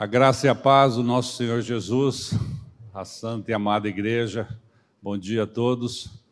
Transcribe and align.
A 0.00 0.06
graça 0.06 0.46
e 0.46 0.48
a 0.48 0.54
paz 0.54 0.94
do 0.94 1.02
nosso 1.02 1.36
Senhor 1.36 1.60
Jesus, 1.60 2.30
a 2.94 3.04
santa 3.04 3.50
e 3.50 3.54
amada 3.54 3.88
igreja, 3.88 4.48
bom 5.02 5.18
dia 5.18 5.42
a 5.42 5.46
todos. 5.46 6.22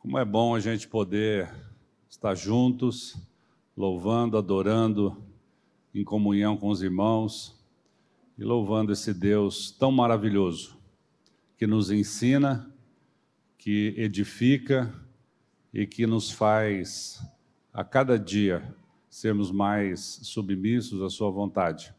Como 0.00 0.18
é 0.18 0.24
bom 0.24 0.52
a 0.52 0.58
gente 0.58 0.88
poder 0.88 1.48
estar 2.10 2.34
juntos, 2.34 3.16
louvando, 3.76 4.36
adorando, 4.36 5.16
em 5.94 6.02
comunhão 6.02 6.56
com 6.56 6.68
os 6.68 6.82
irmãos 6.82 7.56
e 8.36 8.42
louvando 8.42 8.92
esse 8.92 9.14
Deus 9.14 9.70
tão 9.70 9.92
maravilhoso, 9.92 10.76
que 11.56 11.68
nos 11.68 11.92
ensina, 11.92 12.68
que 13.56 13.94
edifica 13.96 14.92
e 15.72 15.86
que 15.86 16.04
nos 16.04 16.32
faz 16.32 17.24
a 17.72 17.84
cada 17.84 18.18
dia 18.18 18.74
sermos 19.08 19.52
mais 19.52 20.00
submissos 20.00 21.00
à 21.00 21.08
Sua 21.08 21.30
vontade. 21.30 21.94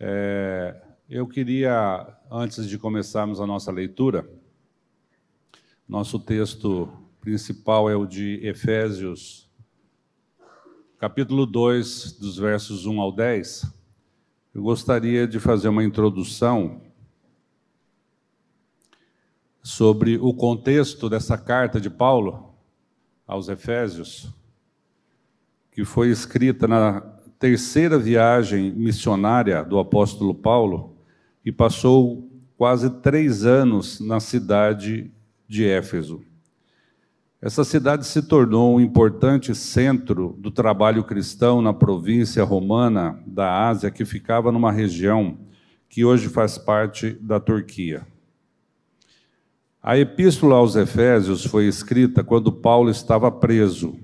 É, 0.00 0.80
eu 1.10 1.26
queria, 1.26 2.16
antes 2.30 2.68
de 2.68 2.78
começarmos 2.78 3.40
a 3.40 3.46
nossa 3.46 3.72
leitura, 3.72 4.30
nosso 5.88 6.20
texto 6.20 6.88
principal 7.20 7.90
é 7.90 7.96
o 7.96 8.06
de 8.06 8.38
Efésios, 8.46 9.50
capítulo 11.00 11.44
2, 11.44 12.12
dos 12.12 12.36
versos 12.36 12.86
1 12.86 13.00
ao 13.00 13.10
10. 13.10 13.74
Eu 14.54 14.62
gostaria 14.62 15.26
de 15.26 15.40
fazer 15.40 15.68
uma 15.68 15.82
introdução 15.82 16.80
sobre 19.60 20.16
o 20.16 20.32
contexto 20.32 21.10
dessa 21.10 21.36
carta 21.36 21.80
de 21.80 21.90
Paulo 21.90 22.54
aos 23.26 23.48
Efésios, 23.48 24.32
que 25.72 25.84
foi 25.84 26.10
escrita 26.10 26.68
na 26.68 27.17
terceira 27.38 27.98
viagem 27.98 28.72
missionária 28.72 29.62
do 29.62 29.78
apóstolo 29.78 30.34
Paulo 30.34 30.96
e 31.44 31.52
passou 31.52 32.28
quase 32.56 32.90
três 33.00 33.44
anos 33.44 34.00
na 34.00 34.18
cidade 34.18 35.10
de 35.46 35.64
Éfeso. 35.64 36.20
Essa 37.40 37.62
cidade 37.62 38.04
se 38.04 38.20
tornou 38.22 38.74
um 38.74 38.80
importante 38.80 39.54
centro 39.54 40.34
do 40.38 40.50
trabalho 40.50 41.04
cristão 41.04 41.62
na 41.62 41.72
província 41.72 42.42
romana 42.42 43.22
da 43.24 43.68
Ásia, 43.68 43.92
que 43.92 44.04
ficava 44.04 44.50
numa 44.50 44.72
região 44.72 45.38
que 45.88 46.04
hoje 46.04 46.28
faz 46.28 46.58
parte 46.58 47.12
da 47.12 47.38
Turquia. 47.38 48.04
A 49.80 49.96
epístola 49.96 50.56
aos 50.56 50.74
Efésios 50.74 51.44
foi 51.44 51.68
escrita 51.68 52.24
quando 52.24 52.50
Paulo 52.50 52.90
estava 52.90 53.30
preso 53.30 53.96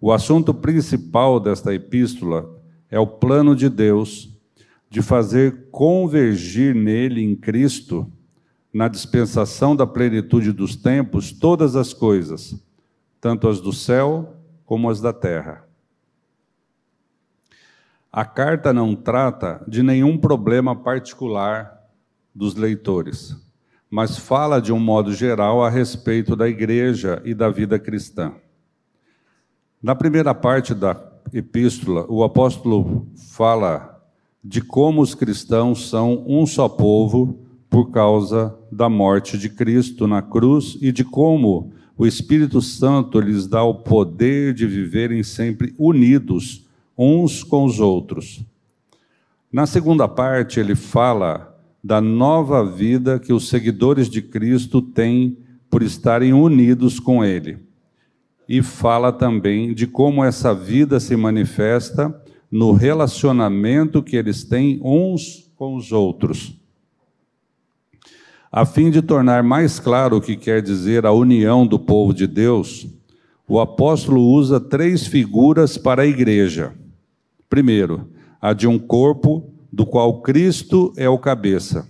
o 0.00 0.10
assunto 0.12 0.54
principal 0.54 1.38
desta 1.38 1.74
epístola 1.74 2.58
é 2.90 2.98
o 2.98 3.06
plano 3.06 3.54
de 3.54 3.68
Deus 3.68 4.34
de 4.88 5.02
fazer 5.02 5.68
convergir 5.70 6.74
nele, 6.74 7.22
em 7.22 7.36
Cristo, 7.36 8.10
na 8.72 8.88
dispensação 8.88 9.76
da 9.76 9.86
plenitude 9.86 10.52
dos 10.52 10.74
tempos, 10.74 11.30
todas 11.30 11.76
as 11.76 11.92
coisas, 11.92 12.60
tanto 13.20 13.48
as 13.48 13.60
do 13.60 13.72
céu 13.72 14.36
como 14.64 14.88
as 14.88 15.00
da 15.00 15.12
terra. 15.12 15.64
A 18.10 18.24
carta 18.24 18.72
não 18.72 18.96
trata 18.96 19.62
de 19.68 19.82
nenhum 19.82 20.18
problema 20.18 20.74
particular 20.74 21.78
dos 22.34 22.54
leitores, 22.54 23.36
mas 23.88 24.18
fala 24.18 24.60
de 24.60 24.72
um 24.72 24.80
modo 24.80 25.12
geral 25.12 25.62
a 25.62 25.68
respeito 25.68 26.34
da 26.34 26.48
igreja 26.48 27.20
e 27.24 27.34
da 27.34 27.50
vida 27.50 27.78
cristã. 27.78 28.32
Na 29.82 29.94
primeira 29.94 30.34
parte 30.34 30.74
da 30.74 30.94
epístola, 31.32 32.04
o 32.06 32.22
apóstolo 32.22 33.06
fala 33.30 33.98
de 34.44 34.60
como 34.60 35.00
os 35.00 35.14
cristãos 35.14 35.88
são 35.88 36.22
um 36.26 36.44
só 36.44 36.68
povo 36.68 37.40
por 37.70 37.90
causa 37.90 38.54
da 38.70 38.90
morte 38.90 39.38
de 39.38 39.48
Cristo 39.48 40.06
na 40.06 40.20
cruz 40.20 40.76
e 40.82 40.92
de 40.92 41.02
como 41.02 41.72
o 41.96 42.06
Espírito 42.06 42.60
Santo 42.60 43.18
lhes 43.20 43.46
dá 43.46 43.62
o 43.62 43.76
poder 43.76 44.52
de 44.52 44.66
viverem 44.66 45.22
sempre 45.22 45.74
unidos 45.78 46.66
uns 46.96 47.42
com 47.42 47.64
os 47.64 47.80
outros. 47.80 48.44
Na 49.50 49.64
segunda 49.64 50.06
parte, 50.06 50.60
ele 50.60 50.74
fala 50.74 51.58
da 51.82 52.02
nova 52.02 52.62
vida 52.66 53.18
que 53.18 53.32
os 53.32 53.48
seguidores 53.48 54.10
de 54.10 54.20
Cristo 54.20 54.82
têm 54.82 55.38
por 55.70 55.82
estarem 55.82 56.34
unidos 56.34 57.00
com 57.00 57.24
Ele 57.24 57.69
e 58.50 58.62
fala 58.62 59.12
também 59.12 59.72
de 59.72 59.86
como 59.86 60.24
essa 60.24 60.52
vida 60.52 60.98
se 60.98 61.14
manifesta 61.14 62.12
no 62.50 62.72
relacionamento 62.72 64.02
que 64.02 64.16
eles 64.16 64.42
têm 64.42 64.80
uns 64.82 65.48
com 65.54 65.76
os 65.76 65.92
outros. 65.92 66.60
A 68.50 68.66
fim 68.66 68.90
de 68.90 69.02
tornar 69.02 69.44
mais 69.44 69.78
claro 69.78 70.16
o 70.16 70.20
que 70.20 70.34
quer 70.34 70.60
dizer 70.60 71.06
a 71.06 71.12
união 71.12 71.64
do 71.64 71.78
povo 71.78 72.12
de 72.12 72.26
Deus, 72.26 72.88
o 73.46 73.60
apóstolo 73.60 74.20
usa 74.20 74.58
três 74.58 75.06
figuras 75.06 75.78
para 75.78 76.02
a 76.02 76.06
igreja. 76.06 76.74
Primeiro, 77.48 78.10
a 78.42 78.52
de 78.52 78.66
um 78.66 78.80
corpo 78.80 79.48
do 79.72 79.86
qual 79.86 80.22
Cristo 80.22 80.92
é 80.96 81.08
o 81.08 81.18
cabeça, 81.18 81.88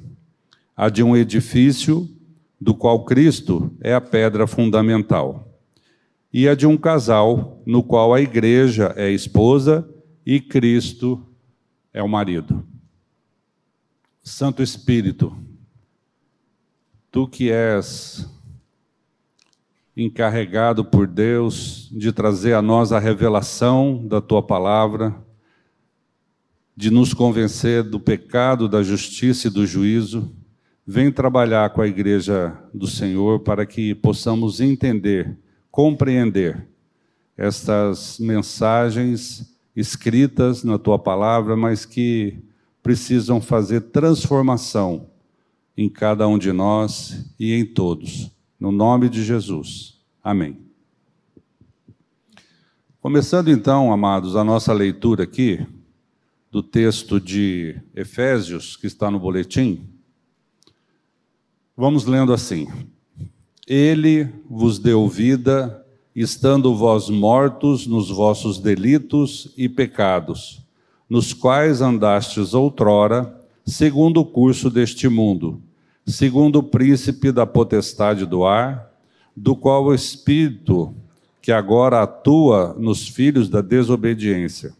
a 0.77 0.91
de 0.91 1.03
um 1.03 1.17
edifício 1.17 2.07
do 2.61 2.75
qual 2.75 3.07
Cristo 3.07 3.73
é 3.81 3.95
a 3.95 4.01
pedra 4.01 4.47
fundamental 4.47 5.47
e 6.33 6.49
a 6.49 6.55
de 6.55 6.67
um 6.67 6.77
casal 6.77 7.61
no 7.67 7.83
qual 7.83 8.15
a 8.15 8.21
igreja 8.21 8.93
é 8.97 9.11
esposa 9.11 9.89
e 10.25 10.41
Cristo 10.41 11.27
é 11.93 12.03
o 12.03 12.09
marido. 12.09 12.65
Santo 14.23 14.63
Espírito, 14.63 15.37
tu 17.11 17.27
que 17.27 17.51
és 17.51 18.29
encarregado 19.97 20.85
por 20.85 21.07
Deus 21.07 21.89
de 21.93 22.13
trazer 22.13 22.55
a 22.55 22.63
nós 22.63 22.93
a 22.93 22.99
revelação 22.99 24.07
da 24.07 24.21
tua 24.21 24.43
palavra, 24.43 25.15
de 26.77 26.91
nos 26.91 27.13
convencer 27.13 27.83
do 27.83 27.99
pecado, 27.99 28.69
da 28.69 28.83
justiça 28.83 29.49
e 29.49 29.51
do 29.51 29.67
juízo, 29.67 30.35
vem 30.87 31.11
trabalhar 31.11 31.71
com 31.71 31.83
a 31.83 31.87
igreja 31.87 32.57
do 32.73 32.87
Senhor 32.87 33.41
para 33.41 33.67
que 33.67 33.95
possamos 33.95 34.61
entender 34.61 35.37
compreender 35.71 36.67
estas 37.37 38.19
mensagens 38.19 39.57
escritas 39.75 40.63
na 40.63 40.79
tua 40.79 40.99
palavra, 40.99 41.57
mas 41.57 41.87
que 41.87 42.39
precisam 42.83 43.41
fazer 43.41 43.81
transformação 43.81 45.09
em 45.77 45.89
cada 45.89 46.27
um 46.29 46.39
de 46.39 46.53
nós 46.53 47.33
e 47.39 47.55
em 47.55 47.65
todos. 47.65 48.31
No 48.59 48.71
nome 48.71 49.09
de 49.09 49.25
Jesus. 49.25 49.99
Amém. 50.23 50.59
Começando 53.01 53.49
então, 53.49 53.91
amados, 53.91 54.37
a 54.37 54.45
nossa 54.45 54.75
leitura 54.75 55.25
aqui 55.25 55.67
do 56.51 56.63
texto 56.63 57.19
de 57.19 57.81
Efésios, 57.95 58.77
que 58.77 58.87
está 58.87 59.11
no 59.11 59.19
boletim, 59.19 59.89
vamos 61.75 62.05
lendo 62.05 62.35
assim. 62.35 62.69
Ele 63.73 64.29
vos 64.51 64.81
deu 64.81 65.07
vida, 65.07 65.87
estando 66.13 66.75
vós 66.75 67.09
mortos 67.09 67.87
nos 67.87 68.11
vossos 68.11 68.59
delitos 68.59 69.55
e 69.57 69.69
pecados, 69.69 70.61
nos 71.09 71.33
quais 71.33 71.81
andastes 71.81 72.53
outrora, 72.53 73.33
segundo 73.65 74.23
o 74.23 74.25
curso 74.25 74.69
deste 74.71 75.09
mundo, 75.09 75.63
segundo 76.05 76.57
o 76.57 76.63
príncipe 76.65 77.31
da 77.31 77.47
potestade 77.47 78.27
do 78.27 78.45
ar, 78.45 78.91
do 79.37 79.55
qual 79.55 79.85
o 79.85 79.95
Espírito 79.95 80.93
que 81.41 81.53
agora 81.53 82.03
atua 82.03 82.75
nos 82.77 83.07
filhos 83.07 83.49
da 83.49 83.61
desobediência, 83.61 84.73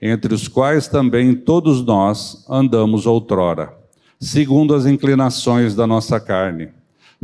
entre 0.00 0.32
os 0.32 0.46
quais 0.46 0.86
também 0.86 1.34
todos 1.34 1.84
nós 1.84 2.46
andamos 2.48 3.04
outrora, 3.04 3.76
segundo 4.20 4.76
as 4.76 4.86
inclinações 4.86 5.74
da 5.74 5.88
nossa 5.88 6.20
carne 6.20 6.68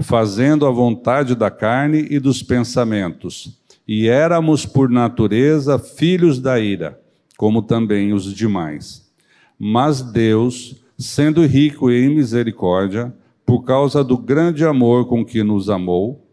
fazendo 0.02 0.66
a 0.66 0.70
vontade 0.70 1.34
da 1.34 1.50
carne 1.50 2.06
e 2.10 2.18
dos 2.18 2.42
pensamentos. 2.42 3.58
E 3.86 4.08
éramos, 4.08 4.66
por 4.66 4.88
natureza, 4.88 5.78
filhos 5.78 6.38
da 6.38 6.60
ira, 6.60 7.00
como 7.36 7.62
também 7.62 8.12
os 8.12 8.34
demais. 8.34 9.10
Mas 9.58 10.02
Deus, 10.02 10.76
sendo 10.96 11.44
rico 11.44 11.90
em 11.90 12.14
misericórdia, 12.14 13.14
por 13.44 13.64
causa 13.64 14.04
do 14.04 14.16
grande 14.16 14.64
amor 14.64 15.06
com 15.06 15.24
que 15.24 15.42
nos 15.42 15.70
amou, 15.70 16.24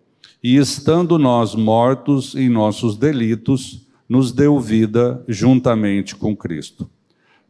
e 0.44 0.58
estando 0.58 1.18
nós 1.18 1.56
mortos 1.56 2.36
em 2.36 2.50
nossos 2.50 2.98
delitos, 2.98 3.88
nos 4.08 4.32
deu 4.32 4.60
vida 4.60 5.24
juntamente 5.28 6.16
com 6.16 6.36
Cristo. 6.36 6.88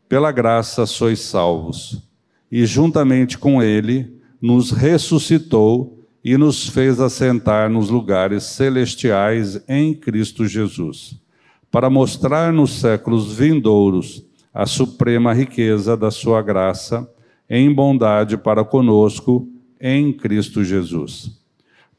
Pela 0.08 0.32
graça 0.32 0.86
sois 0.86 1.20
salvos, 1.20 2.02
e 2.50 2.66
juntamente 2.66 3.38
com 3.38 3.62
Ele 3.62 4.16
nos 4.40 4.72
ressuscitou 4.72 6.05
e 6.26 6.40
nos 6.40 6.68
fez 6.68 7.00
assentar 7.00 7.70
nos 7.70 7.92
lugares 7.92 8.46
celestiais 8.46 9.64
em 9.70 9.94
Cristo 9.94 10.48
Jesus, 10.48 11.22
para 11.70 11.88
mostrar 11.88 12.52
nos 12.52 12.80
séculos 12.80 13.32
vindouros 13.32 14.26
a 14.52 14.66
suprema 14.66 15.34
riqueza 15.34 15.96
da 15.96 16.10
sua 16.10 16.42
graça 16.42 17.08
em 17.48 17.72
bondade 17.72 18.38
para 18.38 18.66
conosco 18.66 19.48
em 19.80 20.12
Cristo 20.12 20.64
Jesus. 20.64 21.30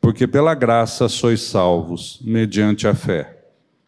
Porque 0.01 0.27
pela 0.27 0.57
graça 0.57 1.09
sois 1.09 1.43
salvos, 1.43 2.21
mediante 2.25 2.89
a 2.89 2.97
fé. 2.97 3.45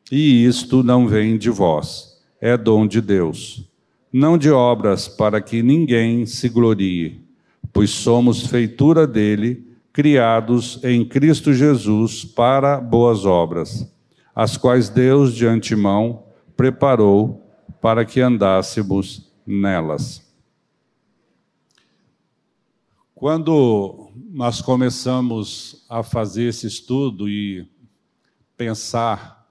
E 0.08 0.44
isto 0.44 0.84
não 0.84 1.08
vem 1.08 1.36
de 1.36 1.50
vós, 1.50 2.16
é 2.40 2.56
dom 2.56 2.86
de 2.86 3.00
Deus. 3.00 3.68
Não 4.12 4.38
de 4.38 4.50
obras 4.52 5.08
para 5.08 5.40
que 5.40 5.64
ninguém 5.64 6.26
se 6.26 6.48
glorie, 6.48 7.20
pois 7.72 7.90
somos 7.90 8.46
feitura 8.46 9.04
dele, 9.04 9.67
criados 9.92 10.82
em 10.84 11.04
Cristo 11.04 11.52
Jesus 11.52 12.24
para 12.24 12.80
boas 12.80 13.24
obras, 13.24 13.92
as 14.34 14.56
quais 14.56 14.88
Deus 14.88 15.34
de 15.34 15.46
antemão 15.46 16.24
preparou 16.56 17.44
para 17.80 18.04
que 18.04 18.20
andássemos 18.20 19.32
nelas. 19.46 20.26
Quando 23.14 24.12
nós 24.30 24.60
começamos 24.60 25.84
a 25.88 26.02
fazer 26.02 26.44
esse 26.44 26.66
estudo 26.66 27.28
e 27.28 27.68
pensar 28.56 29.48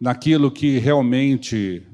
naquilo 0.00 0.50
que 0.50 0.78
realmente 0.78 1.86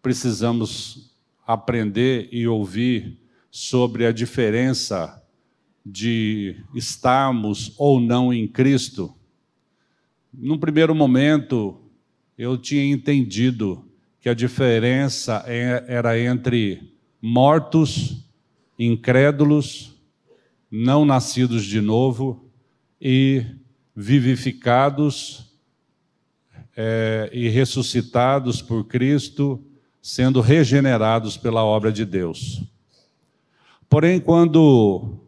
precisamos 0.00 1.14
aprender 1.46 2.28
e 2.32 2.46
ouvir 2.46 3.18
sobre 3.50 4.06
a 4.06 4.12
diferença 4.12 5.19
de 5.90 6.56
estarmos 6.74 7.74
ou 7.76 8.00
não 8.00 8.32
em 8.32 8.46
Cristo, 8.46 9.14
num 10.32 10.58
primeiro 10.58 10.94
momento 10.94 11.80
eu 12.38 12.56
tinha 12.56 12.84
entendido 12.84 13.84
que 14.20 14.28
a 14.28 14.34
diferença 14.34 15.42
é, 15.46 15.84
era 15.88 16.18
entre 16.18 16.94
mortos 17.20 18.24
incrédulos, 18.78 19.94
não 20.70 21.04
nascidos 21.04 21.64
de 21.64 21.80
novo 21.80 22.48
e 23.00 23.44
vivificados 23.94 25.50
é, 26.76 27.28
e 27.32 27.48
ressuscitados 27.48 28.62
por 28.62 28.84
Cristo, 28.84 29.62
sendo 30.00 30.40
regenerados 30.40 31.36
pela 31.36 31.62
obra 31.64 31.92
de 31.92 32.04
Deus. 32.04 32.62
Porém, 33.88 34.20
quando 34.20 35.18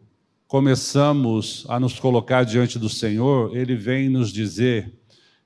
começamos 0.53 1.65
a 1.67 1.79
nos 1.79 1.99
colocar 1.99 2.43
diante 2.43 2.77
do 2.77 2.87
Senhor, 2.87 3.57
Ele 3.57 3.75
vem 3.75 4.07
nos 4.07 4.31
dizer 4.31 4.93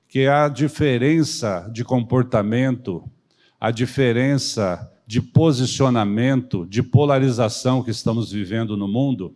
que 0.06 0.26
a 0.26 0.48
diferença 0.48 1.66
de 1.72 1.82
comportamento, 1.82 3.10
a 3.58 3.70
diferença 3.70 4.92
de 5.06 5.22
posicionamento, 5.22 6.66
de 6.66 6.82
polarização 6.82 7.82
que 7.82 7.90
estamos 7.90 8.30
vivendo 8.30 8.76
no 8.76 8.86
mundo, 8.86 9.34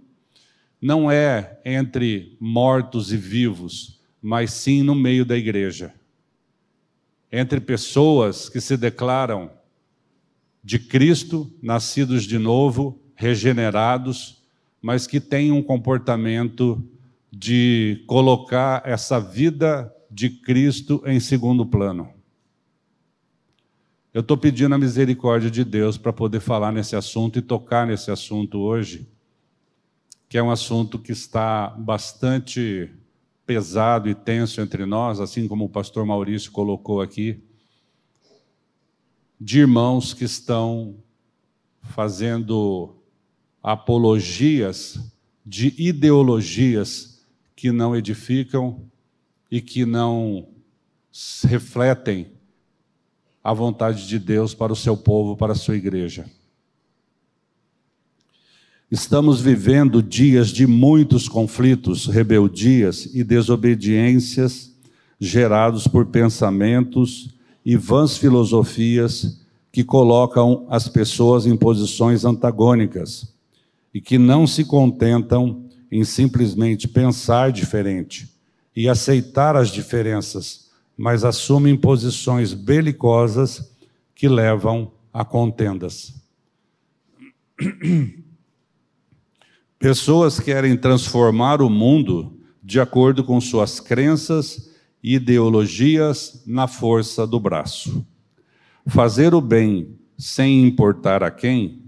não 0.78 1.10
é 1.10 1.58
entre 1.64 2.36
mortos 2.38 3.10
e 3.10 3.16
vivos, 3.16 3.98
mas 4.20 4.52
sim 4.52 4.82
no 4.82 4.94
meio 4.94 5.24
da 5.24 5.38
igreja. 5.38 5.94
Entre 7.32 7.58
pessoas 7.62 8.46
que 8.50 8.60
se 8.60 8.76
declaram 8.76 9.50
de 10.62 10.78
Cristo, 10.78 11.50
nascidos 11.62 12.24
de 12.24 12.38
novo, 12.38 13.00
regenerados, 13.14 14.41
mas 14.82 15.06
que 15.06 15.20
têm 15.20 15.52
um 15.52 15.62
comportamento 15.62 16.82
de 17.30 18.02
colocar 18.06 18.82
essa 18.84 19.20
vida 19.20 19.94
de 20.10 20.28
Cristo 20.28 21.00
em 21.06 21.20
segundo 21.20 21.64
plano. 21.64 22.12
Eu 24.12 24.20
estou 24.20 24.36
pedindo 24.36 24.74
a 24.74 24.78
misericórdia 24.78 25.50
de 25.50 25.64
Deus 25.64 25.96
para 25.96 26.12
poder 26.12 26.40
falar 26.40 26.72
nesse 26.72 26.94
assunto 26.94 27.38
e 27.38 27.42
tocar 27.42 27.86
nesse 27.86 28.10
assunto 28.10 28.58
hoje, 28.58 29.08
que 30.28 30.36
é 30.36 30.42
um 30.42 30.50
assunto 30.50 30.98
que 30.98 31.12
está 31.12 31.68
bastante 31.68 32.90
pesado 33.46 34.10
e 34.10 34.14
tenso 34.14 34.60
entre 34.60 34.84
nós, 34.84 35.20
assim 35.20 35.48
como 35.48 35.64
o 35.64 35.68
pastor 35.68 36.04
Maurício 36.04 36.52
colocou 36.52 37.00
aqui, 37.00 37.42
de 39.40 39.60
irmãos 39.60 40.12
que 40.12 40.24
estão 40.24 40.96
fazendo 41.80 43.01
apologias 43.62 44.98
de 45.46 45.74
ideologias 45.78 47.20
que 47.54 47.70
não 47.70 47.94
edificam 47.94 48.80
e 49.50 49.60
que 49.60 49.86
não 49.86 50.48
refletem 51.44 52.26
a 53.44 53.52
vontade 53.52 54.08
de 54.08 54.18
Deus 54.18 54.54
para 54.54 54.72
o 54.72 54.76
seu 54.76 54.96
povo, 54.96 55.36
para 55.36 55.52
a 55.52 55.56
sua 55.56 55.76
igreja. 55.76 56.26
Estamos 58.90 59.40
vivendo 59.40 60.02
dias 60.02 60.48
de 60.48 60.66
muitos 60.66 61.28
conflitos, 61.28 62.06
rebeldias 62.06 63.06
e 63.14 63.24
desobediências 63.24 64.72
gerados 65.18 65.86
por 65.86 66.06
pensamentos 66.06 67.30
e 67.64 67.76
vãs 67.76 68.18
filosofias 68.18 69.40
que 69.70 69.82
colocam 69.82 70.66
as 70.68 70.88
pessoas 70.88 71.46
em 71.46 71.56
posições 71.56 72.24
antagônicas 72.24 73.31
e 73.92 74.00
que 74.00 74.18
não 74.18 74.46
se 74.46 74.64
contentam 74.64 75.68
em 75.90 76.04
simplesmente 76.04 76.88
pensar 76.88 77.52
diferente 77.52 78.32
e 78.74 78.88
aceitar 78.88 79.54
as 79.56 79.68
diferenças, 79.68 80.70
mas 80.96 81.24
assumem 81.24 81.76
posições 81.76 82.54
belicosas 82.54 83.70
que 84.14 84.28
levam 84.28 84.92
a 85.12 85.24
contendas. 85.24 86.14
Pessoas 89.78 90.40
querem 90.40 90.76
transformar 90.76 91.60
o 91.60 91.68
mundo 91.68 92.38
de 92.62 92.80
acordo 92.80 93.24
com 93.24 93.40
suas 93.40 93.80
crenças 93.80 94.70
e 95.02 95.16
ideologias 95.16 96.42
na 96.46 96.68
força 96.68 97.26
do 97.26 97.40
braço. 97.40 98.06
Fazer 98.86 99.34
o 99.34 99.40
bem 99.40 99.98
sem 100.16 100.64
importar 100.64 101.22
a 101.24 101.30
quem 101.30 101.81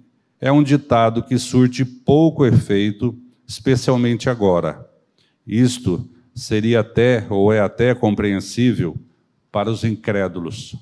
é 0.45 0.53
um 0.53 0.63
ditado 0.63 1.23
que 1.23 1.39
surte 1.39 1.87
pouco 1.87 2.45
efeito, 2.45 3.19
especialmente 3.47 4.29
agora. 4.29 4.87
Isto 5.47 6.07
seria 6.35 6.81
até, 6.81 7.27
ou 7.31 7.51
é 7.51 7.61
até 7.61 7.95
compreensível 7.95 8.95
para 9.51 9.71
os 9.71 9.85
incrédulos. 9.85 10.77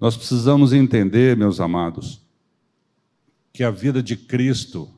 Nós 0.00 0.16
precisamos 0.16 0.72
entender, 0.72 1.36
meus 1.36 1.60
amados, 1.60 2.20
que 3.52 3.62
a 3.62 3.70
vida 3.70 4.02
de 4.02 4.16
Cristo, 4.16 4.92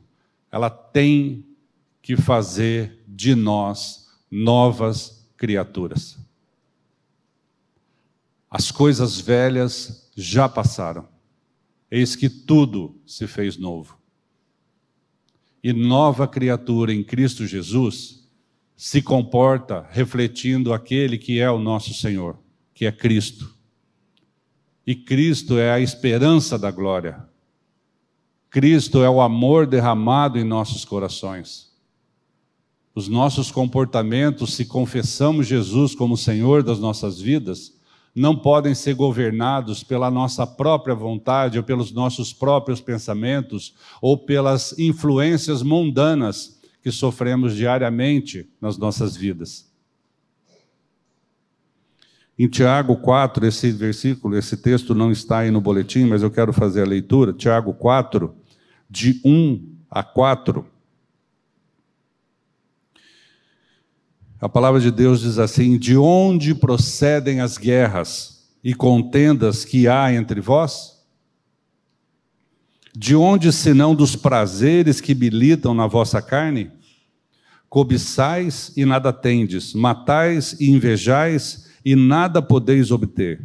ela 0.51 0.71
tem 0.71 1.45
que 2.01 2.17
fazer 2.17 3.03
de 3.07 3.35
nós 3.35 4.09
novas 4.31 5.23
criaturas. 5.37 6.17
As 8.49 8.71
coisas 8.71 9.19
velhas 9.19 10.09
já 10.15 10.49
passaram. 10.49 11.12
Eis 11.95 12.15
que 12.15 12.27
tudo 12.27 12.99
se 13.05 13.27
fez 13.27 13.55
novo. 13.55 13.99
E 15.63 15.71
nova 15.71 16.27
criatura 16.27 16.91
em 16.91 17.03
Cristo 17.03 17.45
Jesus 17.45 18.27
se 18.75 18.99
comporta 18.99 19.87
refletindo 19.91 20.73
aquele 20.73 21.19
que 21.19 21.39
é 21.39 21.51
o 21.51 21.59
nosso 21.59 21.93
Senhor, 21.93 22.39
que 22.73 22.87
é 22.87 22.91
Cristo. 22.91 23.55
E 24.87 24.95
Cristo 24.95 25.59
é 25.59 25.71
a 25.71 25.79
esperança 25.79 26.57
da 26.57 26.71
glória. 26.71 27.29
Cristo 28.49 29.03
é 29.03 29.09
o 29.09 29.21
amor 29.21 29.67
derramado 29.67 30.39
em 30.39 30.43
nossos 30.43 30.83
corações. 30.83 31.71
Os 32.95 33.07
nossos 33.07 33.51
comportamentos, 33.51 34.55
se 34.55 34.65
confessamos 34.65 35.45
Jesus 35.45 35.93
como 35.93 36.17
Senhor 36.17 36.63
das 36.63 36.79
nossas 36.79 37.21
vidas, 37.21 37.72
não 38.15 38.35
podem 38.35 38.75
ser 38.75 38.93
governados 38.93 39.83
pela 39.83 40.11
nossa 40.11 40.45
própria 40.45 40.93
vontade 40.93 41.57
ou 41.57 41.63
pelos 41.63 41.91
nossos 41.91 42.31
próprios 42.31 42.79
pensamentos 42.79 43.73
ou 44.01 44.17
pelas 44.17 44.77
influências 44.77 45.63
mundanas 45.63 46.59
que 46.81 46.91
sofremos 46.91 47.55
diariamente 47.55 48.47
nas 48.61 48.77
nossas 48.77 49.15
vidas. 49.15 49.71
Em 52.37 52.47
Tiago 52.47 52.97
4, 52.97 53.45
esse 53.45 53.71
versículo, 53.71 54.35
esse 54.35 54.57
texto 54.57 54.93
não 54.93 55.11
está 55.11 55.39
aí 55.39 55.51
no 55.51 55.61
boletim, 55.61 56.05
mas 56.05 56.23
eu 56.23 56.31
quero 56.31 56.51
fazer 56.51 56.81
a 56.81 56.87
leitura. 56.87 57.31
Tiago 57.31 57.73
4, 57.73 58.35
de 58.89 59.21
1 59.23 59.75
a 59.89 60.03
4. 60.03 60.65
A 64.43 64.49
palavra 64.49 64.81
de 64.81 64.91
Deus 64.91 65.21
diz 65.21 65.39
assim: 65.39 65.77
De 65.77 65.95
onde 65.95 66.53
procedem 66.53 67.39
as 67.39 67.57
guerras 67.57 68.43
e 68.61 68.73
contendas 68.73 69.63
que 69.63 69.87
há 69.87 70.13
entre 70.13 70.41
vós? 70.41 71.01
De 72.93 73.15
onde 73.15 73.53
senão 73.53 73.95
dos 73.95 74.17
prazeres 74.17 74.99
que 74.99 75.15
militam 75.15 75.73
na 75.73 75.87
vossa 75.87 76.21
carne? 76.21 76.69
Cobiçais 77.69 78.73
e 78.75 78.83
nada 78.83 79.13
tendes, 79.13 79.73
matais 79.73 80.57
e 80.59 80.69
invejais 80.69 81.69
e 81.85 81.95
nada 81.95 82.41
podeis 82.41 82.91
obter. 82.91 83.41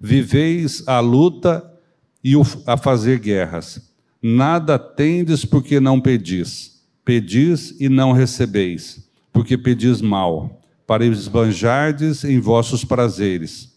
Viveis 0.00 0.82
a 0.88 0.98
luta 0.98 1.62
e 2.24 2.32
a 2.66 2.78
fazer 2.78 3.18
guerras. 3.18 3.92
Nada 4.22 4.78
tendes 4.78 5.44
porque 5.44 5.78
não 5.78 6.00
pedis. 6.00 6.80
Pedis 7.04 7.78
e 7.78 7.90
não 7.90 8.12
recebeis, 8.12 9.07
porque 9.38 9.56
pedis 9.56 10.00
mal, 10.00 10.60
para 10.84 11.06
esbanjardes 11.06 12.24
em 12.24 12.40
vossos 12.40 12.84
prazeres. 12.84 13.72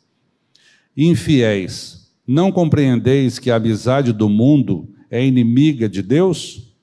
Infiéis, 0.98 2.12
não 2.26 2.52
compreendeis 2.52 3.38
que 3.38 3.52
a 3.52 3.58
amizade 3.58 4.12
do 4.12 4.28
mundo 4.28 4.92
é 5.08 5.24
inimiga 5.24 5.88
de 5.88 6.02
Deus? 6.02 6.74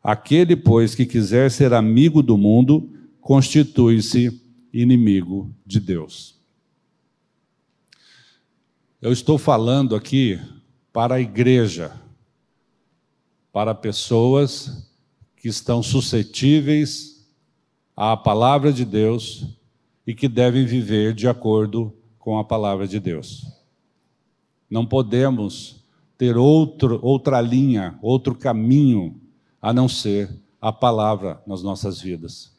Aquele, 0.00 0.54
pois, 0.54 0.94
que 0.94 1.04
quiser 1.04 1.50
ser 1.50 1.74
amigo 1.74 2.22
do 2.22 2.38
mundo, 2.38 2.88
constitui-se 3.20 4.40
inimigo 4.72 5.52
de 5.66 5.80
Deus. 5.80 6.40
Eu 9.02 9.10
estou 9.12 9.38
falando 9.38 9.96
aqui 9.96 10.38
para 10.92 11.16
a 11.16 11.20
igreja, 11.20 12.00
para 13.52 13.74
pessoas 13.74 14.88
que 15.36 15.48
estão 15.48 15.82
suscetíveis 15.82 17.09
à 18.02 18.16
palavra 18.16 18.72
de 18.72 18.82
Deus 18.82 19.44
e 20.06 20.14
que 20.14 20.26
devem 20.26 20.64
viver 20.64 21.12
de 21.12 21.28
acordo 21.28 21.94
com 22.18 22.38
a 22.38 22.44
palavra 22.44 22.88
de 22.88 22.98
Deus. 22.98 23.44
Não 24.70 24.86
podemos 24.86 25.84
ter 26.16 26.34
outro, 26.38 26.98
outra 27.02 27.42
linha, 27.42 27.98
outro 28.00 28.34
caminho 28.34 29.20
a 29.60 29.74
não 29.74 29.86
ser 29.86 30.30
a 30.58 30.72
palavra 30.72 31.42
nas 31.46 31.62
nossas 31.62 32.00
vidas. 32.00 32.56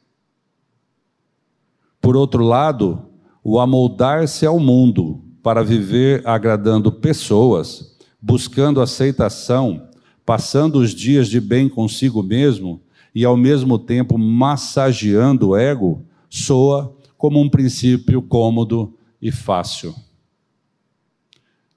Por 1.99 2.15
outro 2.15 2.43
lado, 2.43 3.09
o 3.43 3.59
amoldar-se 3.59 4.45
ao 4.45 4.59
mundo 4.59 5.23
para 5.41 5.63
viver 5.63 6.21
agradando 6.23 6.91
pessoas, 6.91 7.97
buscando 8.21 8.79
aceitação, 8.79 9.89
passando 10.23 10.75
os 10.75 10.93
dias 10.93 11.27
de 11.27 11.41
bem 11.41 11.67
consigo 11.67 12.21
mesmo 12.21 12.79
e 13.13 13.25
ao 13.25 13.35
mesmo 13.35 13.77
tempo 13.77 14.17
massageando 14.17 15.49
o 15.49 15.57
ego, 15.57 16.05
soa 16.29 16.95
como 17.17 17.39
um 17.39 17.49
princípio 17.49 18.21
cômodo 18.21 18.97
e 19.21 19.31
fácil. 19.31 19.93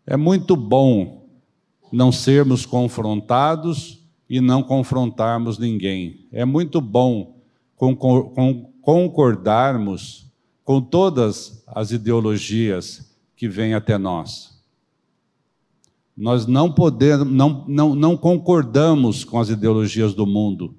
É 0.06 0.16
muito 0.16 0.54
bom 0.56 1.26
não 1.92 2.10
sermos 2.10 2.64
confrontados 2.64 4.02
e 4.28 4.40
não 4.40 4.62
confrontarmos 4.62 5.58
ninguém. 5.58 6.26
É 6.32 6.44
muito 6.44 6.80
bom 6.80 7.36
concordarmos 8.80 10.30
com 10.64 10.80
todas 10.80 11.62
as 11.66 11.90
ideologias 11.90 13.14
que 13.36 13.48
vêm 13.48 13.74
até 13.74 13.98
nós. 13.98 14.62
Nós 16.16 16.46
não 16.46 16.72
podemos, 16.72 17.26
não, 17.26 17.64
não, 17.66 17.94
não 17.94 18.16
concordamos 18.16 19.24
com 19.24 19.38
as 19.38 19.48
ideologias 19.48 20.14
do 20.14 20.26
mundo, 20.26 20.74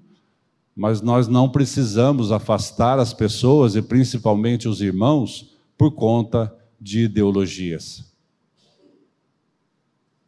mas 0.75 1.01
nós 1.01 1.27
não 1.27 1.47
precisamos 1.47 2.31
afastar 2.31 2.99
as 2.99 3.13
pessoas 3.13 3.75
e 3.75 3.81
principalmente 3.81 4.67
os 4.67 4.81
irmãos 4.81 5.55
por 5.77 5.91
conta 5.91 6.53
de 6.79 7.05
ideologias. 7.05 8.03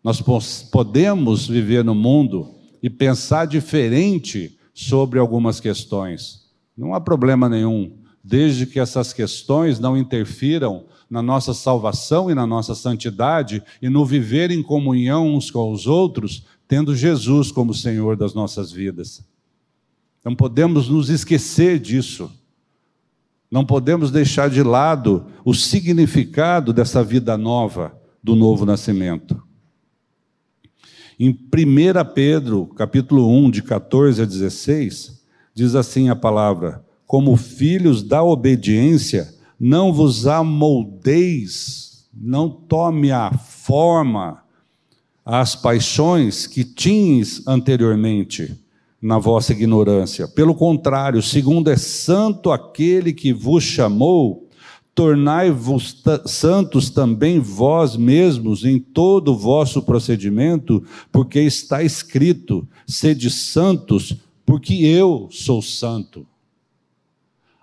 Nós 0.01 0.23
podemos 0.71 1.47
viver 1.47 1.83
no 1.83 1.93
mundo 1.93 2.55
e 2.81 2.89
pensar 2.89 3.45
diferente 3.45 4.57
sobre 4.73 5.19
algumas 5.19 5.59
questões. 5.59 6.47
Não 6.77 6.93
há 6.93 7.01
problema 7.01 7.49
nenhum, 7.49 7.91
desde 8.23 8.65
que 8.65 8.79
essas 8.79 9.11
questões 9.11 9.79
não 9.79 9.97
interfiram 9.97 10.85
na 11.09 11.21
nossa 11.21 11.53
salvação 11.53 12.31
e 12.31 12.35
na 12.35 12.45
nossa 12.45 12.75
santidade 12.75 13.61
e 13.81 13.89
no 13.89 14.05
viver 14.05 14.51
em 14.51 14.61
comunhão 14.61 15.35
uns 15.35 15.51
com 15.51 15.71
os 15.71 15.87
outros, 15.87 16.45
tendo 16.67 16.95
Jesus 16.95 17.51
como 17.51 17.73
Senhor 17.73 18.15
das 18.15 18.33
nossas 18.33 18.71
vidas. 18.71 19.25
Não 20.23 20.35
podemos 20.35 20.89
nos 20.89 21.09
esquecer 21.09 21.79
disso. 21.79 22.31
Não 23.49 23.65
podemos 23.65 24.11
deixar 24.11 24.49
de 24.49 24.61
lado 24.61 25.27
o 25.45 25.53
significado 25.53 26.73
dessa 26.73 27.03
vida 27.03 27.37
nova, 27.37 27.97
do 28.21 28.35
novo 28.35 28.65
nascimento. 28.65 29.41
Em 31.19 31.29
1 31.29 32.13
Pedro, 32.13 32.67
capítulo 32.67 33.31
1, 33.45 33.51
de 33.51 33.63
14 33.63 34.21
a 34.21 34.25
16, 34.25 35.23
diz 35.53 35.75
assim 35.75 36.09
a 36.09 36.15
palavra: 36.15 36.85
Como 37.05 37.37
filhos 37.37 38.03
da 38.03 38.21
obediência, 38.21 39.33
não 39.59 39.93
vos 39.93 40.27
amoldeis, 40.27 42.07
não 42.13 42.49
tome 42.49 43.11
a 43.11 43.31
forma, 43.31 44.43
as 45.25 45.55
paixões 45.55 46.45
que 46.45 46.63
tinhas 46.63 47.41
anteriormente 47.47 48.55
na 49.01 49.17
vossa 49.19 49.51
ignorância. 49.51 50.27
Pelo 50.27 50.55
contrário, 50.55 51.21
segundo 51.21 51.69
é 51.69 51.77
santo 51.77 52.51
aquele 52.51 53.13
que 53.13 53.31
vos 53.31 53.63
chamou, 53.63 54.47
tornai-vos 54.95 56.03
santos 56.25 56.89
também 56.89 57.39
vós 57.39 57.95
mesmos 57.95 58.65
em 58.65 58.79
todo 58.79 59.33
o 59.33 59.37
vosso 59.37 59.83
procedimento, 59.83 60.83
porque 61.11 61.39
está 61.39 61.83
escrito: 61.83 62.67
sede 62.87 63.29
santos, 63.29 64.15
porque 64.45 64.73
eu 64.73 65.27
sou 65.31 65.61
santo. 65.61 66.25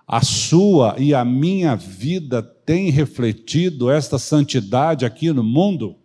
A 0.07 0.21
sua 0.21 0.95
e 0.99 1.13
a 1.13 1.25
minha 1.25 1.75
vida 1.75 2.41
tem 2.41 2.89
refletido 2.91 3.89
esta 3.89 4.19
santidade 4.19 5.03
aqui 5.03 5.31
no 5.33 5.43
mundo? 5.43 5.95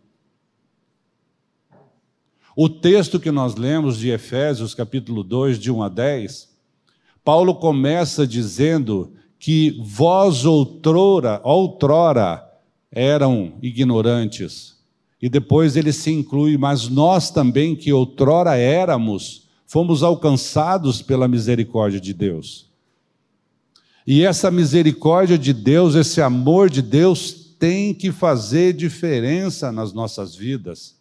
O 2.56 2.68
texto 2.68 3.20
que 3.20 3.30
nós 3.30 3.54
lemos 3.54 3.98
de 3.98 4.10
Efésios, 4.10 4.74
capítulo 4.74 5.22
2, 5.22 5.58
de 5.58 5.70
1 5.70 5.82
a 5.82 5.88
10, 5.88 6.48
Paulo 7.24 7.54
começa 7.54 8.26
dizendo 8.26 9.12
que 9.38 9.80
vós 9.82 10.44
outrora, 10.44 11.40
outrora 11.44 12.44
eram 12.90 13.54
ignorantes. 13.62 14.76
E 15.22 15.28
depois 15.28 15.76
ele 15.76 15.92
se 15.92 16.10
inclui, 16.10 16.56
mas 16.56 16.88
nós 16.88 17.30
também 17.30 17.76
que 17.76 17.92
outrora 17.92 18.56
éramos, 18.56 19.48
fomos 19.66 20.02
alcançados 20.02 21.00
pela 21.00 21.28
misericórdia 21.28 22.00
de 22.00 22.12
Deus. 22.12 22.68
E 24.06 24.24
essa 24.24 24.50
misericórdia 24.50 25.38
de 25.38 25.52
Deus, 25.52 25.94
esse 25.94 26.20
amor 26.20 26.68
de 26.68 26.82
Deus 26.82 27.32
tem 27.58 27.94
que 27.94 28.10
fazer 28.10 28.72
diferença 28.72 29.70
nas 29.70 29.92
nossas 29.92 30.34
vidas. 30.34 30.99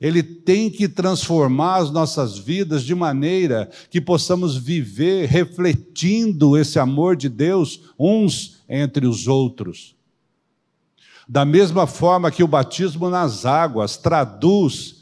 Ele 0.00 0.22
tem 0.22 0.70
que 0.70 0.88
transformar 0.88 1.76
as 1.76 1.90
nossas 1.90 2.38
vidas 2.38 2.82
de 2.82 2.94
maneira 2.94 3.70
que 3.90 4.00
possamos 4.00 4.56
viver 4.56 5.26
refletindo 5.28 6.56
esse 6.56 6.78
amor 6.78 7.16
de 7.16 7.28
Deus 7.28 7.80
uns 7.98 8.62
entre 8.68 9.06
os 9.06 9.26
outros. 9.26 9.94
Da 11.28 11.44
mesma 11.44 11.86
forma 11.86 12.30
que 12.30 12.44
o 12.44 12.48
batismo 12.48 13.08
nas 13.08 13.44
águas 13.44 13.96
traduz 13.96 14.96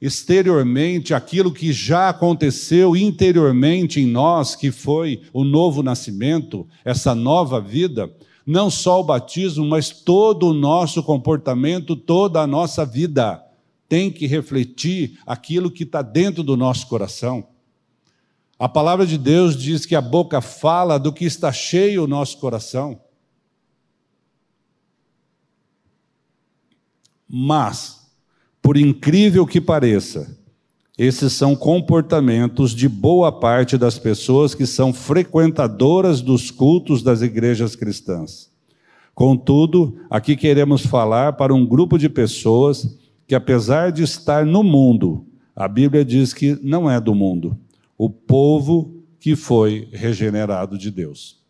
exteriormente 0.00 1.14
aquilo 1.14 1.52
que 1.52 1.72
já 1.72 2.10
aconteceu 2.10 2.96
interiormente 2.96 4.00
em 4.00 4.06
nós, 4.06 4.54
que 4.54 4.70
foi 4.70 5.22
o 5.32 5.42
novo 5.42 5.82
nascimento, 5.82 6.66
essa 6.84 7.14
nova 7.14 7.60
vida, 7.60 8.10
não 8.46 8.70
só 8.70 9.00
o 9.00 9.04
batismo, 9.04 9.66
mas 9.66 9.90
todo 9.90 10.48
o 10.48 10.54
nosso 10.54 11.02
comportamento, 11.02 11.96
toda 11.96 12.40
a 12.40 12.46
nossa 12.46 12.84
vida 12.86 13.42
tem 13.88 14.10
que 14.10 14.26
refletir 14.26 15.18
aquilo 15.26 15.70
que 15.70 15.84
está 15.84 16.02
dentro 16.02 16.42
do 16.42 16.56
nosso 16.56 16.86
coração. 16.86 17.48
A 18.58 18.68
palavra 18.68 19.06
de 19.06 19.18
Deus 19.18 19.56
diz 19.56 19.84
que 19.84 19.94
a 19.94 20.00
boca 20.00 20.40
fala 20.40 20.98
do 20.98 21.12
que 21.12 21.24
está 21.24 21.52
cheio 21.52 22.04
o 22.04 22.08
nosso 22.08 22.38
coração. 22.38 23.00
Mas, 27.28 28.10
por 28.62 28.76
incrível 28.76 29.46
que 29.46 29.60
pareça, 29.60 30.38
esses 30.96 31.34
são 31.34 31.54
comportamentos 31.54 32.74
de 32.74 32.88
boa 32.88 33.30
parte 33.30 33.76
das 33.76 33.98
pessoas 33.98 34.54
que 34.54 34.64
são 34.64 34.92
frequentadoras 34.92 36.22
dos 36.22 36.50
cultos 36.50 37.02
das 37.02 37.20
igrejas 37.20 37.76
cristãs. 37.76 38.50
Contudo, 39.14 40.00
aqui 40.08 40.36
queremos 40.36 40.86
falar 40.86 41.34
para 41.34 41.54
um 41.54 41.66
grupo 41.66 41.98
de 41.98 42.08
pessoas 42.08 43.05
que 43.26 43.34
apesar 43.34 43.90
de 43.90 44.02
estar 44.02 44.46
no 44.46 44.62
mundo, 44.62 45.26
a 45.54 45.66
Bíblia 45.66 46.04
diz 46.04 46.32
que 46.32 46.58
não 46.62 46.90
é 46.90 47.00
do 47.00 47.14
mundo, 47.14 47.58
o 47.98 48.08
povo 48.08 49.04
que 49.18 49.34
foi 49.34 49.88
regenerado 49.92 50.78
de 50.78 50.90
Deus. 50.90 51.44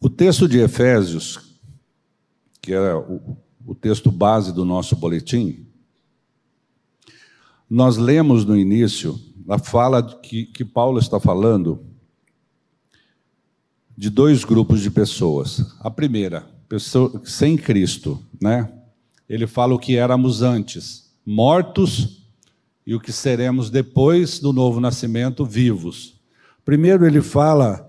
O 0.00 0.08
texto 0.08 0.46
de 0.48 0.58
Efésios, 0.58 1.58
que 2.60 2.74
o, 2.76 3.36
o 3.66 3.74
texto 3.74 4.12
base 4.12 4.52
do 4.52 4.64
nosso 4.64 4.94
boletim, 4.94 5.66
nós 7.68 7.96
lemos 7.96 8.44
no 8.44 8.56
início 8.56 9.18
a 9.48 9.58
fala 9.58 10.02
que, 10.20 10.46
que 10.46 10.64
Paulo 10.64 10.98
está 10.98 11.18
falando 11.18 11.84
de 13.96 14.10
dois 14.10 14.44
grupos 14.44 14.80
de 14.80 14.90
pessoas. 14.90 15.74
A 15.80 15.90
primeira, 15.90 16.46
pessoa 16.68 17.20
sem 17.24 17.56
Cristo, 17.56 18.22
né? 18.40 18.72
Ele 19.28 19.46
fala 19.46 19.74
o 19.74 19.78
que 19.78 19.96
éramos 19.96 20.42
antes, 20.42 21.12
mortos, 21.24 22.18
e 22.88 22.94
o 22.94 23.00
que 23.00 23.12
seremos 23.12 23.68
depois 23.68 24.38
do 24.38 24.50
novo 24.50 24.80
nascimento, 24.80 25.44
vivos. 25.44 26.18
Primeiro 26.64 27.04
ele 27.04 27.20
fala, 27.20 27.86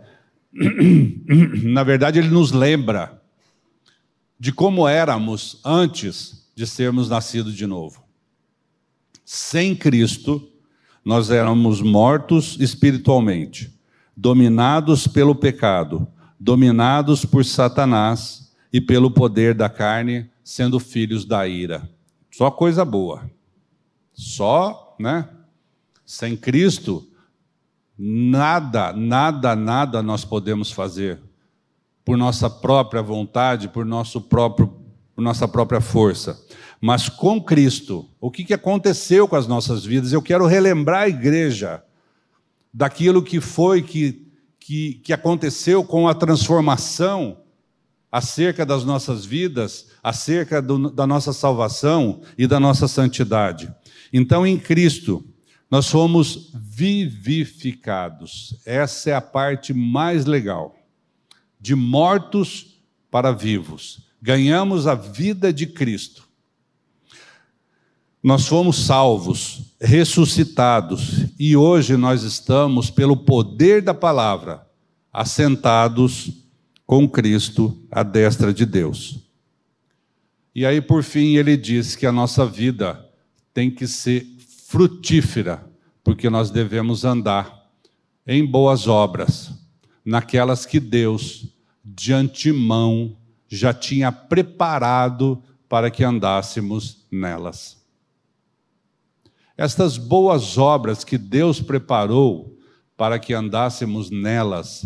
na 1.63 1.83
verdade 1.83 2.19
ele 2.19 2.27
nos 2.27 2.51
lembra 2.51 3.21
de 4.37 4.51
como 4.51 4.85
éramos 4.85 5.61
antes 5.63 6.51
de 6.53 6.67
sermos 6.67 7.07
nascidos 7.07 7.55
de 7.55 7.65
novo. 7.65 8.03
Sem 9.23 9.73
Cristo, 9.73 10.51
nós 11.03 11.29
éramos 11.29 11.81
mortos 11.81 12.57
espiritualmente 12.59 13.79
dominados 14.19 15.07
pelo 15.07 15.33
pecado, 15.33 16.05
dominados 16.37 17.23
por 17.23 17.45
Satanás 17.45 18.53
e 18.71 18.81
pelo 18.81 19.09
poder 19.09 19.55
da 19.55 19.69
carne, 19.69 20.29
sendo 20.43 20.77
filhos 20.77 21.23
da 21.23 21.47
ira. 21.47 21.89
Só 22.29 22.51
coisa 22.51 22.83
boa. 22.83 23.31
Só, 24.11 24.97
né? 24.99 25.29
Sem 26.05 26.35
Cristo, 26.35 27.07
nada, 27.97 28.91
nada, 28.91 29.55
nada 29.55 30.03
nós 30.03 30.25
podemos 30.25 30.69
fazer 30.69 31.17
por 32.03 32.17
nossa 32.17 32.49
própria 32.49 33.01
vontade, 33.01 33.69
por 33.69 33.85
nosso 33.85 34.19
próprio, 34.19 34.78
por 35.19 35.23
nossa 35.23 35.49
própria 35.49 35.81
força. 35.81 36.41
Mas 36.79 37.09
com 37.09 37.43
Cristo, 37.43 38.09
o 38.21 38.31
que, 38.31 38.53
aconteceu 38.53 39.27
com 39.27 39.35
as 39.35 39.47
nossas 39.47 39.83
vidas? 39.83 40.13
Eu 40.13 40.21
quero 40.21 40.45
relembrar 40.45 41.01
a 41.01 41.09
igreja 41.09 41.83
daquilo 42.73 43.21
que 43.21 43.41
foi, 43.41 43.81
que, 43.81 44.25
que, 44.57 44.93
que 45.03 45.11
aconteceu 45.11 45.83
com 45.83 46.07
a 46.07 46.13
transformação 46.13 47.41
acerca 48.09 48.65
das 48.65 48.85
nossas 48.85 49.25
vidas, 49.25 49.87
acerca 50.01 50.61
do, 50.61 50.89
da 50.89 51.05
nossa 51.05 51.33
salvação 51.33 52.21
e 52.37 52.47
da 52.47 52.57
nossa 52.57 52.87
santidade. 52.87 53.69
Então, 54.13 54.47
em 54.47 54.57
Cristo, 54.57 55.21
nós 55.69 55.89
fomos 55.89 56.49
vivificados. 56.53 58.57
Essa 58.65 59.09
é 59.09 59.13
a 59.13 59.21
parte 59.21 59.73
mais 59.73 60.23
legal. 60.23 60.77
De 61.59 61.75
mortos 61.75 62.79
para 63.11 63.33
vivos. 63.33 64.07
Ganhamos 64.21 64.87
a 64.87 64.95
vida 64.95 65.53
de 65.53 65.65
Cristo. 65.65 66.27
Nós 68.21 68.47
fomos 68.47 68.77
salvos, 68.85 69.73
ressuscitados, 69.79 71.25
e 71.39 71.55
hoje 71.55 71.95
nós 71.95 72.23
estamos, 72.23 72.89
pelo 72.89 73.15
poder 73.15 73.81
da 73.81 73.93
palavra, 73.93 74.67
assentados 75.11 76.31
com 76.85 77.07
Cristo 77.07 77.81
à 77.89 78.03
destra 78.03 78.53
de 78.53 78.65
Deus. 78.65 79.19
E 80.53 80.65
aí, 80.65 80.81
por 80.81 81.03
fim, 81.03 81.37
ele 81.37 81.55
diz 81.55 81.95
que 81.95 82.05
a 82.05 82.11
nossa 82.11 82.45
vida 82.45 83.07
tem 83.53 83.71
que 83.71 83.87
ser 83.87 84.27
frutífera, 84.67 85.65
porque 86.03 86.29
nós 86.29 86.51
devemos 86.51 87.05
andar 87.05 87.69
em 88.27 88.45
boas 88.45 88.87
obras, 88.87 89.51
naquelas 90.03 90.65
que 90.65 90.79
Deus, 90.79 91.47
de 91.85 92.11
antemão, 92.11 93.15
já 93.57 93.73
tinha 93.73 94.11
preparado 94.11 95.41
para 95.67 95.89
que 95.89 96.03
andássemos 96.03 97.05
nelas. 97.11 97.77
Estas 99.57 99.97
boas 99.97 100.57
obras 100.57 101.03
que 101.03 101.17
Deus 101.17 101.59
preparou 101.59 102.57
para 102.95 103.19
que 103.19 103.33
andássemos 103.33 104.09
nelas, 104.09 104.85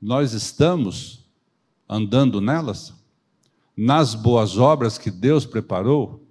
nós 0.00 0.32
estamos 0.32 1.26
andando 1.88 2.40
nelas? 2.40 2.92
Nas 3.76 4.14
boas 4.14 4.56
obras 4.58 4.98
que 4.98 5.10
Deus 5.10 5.46
preparou? 5.46 6.22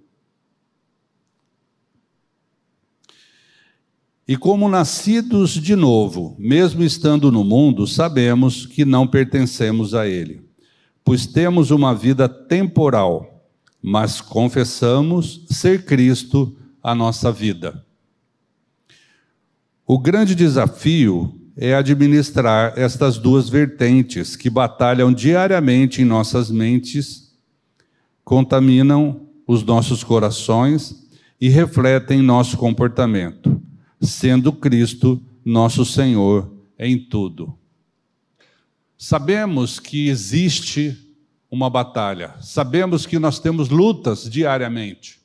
E 4.26 4.36
como 4.36 4.68
nascidos 4.68 5.50
de 5.50 5.74
novo, 5.74 6.36
mesmo 6.38 6.82
estando 6.82 7.30
no 7.30 7.42
mundo, 7.42 7.86
sabemos 7.86 8.64
que 8.64 8.84
não 8.84 9.06
pertencemos 9.06 9.94
a 9.94 10.06
Ele, 10.06 10.42
pois 11.12 11.26
temos 11.26 11.70
uma 11.70 11.94
vida 11.94 12.26
temporal, 12.26 13.46
mas 13.82 14.18
confessamos 14.18 15.44
ser 15.50 15.84
Cristo 15.84 16.56
a 16.82 16.94
nossa 16.94 17.30
vida. 17.30 17.84
O 19.86 19.98
grande 19.98 20.34
desafio 20.34 21.38
é 21.54 21.74
administrar 21.74 22.72
estas 22.78 23.18
duas 23.18 23.46
vertentes 23.46 24.36
que 24.36 24.48
batalham 24.48 25.12
diariamente 25.12 26.00
em 26.00 26.06
nossas 26.06 26.50
mentes, 26.50 27.30
contaminam 28.24 29.26
os 29.46 29.62
nossos 29.62 30.02
corações 30.02 31.06
e 31.38 31.50
refletem 31.50 32.22
nosso 32.22 32.56
comportamento, 32.56 33.60
sendo 34.00 34.50
Cristo 34.50 35.20
nosso 35.44 35.84
Senhor 35.84 36.50
em 36.78 36.98
tudo. 36.98 37.52
Sabemos 39.04 39.80
que 39.80 40.08
existe 40.08 40.96
uma 41.50 41.68
batalha, 41.68 42.40
sabemos 42.40 43.04
que 43.04 43.18
nós 43.18 43.40
temos 43.40 43.68
lutas 43.68 44.30
diariamente. 44.30 45.20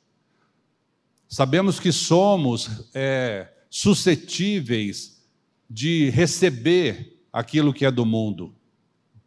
Sabemos 1.28 1.78
que 1.78 1.92
somos 1.92 2.90
é, 2.92 3.46
suscetíveis 3.70 5.24
de 5.70 6.10
receber 6.10 7.22
aquilo 7.32 7.72
que 7.72 7.84
é 7.84 7.90
do 7.92 8.04
mundo. 8.04 8.52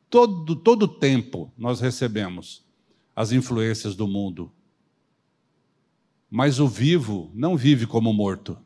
Todo, 0.09 0.53
todo 0.53 0.85
tempo 0.85 1.49
nós 1.57 1.79
recebemos 1.79 2.61
as 3.15 3.31
influências 3.31 3.95
do 3.95 4.05
mundo. 4.05 4.51
Mas 6.29 6.59
o 6.59 6.67
vivo 6.67 7.31
não 7.33 7.55
vive 7.55 7.87
como 7.87 8.11
morto. 8.11 8.57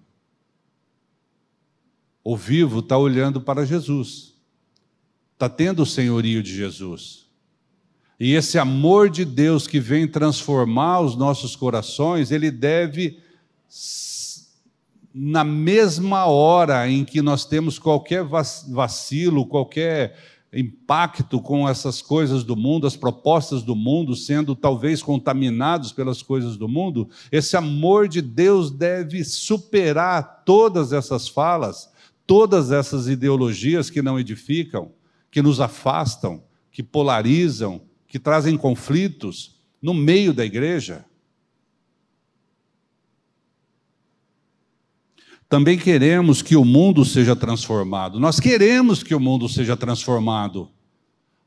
O 2.23 2.35
vivo 2.35 2.79
está 2.79 2.97
olhando 2.97 3.39
para 3.39 3.63
Jesus, 3.67 4.34
está 5.35 5.47
tendo 5.47 5.83
o 5.83 5.85
senhorio 5.85 6.41
de 6.41 6.55
Jesus. 6.55 7.25
E 8.17 8.33
esse 8.33 8.57
amor 8.57 9.09
de 9.09 9.25
Deus 9.25 9.67
que 9.67 9.79
vem 9.79 10.07
transformar 10.07 11.01
os 11.01 11.15
nossos 11.15 11.55
corações, 11.55 12.31
ele 12.31 12.49
deve 12.49 13.19
na 15.13 15.43
mesma 15.43 16.25
hora 16.25 16.89
em 16.89 17.05
que 17.05 17.21
nós 17.21 17.45
temos 17.45 17.77
qualquer 17.77 18.23
vacilo, 18.23 19.45
qualquer 19.45 20.17
impacto 20.53 21.41
com 21.41 21.67
essas 21.67 22.01
coisas 22.01 22.43
do 22.43 22.55
mundo, 22.55 22.87
as 22.87 22.95
propostas 22.95 23.61
do 23.61 23.75
mundo, 23.75 24.15
sendo 24.15 24.55
talvez 24.55 25.03
contaminados 25.03 25.91
pelas 25.91 26.21
coisas 26.21 26.55
do 26.55 26.67
mundo, 26.67 27.09
esse 27.29 27.57
amor 27.57 28.07
de 28.07 28.21
Deus 28.21 28.71
deve 28.71 29.23
superar 29.25 30.43
todas 30.45 30.93
essas 30.93 31.27
falas, 31.27 31.89
todas 32.25 32.71
essas 32.71 33.07
ideologias 33.07 33.89
que 33.89 34.01
não 34.01 34.17
edificam, 34.17 34.91
que 35.35 35.41
nos 35.41 35.59
afastam, 35.59 36.41
que 36.71 36.81
polarizam, 36.81 37.81
que 38.07 38.17
trazem 38.17 38.55
conflitos 38.55 39.59
no 39.81 39.93
meio 39.93 40.33
da 40.33 40.45
igreja. 40.45 41.03
Também 45.49 45.77
queremos 45.77 46.41
que 46.41 46.55
o 46.55 46.63
mundo 46.63 47.03
seja 47.03 47.35
transformado. 47.35 48.17
Nós 48.17 48.39
queremos 48.39 49.03
que 49.03 49.13
o 49.13 49.19
mundo 49.19 49.49
seja 49.49 49.75
transformado. 49.75 50.69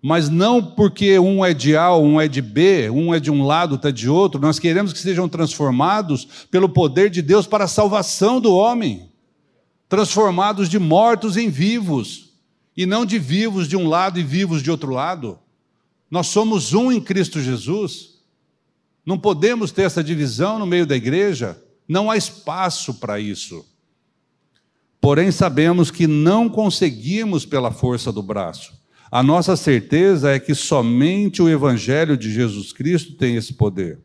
Mas 0.03 0.29
não 0.29 0.62
porque 0.62 1.18
um 1.18 1.42
é 1.42 1.55
de 1.55 1.74
A, 1.74 1.96
um 1.96 2.20
é 2.20 2.29
de 2.29 2.42
B, 2.42 2.90
um 2.90 3.14
é 3.14 3.18
de 3.18 3.31
um 3.31 3.46
lado, 3.46 3.77
está 3.77 3.90
de 3.90 4.07
outro. 4.07 4.38
Nós 4.38 4.59
queremos 4.59 4.92
que 4.92 4.98
sejam 4.98 5.31
transformados 5.31 6.46
pelo 6.51 6.68
poder 6.68 7.09
de 7.09 7.22
Deus 7.22 7.46
para 7.46 7.64
a 7.64 7.68
salvação 7.68 8.38
do 8.38 8.55
homem. 8.55 9.09
Transformados 9.88 10.68
de 10.68 10.79
mortos 10.79 11.38
em 11.38 11.48
vivos. 11.48 12.28
E 12.79 12.87
não 12.87 13.05
de 13.05 13.19
vivos 13.19 13.67
de 13.67 13.77
um 13.77 13.88
lado 13.88 14.21
e 14.21 14.23
vivos 14.23 14.62
de 14.62 14.71
outro 14.71 14.93
lado. 14.93 15.37
Nós 16.09 16.29
somos 16.29 16.73
um 16.73 16.93
em 16.93 17.01
Cristo 17.01 17.41
Jesus. 17.41 18.21
Não 19.05 19.19
podemos 19.19 19.73
ter 19.73 19.83
essa 19.83 20.03
divisão 20.03 20.61
no 20.61 20.64
meio 20.64 20.87
da 20.87 20.95
igreja. 20.95 21.61
Não 21.88 22.09
há 22.09 22.17
espaço 22.17 22.95
para 22.95 23.19
isso. 23.19 23.67
Porém, 25.01 25.33
sabemos 25.33 25.91
que 25.91 26.07
não 26.07 26.49
conseguimos 26.49 27.45
pela 27.45 27.73
força 27.73 28.12
do 28.12 28.23
braço. 28.23 28.73
A 29.11 29.25
nossa 29.25 29.57
certeza 29.57 30.31
é 30.31 30.38
que 30.38 30.55
somente 30.55 31.43
o 31.43 31.49
Evangelho 31.49 32.17
de 32.17 32.33
Jesus 32.33 32.73
Cristo 32.73 33.14
tem 33.14 33.35
esse 33.35 33.55
poder, 33.55 33.99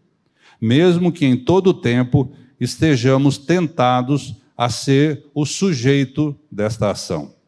mesmo 0.60 1.12
que 1.12 1.28
em 1.28 1.38
todo 1.38 1.68
o 1.68 1.74
tempo 1.76 2.34
estejamos 2.60 3.38
tentados 3.38 4.34
a 4.58 4.68
ser 4.68 5.28
o 5.32 5.46
sujeito 5.46 6.36
desta 6.52 6.90
ação. 6.90 7.42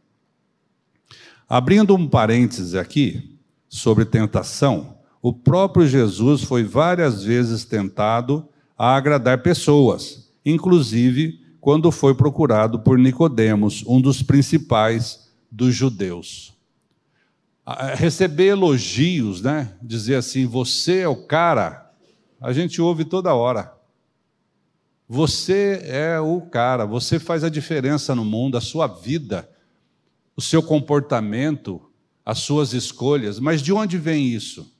Abrindo 1.48 1.96
um 1.96 2.08
parêntese 2.08 2.78
aqui 2.78 3.38
sobre 3.70 4.04
tentação, 4.04 4.98
o 5.22 5.32
próprio 5.32 5.88
Jesus 5.88 6.44
foi 6.44 6.64
várias 6.64 7.24
vezes 7.24 7.64
tentado 7.66 8.48
a 8.78 8.96
agradar 8.96 9.44
pessoas, 9.44 10.32
inclusive 10.44 11.40
quando 11.62 11.92
foi 11.92 12.16
procurado 12.16 12.80
por 12.80 12.98
Nicodemos, 12.98 13.84
um 13.88 14.02
dos 14.02 14.22
principais 14.22 15.32
dos 15.52 15.74
judeus. 15.74 16.54
Receber 17.96 18.48
elogios, 18.48 19.42
né? 19.42 19.74
Dizer 19.82 20.16
assim, 20.16 20.46
você 20.46 21.00
é 21.00 21.08
o 21.08 21.16
cara, 21.16 21.92
a 22.40 22.54
gente 22.54 22.82
ouve 22.82 23.06
toda 23.06 23.34
hora. 23.34 23.74
Você 25.08 25.82
é 25.84 26.20
o 26.20 26.42
cara, 26.42 26.86
você 26.86 27.20
faz 27.20 27.44
a 27.44 27.50
diferença 27.50 28.16
no 28.16 28.26
mundo, 28.26 28.58
a 28.58 28.62
sua 28.62 28.88
vida, 28.88 29.48
o 30.36 30.42
seu 30.42 30.62
comportamento, 30.62 31.82
as 32.26 32.40
suas 32.40 32.74
escolhas. 32.74 33.40
Mas 33.40 33.62
de 33.62 33.72
onde 33.72 33.98
vem 33.98 34.28
isso? 34.28 34.72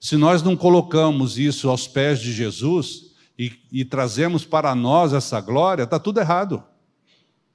Se 0.00 0.16
nós 0.16 0.42
não 0.42 0.56
colocamos 0.56 1.38
isso 1.38 1.68
aos 1.68 1.86
pés 1.86 2.20
de 2.20 2.32
Jesus 2.32 3.12
e, 3.38 3.52
e 3.70 3.84
trazemos 3.84 4.44
para 4.44 4.74
nós 4.74 5.12
essa 5.12 5.40
glória, 5.40 5.84
está 5.84 5.98
tudo 5.98 6.18
errado. 6.18 6.62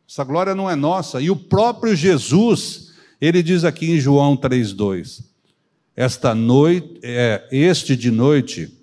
Essa 0.10 0.24
glória 0.24 0.56
não 0.56 0.70
é 0.70 0.76
nossa. 0.76 1.20
E 1.20 1.30
o 1.30 1.36
próprio 1.36 1.94
Jesus, 1.96 2.94
ele 3.20 3.44
diz 3.44 3.66
aqui 3.66 3.92
em 3.92 4.00
João 4.00 4.38
3,2: 4.38 5.26
Esta 5.96 6.34
noite, 6.34 7.00
é, 7.04 7.46
este 7.52 7.98
de 7.98 8.10
noite, 8.10 8.74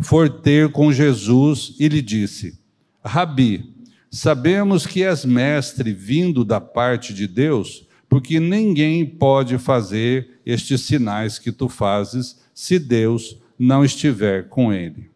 for 0.00 0.30
ter 0.30 0.72
com 0.72 0.90
Jesus 0.90 1.74
e 1.78 1.88
lhe 1.88 2.00
disse: 2.00 2.58
Rabi, 3.04 3.69
sabemos 4.10 4.86
que 4.86 5.04
és 5.04 5.24
mestre 5.24 5.92
vindo 5.92 6.44
da 6.44 6.60
parte 6.60 7.14
de 7.14 7.26
Deus, 7.26 7.86
porque 8.08 8.40
ninguém 8.40 9.06
pode 9.06 9.56
fazer 9.56 10.40
estes 10.44 10.80
sinais 10.80 11.38
que 11.38 11.52
tu 11.52 11.68
fazes 11.68 12.40
se 12.52 12.78
Deus 12.78 13.38
não 13.56 13.84
estiver 13.84 14.48
com 14.48 14.72
ele. 14.72 15.08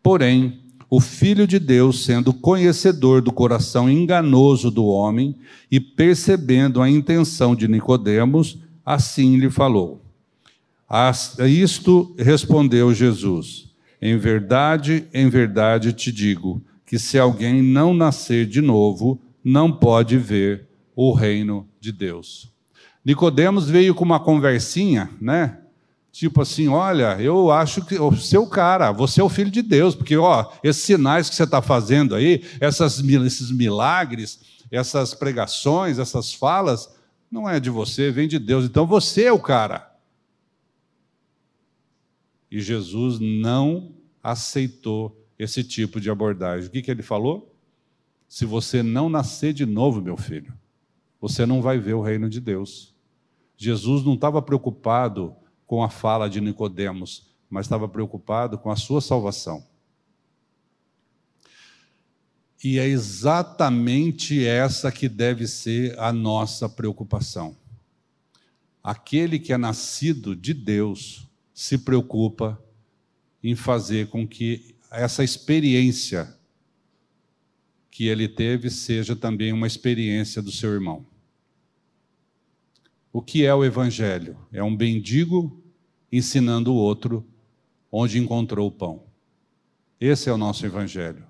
Porém, 0.00 0.60
o 0.88 1.00
Filho 1.00 1.46
de 1.46 1.58
Deus, 1.58 2.04
sendo 2.04 2.32
conhecedor 2.32 3.22
do 3.22 3.32
coração 3.32 3.90
enganoso 3.90 4.70
do 4.70 4.84
homem 4.84 5.34
e 5.70 5.80
percebendo 5.80 6.82
a 6.82 6.88
intenção 6.88 7.56
de 7.56 7.66
Nicodemos, 7.66 8.58
assim 8.84 9.36
lhe 9.36 9.50
falou. 9.50 10.04
A 10.88 11.10
isto 11.48 12.14
respondeu 12.18 12.92
Jesus: 12.92 13.70
Em 14.00 14.18
verdade, 14.18 15.06
em 15.14 15.30
verdade 15.30 15.94
te 15.94 16.12
digo 16.12 16.62
que 16.92 16.98
se 16.98 17.18
alguém 17.18 17.62
não 17.62 17.94
nascer 17.94 18.44
de 18.44 18.60
novo, 18.60 19.18
não 19.42 19.72
pode 19.72 20.18
ver 20.18 20.68
o 20.94 21.14
reino 21.14 21.66
de 21.80 21.90
Deus. 21.90 22.52
Nicodemos 23.02 23.66
veio 23.66 23.94
com 23.94 24.04
uma 24.04 24.20
conversinha, 24.20 25.10
né? 25.18 25.58
Tipo 26.12 26.42
assim, 26.42 26.68
olha, 26.68 27.18
eu 27.18 27.50
acho 27.50 27.82
que 27.86 27.96
o 27.98 28.46
cara, 28.46 28.92
você 28.92 29.22
é 29.22 29.24
o 29.24 29.30
filho 29.30 29.50
de 29.50 29.62
Deus, 29.62 29.94
porque 29.94 30.18
ó, 30.18 30.52
esses 30.62 30.82
sinais 30.82 31.30
que 31.30 31.34
você 31.34 31.44
está 31.44 31.62
fazendo 31.62 32.14
aí, 32.14 32.44
essas, 32.60 32.98
esses 32.98 33.50
milagres, 33.50 34.40
essas 34.70 35.14
pregações, 35.14 35.98
essas 35.98 36.34
falas, 36.34 36.94
não 37.30 37.48
é 37.48 37.58
de 37.58 37.70
você, 37.70 38.10
vem 38.10 38.28
de 38.28 38.38
Deus. 38.38 38.66
Então 38.66 38.86
você 38.86 39.24
é 39.24 39.32
o 39.32 39.40
cara. 39.40 39.96
E 42.50 42.60
Jesus 42.60 43.18
não 43.18 43.94
aceitou 44.22 45.21
esse 45.42 45.64
tipo 45.64 46.00
de 46.00 46.10
abordagem. 46.10 46.68
O 46.68 46.70
que, 46.70 46.82
que 46.82 46.90
ele 46.90 47.02
falou? 47.02 47.54
Se 48.28 48.44
você 48.44 48.82
não 48.82 49.08
nascer 49.08 49.52
de 49.52 49.66
novo, 49.66 50.00
meu 50.00 50.16
filho, 50.16 50.52
você 51.20 51.44
não 51.44 51.60
vai 51.60 51.78
ver 51.78 51.94
o 51.94 52.00
reino 52.00 52.28
de 52.28 52.40
Deus. 52.40 52.94
Jesus 53.56 54.04
não 54.04 54.14
estava 54.14 54.40
preocupado 54.40 55.34
com 55.66 55.82
a 55.82 55.90
fala 55.90 56.28
de 56.30 56.40
Nicodemos, 56.40 57.26
mas 57.50 57.66
estava 57.66 57.88
preocupado 57.88 58.56
com 58.56 58.70
a 58.70 58.76
sua 58.76 59.00
salvação. 59.00 59.66
E 62.62 62.78
é 62.78 62.86
exatamente 62.86 64.46
essa 64.46 64.92
que 64.92 65.08
deve 65.08 65.48
ser 65.48 65.98
a 65.98 66.12
nossa 66.12 66.68
preocupação. 66.68 67.56
Aquele 68.82 69.38
que 69.38 69.52
é 69.52 69.58
nascido 69.58 70.36
de 70.36 70.54
Deus 70.54 71.28
se 71.52 71.78
preocupa 71.78 72.62
em 73.42 73.56
fazer 73.56 74.08
com 74.08 74.26
que 74.26 74.76
essa 74.92 75.24
experiência 75.24 76.36
que 77.90 78.06
ele 78.06 78.28
teve 78.28 78.70
seja 78.70 79.16
também 79.16 79.52
uma 79.52 79.66
experiência 79.66 80.40
do 80.40 80.50
seu 80.50 80.72
irmão. 80.72 81.06
O 83.12 83.20
que 83.20 83.44
é 83.44 83.54
o 83.54 83.64
Evangelho? 83.64 84.38
É 84.50 84.62
um 84.62 84.70
mendigo 84.70 85.62
ensinando 86.10 86.72
o 86.72 86.76
outro 86.76 87.26
onde 87.90 88.18
encontrou 88.18 88.68
o 88.68 88.72
pão. 88.72 89.04
Esse 90.00 90.30
é 90.30 90.32
o 90.32 90.38
nosso 90.38 90.64
Evangelho. 90.64 91.26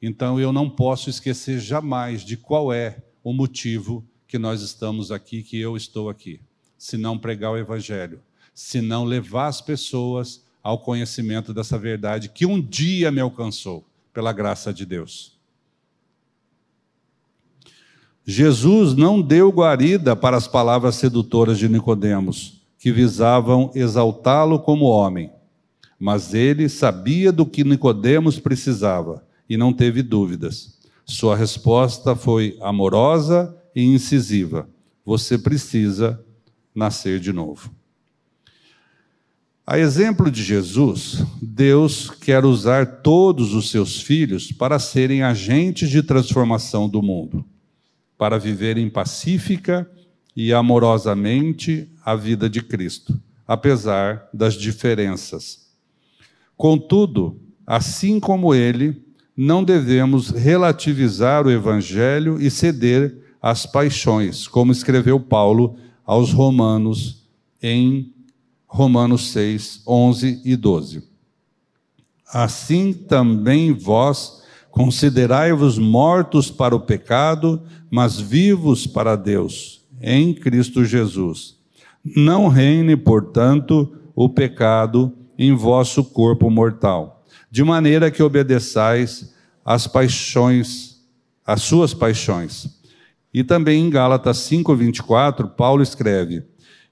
Então 0.00 0.40
eu 0.40 0.52
não 0.52 0.68
posso 0.68 1.10
esquecer 1.10 1.60
jamais 1.60 2.22
de 2.22 2.36
qual 2.36 2.72
é 2.72 3.02
o 3.22 3.32
motivo 3.32 4.06
que 4.26 4.38
nós 4.38 4.62
estamos 4.62 5.10
aqui, 5.10 5.42
que 5.42 5.58
eu 5.58 5.76
estou 5.76 6.08
aqui. 6.08 6.40
Se 6.78 6.96
não 6.96 7.18
pregar 7.18 7.52
o 7.52 7.58
Evangelho, 7.58 8.22
se 8.54 8.80
não 8.80 9.04
levar 9.04 9.48
as 9.48 9.60
pessoas 9.60 10.45
ao 10.66 10.80
conhecimento 10.80 11.54
dessa 11.54 11.78
verdade 11.78 12.28
que 12.28 12.44
um 12.44 12.60
dia 12.60 13.12
me 13.12 13.20
alcançou, 13.20 13.86
pela 14.12 14.32
graça 14.32 14.74
de 14.74 14.84
Deus. 14.84 15.38
Jesus 18.24 18.92
não 18.96 19.22
deu 19.22 19.52
guarida 19.52 20.16
para 20.16 20.36
as 20.36 20.48
palavras 20.48 20.96
sedutoras 20.96 21.56
de 21.56 21.68
Nicodemos, 21.68 22.66
que 22.80 22.90
visavam 22.90 23.70
exaltá-lo 23.76 24.58
como 24.58 24.86
homem. 24.86 25.30
Mas 26.00 26.34
ele 26.34 26.68
sabia 26.68 27.30
do 27.30 27.46
que 27.46 27.62
Nicodemos 27.62 28.40
precisava 28.40 29.24
e 29.48 29.56
não 29.56 29.72
teve 29.72 30.02
dúvidas. 30.02 30.80
Sua 31.04 31.36
resposta 31.36 32.16
foi 32.16 32.58
amorosa 32.60 33.56
e 33.72 33.84
incisiva: 33.84 34.68
Você 35.04 35.38
precisa 35.38 36.20
nascer 36.74 37.20
de 37.20 37.32
novo. 37.32 37.70
A 39.66 39.78
exemplo 39.78 40.30
de 40.30 40.44
Jesus, 40.44 41.24
Deus 41.42 42.08
quer 42.08 42.44
usar 42.44 43.02
todos 43.02 43.52
os 43.52 43.70
seus 43.70 44.00
filhos 44.00 44.52
para 44.52 44.78
serem 44.78 45.22
agentes 45.22 45.90
de 45.90 46.02
transformação 46.02 46.88
do 46.88 47.02
mundo 47.02 47.44
para 48.18 48.38
viverem 48.38 48.88
pacífica 48.88 49.88
e 50.34 50.52
amorosamente 50.52 51.88
a 52.04 52.14
vida 52.14 52.48
de 52.48 52.62
Cristo, 52.62 53.18
apesar 53.46 54.28
das 54.32 54.54
diferenças. 54.54 55.66
Contudo, 56.56 57.38
assim 57.66 58.18
como 58.18 58.54
ele, 58.54 59.02
não 59.36 59.62
devemos 59.62 60.30
relativizar 60.30 61.46
o 61.46 61.50
Evangelho 61.50 62.40
e 62.40 62.50
ceder 62.50 63.14
às 63.40 63.66
paixões, 63.66 64.48
como 64.48 64.72
escreveu 64.72 65.20
Paulo 65.20 65.76
aos 66.04 66.32
Romanos 66.32 67.26
em 67.62 68.14
Romanos 68.66 69.30
6, 69.30 69.82
11 69.86 70.42
e 70.44 70.56
12. 70.56 71.02
Assim 72.28 72.92
também 72.92 73.72
vós 73.72 74.42
considerai-vos 74.70 75.78
mortos 75.78 76.50
para 76.50 76.74
o 76.74 76.80
pecado 76.80 77.62
mas 77.90 78.20
vivos 78.20 78.86
para 78.86 79.16
Deus, 79.16 79.82
em 80.00 80.34
Cristo 80.34 80.84
Jesus. 80.84 81.56
Não 82.04 82.48
reine, 82.48 82.96
portanto, 82.96 83.96
o 84.14 84.28
pecado 84.28 85.12
em 85.38 85.54
vosso 85.54 86.04
corpo 86.04 86.50
mortal, 86.50 87.24
de 87.50 87.62
maneira 87.62 88.10
que 88.10 88.22
obedeçais 88.22 89.34
às 89.64 89.86
paixões, 89.86 90.96
às 91.44 91.62
suas 91.62 91.92
paixões. 91.92 92.68
E 93.32 93.44
também 93.44 93.84
em 93.84 93.90
Gálatas 93.90 94.38
5:24, 94.38 95.48
Paulo 95.48 95.82
escreve: 95.82 96.42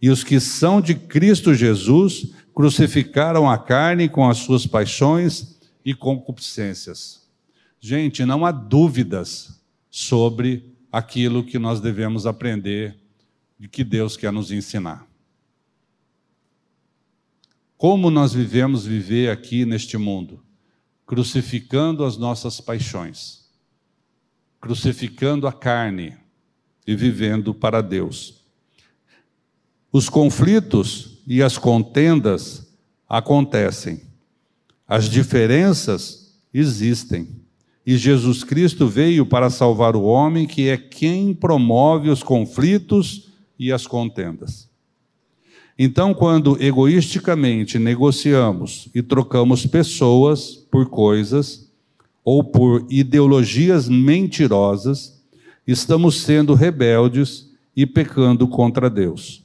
"E 0.04 0.10
os 0.10 0.22
que 0.22 0.38
são 0.38 0.82
de 0.82 0.94
Cristo 0.94 1.54
Jesus 1.54 2.34
crucificaram 2.54 3.48
a 3.48 3.56
carne 3.56 4.06
com 4.06 4.28
as 4.28 4.36
suas 4.36 4.66
paixões 4.66 5.58
e 5.82 5.94
concupiscências." 5.94 7.26
Gente, 7.80 8.22
não 8.26 8.44
há 8.44 8.52
dúvidas 8.52 9.64
sobre 9.90 10.76
aquilo 10.92 11.42
que 11.42 11.58
nós 11.58 11.80
devemos 11.80 12.26
aprender 12.26 13.00
e 13.58 13.66
que 13.66 13.82
Deus 13.82 14.14
quer 14.14 14.30
nos 14.30 14.52
ensinar. 14.52 15.08
Como 17.74 18.10
nós 18.10 18.34
vivemos 18.34 18.84
viver 18.84 19.30
aqui 19.30 19.64
neste 19.64 19.96
mundo? 19.96 20.44
Crucificando 21.06 22.04
as 22.04 22.18
nossas 22.18 22.60
paixões, 22.60 23.50
crucificando 24.60 25.46
a 25.46 25.52
carne 25.52 26.14
e 26.86 26.94
vivendo 26.94 27.54
para 27.54 27.80
Deus. 27.80 28.43
Os 29.94 30.08
conflitos 30.08 31.18
e 31.24 31.40
as 31.40 31.56
contendas 31.56 32.66
acontecem, 33.08 34.00
as 34.88 35.08
diferenças 35.08 36.34
existem. 36.52 37.28
E 37.86 37.96
Jesus 37.96 38.42
Cristo 38.42 38.88
veio 38.88 39.24
para 39.24 39.48
salvar 39.48 39.94
o 39.94 40.02
homem, 40.02 40.48
que 40.48 40.68
é 40.68 40.76
quem 40.76 41.32
promove 41.32 42.10
os 42.10 42.24
conflitos 42.24 43.28
e 43.56 43.70
as 43.70 43.86
contendas. 43.86 44.68
Então, 45.78 46.12
quando 46.12 46.60
egoisticamente 46.60 47.78
negociamos 47.78 48.88
e 48.92 49.00
trocamos 49.00 49.64
pessoas 49.64 50.56
por 50.72 50.90
coisas, 50.90 51.70
ou 52.24 52.42
por 52.42 52.84
ideologias 52.90 53.88
mentirosas, 53.88 55.22
estamos 55.64 56.22
sendo 56.22 56.52
rebeldes 56.52 57.48
e 57.76 57.86
pecando 57.86 58.48
contra 58.48 58.90
Deus, 58.90 59.43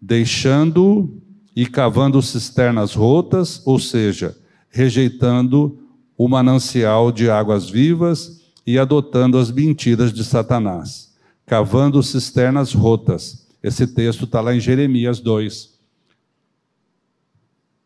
deixando 0.00 1.22
e 1.54 1.66
cavando 1.66 2.22
cisternas 2.22 2.94
rotas, 2.94 3.62
ou 3.66 3.78
seja, 3.78 4.36
rejeitando 4.70 5.78
o 6.16 6.28
manancial 6.28 7.10
de 7.10 7.30
águas 7.30 7.68
vivas 7.68 8.42
e 8.66 8.78
adotando 8.78 9.38
as 9.38 9.50
mentiras 9.50 10.12
de 10.12 10.24
Satanás, 10.24 11.14
cavando 11.46 12.02
cisternas 12.02 12.72
rotas. 12.72 13.46
Esse 13.62 13.86
texto 13.86 14.24
está 14.24 14.40
lá 14.40 14.54
em 14.54 14.60
Jeremias 14.60 15.20
2, 15.20 15.78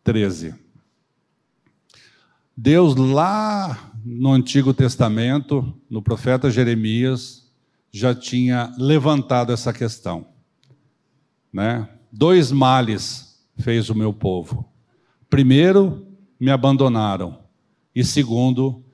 13. 0.05 0.55
Deus, 2.57 2.95
lá 2.95 3.93
no 4.05 4.33
Antigo 4.33 4.75
Testamento, 4.75 5.75
no 5.89 6.03
profeta 6.03 6.51
Jeremias, 6.51 7.51
já 7.91 8.15
tinha 8.15 8.75
levantado 8.79 9.53
essa 9.53 9.73
questão. 9.73 10.27
Né? 11.53 11.89
Dois 12.15 12.53
males 12.53 13.43
fez 13.57 13.89
o 13.89 13.95
meu 13.95 14.13
povo. 14.13 14.71
Primeiro, 15.31 16.07
me 16.39 16.51
abandonaram. 16.51 17.39
E 17.95 18.05
segundo, 18.05 18.85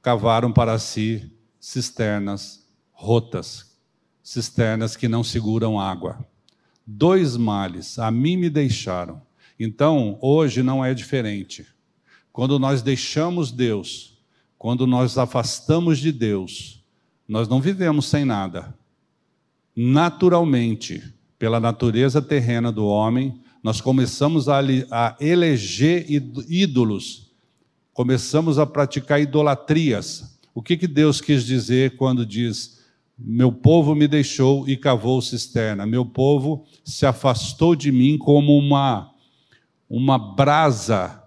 cavaram 0.00 0.50
para 0.50 0.78
si 0.78 1.30
cisternas 1.60 2.66
rotas, 2.92 3.76
cisternas 4.22 4.96
que 4.96 5.06
não 5.06 5.22
seguram 5.22 5.78
água. 5.78 6.26
Dois 6.86 7.36
males 7.36 7.98
a 7.98 8.10
mim 8.10 8.38
me 8.38 8.48
deixaram. 8.48 9.20
Então, 9.60 10.18
hoje 10.22 10.62
não 10.62 10.82
é 10.82 10.94
diferente. 10.94 11.66
Quando 12.32 12.58
nós 12.58 12.80
deixamos 12.80 13.52
Deus, 13.52 14.18
quando 14.56 14.86
nós 14.86 15.18
afastamos 15.18 15.98
de 15.98 16.10
Deus, 16.10 16.82
nós 17.28 17.48
não 17.48 17.60
vivemos 17.60 18.06
sem 18.06 18.24
nada. 18.24 18.74
Naturalmente, 19.74 21.15
pela 21.38 21.60
natureza 21.60 22.22
terrena 22.22 22.72
do 22.72 22.86
homem, 22.86 23.40
nós 23.62 23.80
começamos 23.80 24.48
a, 24.48 24.60
a 24.90 25.16
eleger 25.20 26.06
ídolos, 26.48 27.32
começamos 27.92 28.58
a 28.58 28.66
praticar 28.66 29.20
idolatrias. 29.20 30.38
O 30.54 30.62
que, 30.62 30.76
que 30.76 30.86
Deus 30.86 31.20
quis 31.20 31.44
dizer 31.44 31.96
quando 31.96 32.24
diz: 32.24 32.80
Meu 33.18 33.50
povo 33.50 33.94
me 33.94 34.06
deixou 34.06 34.68
e 34.68 34.76
cavou 34.76 35.20
cisterna, 35.20 35.84
meu 35.84 36.06
povo 36.06 36.64
se 36.84 37.04
afastou 37.04 37.74
de 37.74 37.90
mim 37.90 38.16
como 38.16 38.56
uma, 38.56 39.10
uma 39.90 40.18
brasa 40.18 41.22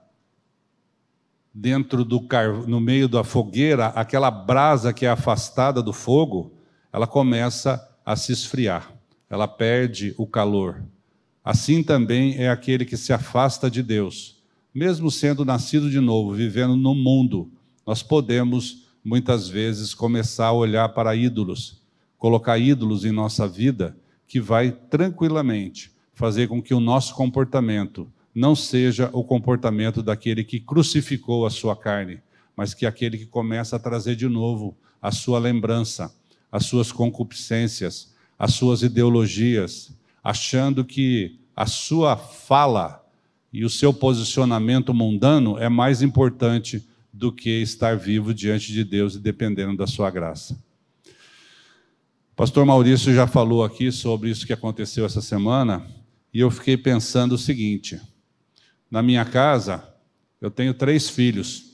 dentro 1.54 2.06
do 2.06 2.26
no 2.68 2.80
meio 2.80 3.10
da 3.10 3.24
fogueira, 3.24 3.88
aquela 3.88 4.32
brasa 4.32 4.94
que 4.94 5.06
é 5.06 5.10
afastada 5.10 5.82
do 5.82 5.92
fogo, 5.92 6.54
ela 6.92 7.06
começa 7.06 7.86
a 8.06 8.16
se 8.16 8.32
esfriar, 8.32 8.94
ela 9.30 9.48
perde 9.48 10.14
o 10.18 10.26
calor. 10.26 10.84
Assim 11.44 11.84
também 11.84 12.36
é 12.38 12.50
aquele 12.50 12.84
que 12.84 12.98
se 12.98 13.14
afasta 13.14 13.70
de 13.70 13.84
Deus. 13.84 14.42
Mesmo 14.74 15.10
sendo 15.10 15.46
nascido 15.46 15.90
de 15.90 16.00
novo, 16.00 16.34
vivendo 16.34 16.76
no 16.76 16.96
mundo, 16.96 17.52
nós 17.86 18.04
podemos 18.04 18.88
muitas 19.04 19.48
vezes 19.48 19.94
começar 19.94 20.48
a 20.48 20.54
olhar 20.54 20.90
para 20.90 21.16
ídolos, 21.16 21.82
colocar 22.18 22.58
ídolos 22.58 23.06
em 23.06 23.12
nossa 23.12 23.48
vida, 23.48 23.96
que 24.28 24.40
vai 24.40 24.72
tranquilamente 24.72 25.92
fazer 26.14 26.48
com 26.48 26.62
que 26.62 26.74
o 26.74 26.80
nosso 26.80 27.16
comportamento 27.16 28.12
não 28.36 28.56
seja 28.56 29.10
o 29.14 29.24
comportamento 29.24 30.04
daquele 30.04 30.44
que 30.44 30.60
crucificou 30.60 31.46
a 31.46 31.50
sua 31.50 31.76
carne, 31.76 32.20
mas 32.56 32.74
que 32.74 32.86
aquele 32.86 33.18
que 33.18 33.26
começa 33.26 33.76
a 33.76 33.80
trazer 33.80 34.16
de 34.16 34.28
novo 34.28 34.78
a 35.02 35.12
sua 35.12 35.40
lembrança, 35.40 36.14
as 36.52 36.66
suas 36.66 36.92
concupiscências, 36.92 38.14
as 38.40 38.54
suas 38.54 38.82
ideologias, 38.82 39.92
achando 40.24 40.86
que 40.86 41.42
a 41.54 41.66
sua 41.66 42.16
fala 42.16 43.06
e 43.52 43.66
o 43.66 43.70
seu 43.70 43.94
posicionamento 43.94 44.94
mundano 44.94 45.58
é 45.58 45.68
mais 45.68 46.02
importante 46.02 46.88
do 47.12 47.34
que 47.34 47.62
estar 47.62 47.98
vivo 47.98 48.34
diante 48.34 48.72
de 48.72 48.86
Deus 48.86 49.16
e 49.16 49.20
dependendo 49.20 49.76
da 49.76 49.86
sua 49.86 50.10
graça. 50.10 50.58
pastor 52.34 52.66
Maurício 52.66 53.14
já 53.14 53.28
falou 53.28 53.62
aqui 53.62 53.92
sobre 53.92 54.30
isso 54.30 54.48
que 54.48 54.54
aconteceu 54.54 55.06
essa 55.06 55.22
semana, 55.22 55.86
e 56.34 56.40
eu 56.40 56.50
fiquei 56.50 56.78
pensando 56.78 57.34
o 57.34 57.38
seguinte: 57.38 58.00
na 58.90 59.04
minha 59.04 59.26
casa, 59.26 59.84
eu 60.40 60.50
tenho 60.50 60.74
três 60.74 61.10
filhos. 61.10 61.66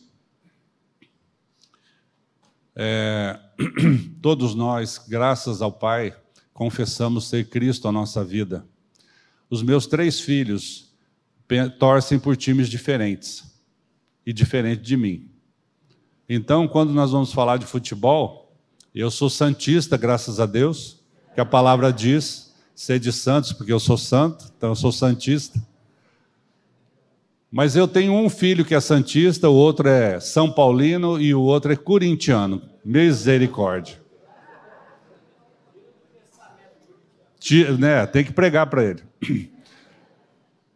É, 2.76 3.40
todos 4.20 4.56
nós, 4.56 4.98
graças 5.08 5.62
ao 5.62 5.72
Pai, 5.72 6.16
confessamos 6.56 7.28
ser 7.28 7.50
Cristo 7.50 7.86
a 7.86 7.92
nossa 7.92 8.24
vida. 8.24 8.66
Os 9.50 9.62
meus 9.62 9.86
três 9.86 10.22
filhos 10.22 10.90
torcem 11.78 12.18
por 12.18 12.38
times 12.38 12.70
diferentes 12.70 13.44
e 14.26 14.32
diferente 14.32 14.82
de 14.82 14.96
mim. 14.96 15.30
Então, 16.28 16.66
quando 16.66 16.94
nós 16.94 17.12
vamos 17.12 17.34
falar 17.34 17.58
de 17.58 17.66
futebol, 17.66 18.58
eu 18.96 19.12
sou 19.12 19.30
santista, 19.30 19.98
graças 19.98 20.40
a 20.40 20.46
Deus, 20.46 21.02
que 21.36 21.42
a 21.42 21.46
palavra 21.46 21.92
diz 21.92 22.56
ser 22.74 23.00
de 23.00 23.12
santos, 23.12 23.52
porque 23.52 23.74
eu 23.74 23.80
sou 23.80 23.98
santo, 23.98 24.50
então 24.58 24.70
eu 24.70 24.76
sou 24.76 24.94
santista. 24.94 25.62
Mas 27.52 27.76
eu 27.76 27.86
tenho 27.86 28.14
um 28.14 28.30
filho 28.30 28.64
que 28.64 28.74
é 28.74 28.80
santista, 28.80 29.50
o 29.50 29.54
outro 29.54 29.90
é 29.90 30.22
São 30.22 30.50
Paulino 30.50 31.20
e 31.20 31.36
o 31.36 31.42
outro 31.42 31.74
é 31.74 31.76
corintiano. 31.76 32.62
Misericórdia. 32.84 34.05
Né, 37.78 38.06
tem 38.08 38.24
que 38.24 38.34
pregar 38.34 38.68
para 38.68 38.84
ele. 38.84 39.04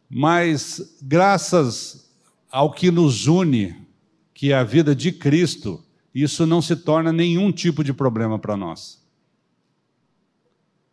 Mas, 0.10 0.98
graças 1.02 2.10
ao 2.50 2.72
que 2.72 2.90
nos 2.90 3.28
une, 3.28 3.76
que 4.34 4.52
é 4.52 4.56
a 4.56 4.64
vida 4.64 4.96
de 4.96 5.12
Cristo, 5.12 5.84
isso 6.14 6.46
não 6.46 6.62
se 6.62 6.76
torna 6.76 7.12
nenhum 7.12 7.52
tipo 7.52 7.84
de 7.84 7.94
problema 7.94 8.40
para 8.40 8.58
nós. 8.58 9.00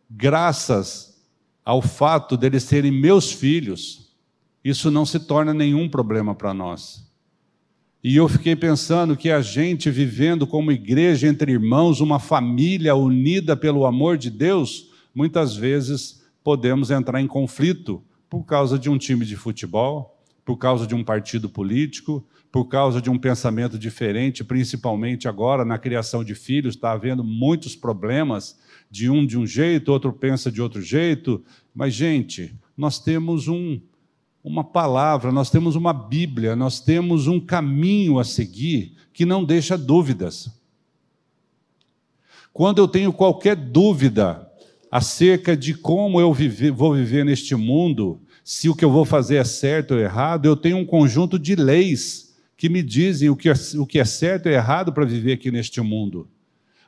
Graças 0.09 1.17
ao 1.65 1.81
fato 1.81 2.37
deles 2.37 2.63
serem 2.63 2.91
meus 2.91 3.31
filhos, 3.31 4.07
isso 4.63 4.89
não 4.89 5.05
se 5.05 5.19
torna 5.19 5.53
nenhum 5.53 5.89
problema 5.89 6.33
para 6.33 6.53
nós. 6.53 7.07
E 8.03 8.15
eu 8.15 8.29
fiquei 8.29 8.55
pensando 8.55 9.17
que 9.17 9.29
a 9.29 9.41
gente 9.41 9.89
vivendo 9.89 10.47
como 10.47 10.71
igreja 10.71 11.27
entre 11.27 11.51
irmãos, 11.51 11.99
uma 11.99 12.19
família 12.19 12.95
unida 12.95 13.57
pelo 13.57 13.85
amor 13.85 14.17
de 14.17 14.29
Deus, 14.29 14.86
muitas 15.17 15.55
vezes 15.55 16.21
podemos 16.43 16.91
entrar 16.91 17.19
em 17.19 17.25
conflito 17.25 18.03
por 18.29 18.43
causa 18.43 18.77
de 18.77 18.87
um 18.87 18.99
time 18.99 19.25
de 19.25 19.35
futebol, 19.35 20.15
por 20.45 20.57
causa 20.57 20.85
de 20.85 20.93
um 20.93 21.03
partido 21.03 21.49
político, 21.49 22.23
por 22.51 22.65
causa 22.65 23.01
de 23.01 23.09
um 23.09 23.17
pensamento 23.17 23.79
diferente, 23.79 24.43
principalmente 24.43 25.27
agora 25.27 25.65
na 25.65 25.79
criação 25.79 26.23
de 26.23 26.35
filhos, 26.35 26.75
está 26.75 26.91
havendo 26.91 27.23
muitos 27.23 27.75
problemas, 27.75 28.59
de 28.91 29.09
um 29.09 29.25
de 29.25 29.39
um 29.39 29.45
jeito, 29.45 29.91
outro 29.91 30.13
pensa 30.13 30.51
de 30.51 30.61
outro 30.61 30.83
jeito. 30.83 31.43
Mas, 31.73 31.95
gente, 31.95 32.53
nós 32.77 32.99
temos 32.99 33.47
um, 33.47 33.81
uma 34.43 34.63
palavra, 34.63 35.31
nós 35.31 35.49
temos 35.49 35.75
uma 35.75 35.93
Bíblia, 35.93 36.55
nós 36.55 36.79
temos 36.79 37.25
um 37.25 37.39
caminho 37.39 38.19
a 38.19 38.23
seguir 38.23 38.95
que 39.11 39.25
não 39.25 39.43
deixa 39.43 39.75
dúvidas. 39.75 40.47
Quando 42.53 42.77
eu 42.77 42.87
tenho 42.87 43.11
qualquer 43.11 43.55
dúvida 43.55 44.46
acerca 44.91 45.55
de 45.55 45.73
como 45.73 46.19
eu 46.19 46.33
viver, 46.33 46.71
vou 46.71 46.93
viver 46.93 47.25
neste 47.25 47.55
mundo, 47.55 48.21
se 48.43 48.69
o 48.69 48.75
que 48.75 48.85
eu 48.85 48.91
vou 48.91 49.03
fazer 49.03 49.35
é 49.35 49.43
certo 49.43 49.93
ou 49.93 49.99
errado, 49.99 50.45
eu 50.45 50.55
tenho 50.55 50.77
um 50.77 50.85
conjunto 50.85 51.37
de 51.37 51.55
leis 51.55 52.35
que 52.55 52.69
me 52.69 52.81
dizem 52.81 53.29
o 53.29 53.35
que 53.35 53.49
é, 53.49 53.53
o 53.77 53.85
que 53.85 53.99
é 53.99 54.05
certo 54.05 54.47
e 54.47 54.53
errado 54.53 54.91
para 54.93 55.05
viver 55.05 55.33
aqui 55.33 55.51
neste 55.51 55.81
mundo. 55.81 56.29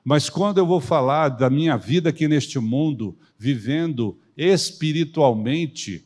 Mas 0.04 0.30
quando 0.30 0.58
eu 0.58 0.66
vou 0.66 0.80
falar 0.80 1.30
da 1.30 1.50
minha 1.50 1.76
vida 1.76 2.10
aqui 2.10 2.28
neste 2.28 2.58
mundo, 2.58 3.18
vivendo 3.38 4.18
espiritualmente, 4.36 6.06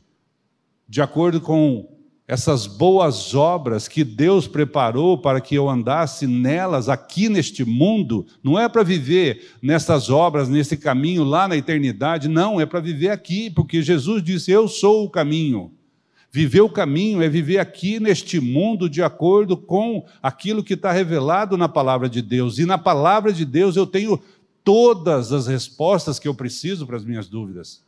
de 0.90 1.02
acordo 1.02 1.40
com 1.40 1.93
essas 2.28 2.66
boas 2.66 3.36
obras 3.36 3.88
que 3.88 4.04
Deus 4.04 4.48
preparou 4.48 5.18
para 5.18 5.42
que 5.42 5.56
eu 5.56 5.70
andasse 5.70 6.26
nelas 6.26 6.88
aqui 6.88 7.28
neste 7.28 7.66
mundo, 7.66 8.26
não 8.42 8.58
é 8.58 8.70
para 8.70 8.82
viver 8.82 9.52
nessas 9.62 10.10
obras, 10.10 10.48
nesse 10.48 10.78
caminho 10.78 11.24
lá 11.24 11.48
na 11.48 11.58
eternidade, 11.58 12.30
não, 12.30 12.62
é 12.62 12.66
para 12.66 12.80
viver 12.80 13.10
aqui, 13.10 13.50
porque 13.50 13.82
Jesus 13.82 14.24
disse: 14.24 14.52
Eu 14.52 14.68
sou 14.68 15.04
o 15.04 15.10
caminho. 15.10 15.72
Viver 16.32 16.62
o 16.62 16.70
caminho 16.70 17.22
é 17.22 17.30
viver 17.30 17.60
aqui 17.60 18.00
neste 18.00 18.40
mundo 18.40 18.90
de 18.90 19.04
acordo 19.04 19.56
com 19.56 20.04
aquilo 20.22 20.64
que 20.64 20.74
está 20.74 20.92
revelado 20.92 21.56
na 21.58 21.70
palavra 21.70 22.10
de 22.10 22.24
Deus. 22.24 22.58
E 22.58 22.66
na 22.66 22.78
palavra 22.78 23.32
de 23.32 23.46
Deus 23.46 23.76
eu 23.76 23.86
tenho 23.86 24.20
todas 24.64 25.32
as 25.32 25.46
respostas 25.46 26.18
que 26.18 26.28
eu 26.28 26.34
preciso 26.34 26.88
para 26.88 26.98
as 26.98 27.06
minhas 27.06 27.28
dúvidas 27.28 27.84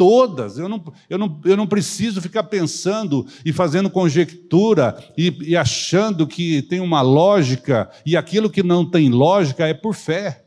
todas. 0.00 0.56
Eu 0.56 0.66
não, 0.66 0.82
eu 1.10 1.18
não, 1.18 1.40
eu 1.44 1.56
não 1.58 1.66
preciso 1.66 2.22
ficar 2.22 2.44
pensando 2.44 3.26
e 3.44 3.52
fazendo 3.52 3.90
conjectura 3.90 4.96
e, 5.14 5.50
e 5.50 5.54
achando 5.54 6.26
que 6.26 6.62
tem 6.62 6.80
uma 6.80 7.02
lógica 7.02 7.90
e 8.06 8.16
aquilo 8.16 8.48
que 8.48 8.62
não 8.62 8.82
tem 8.82 9.10
lógica 9.10 9.66
é 9.68 9.74
por 9.74 9.94
fé. 9.94 10.46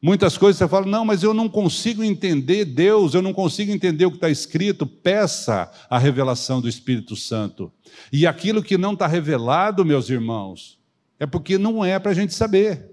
Muitas 0.00 0.38
coisas 0.38 0.56
você 0.56 0.68
fala, 0.68 0.86
não, 0.86 1.04
mas 1.04 1.24
eu 1.24 1.34
não 1.34 1.48
consigo 1.48 2.04
entender 2.04 2.64
Deus, 2.64 3.12
eu 3.12 3.20
não 3.20 3.32
consigo 3.34 3.72
entender 3.72 4.06
o 4.06 4.10
que 4.12 4.18
está 4.18 4.30
escrito. 4.30 4.86
Peça 4.86 5.68
a 5.90 5.98
revelação 5.98 6.60
do 6.60 6.68
Espírito 6.68 7.16
Santo. 7.16 7.72
E 8.12 8.24
aquilo 8.24 8.62
que 8.62 8.78
não 8.78 8.92
está 8.92 9.08
revelado, 9.08 9.84
meus 9.84 10.08
irmãos, 10.08 10.78
é 11.18 11.26
porque 11.26 11.58
não 11.58 11.84
é 11.84 11.98
para 11.98 12.12
a 12.12 12.14
gente 12.14 12.32
saber. 12.32 12.88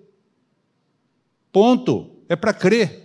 Ponto. 1.52 2.16
É 2.28 2.36
para 2.36 2.52
crer. 2.52 3.05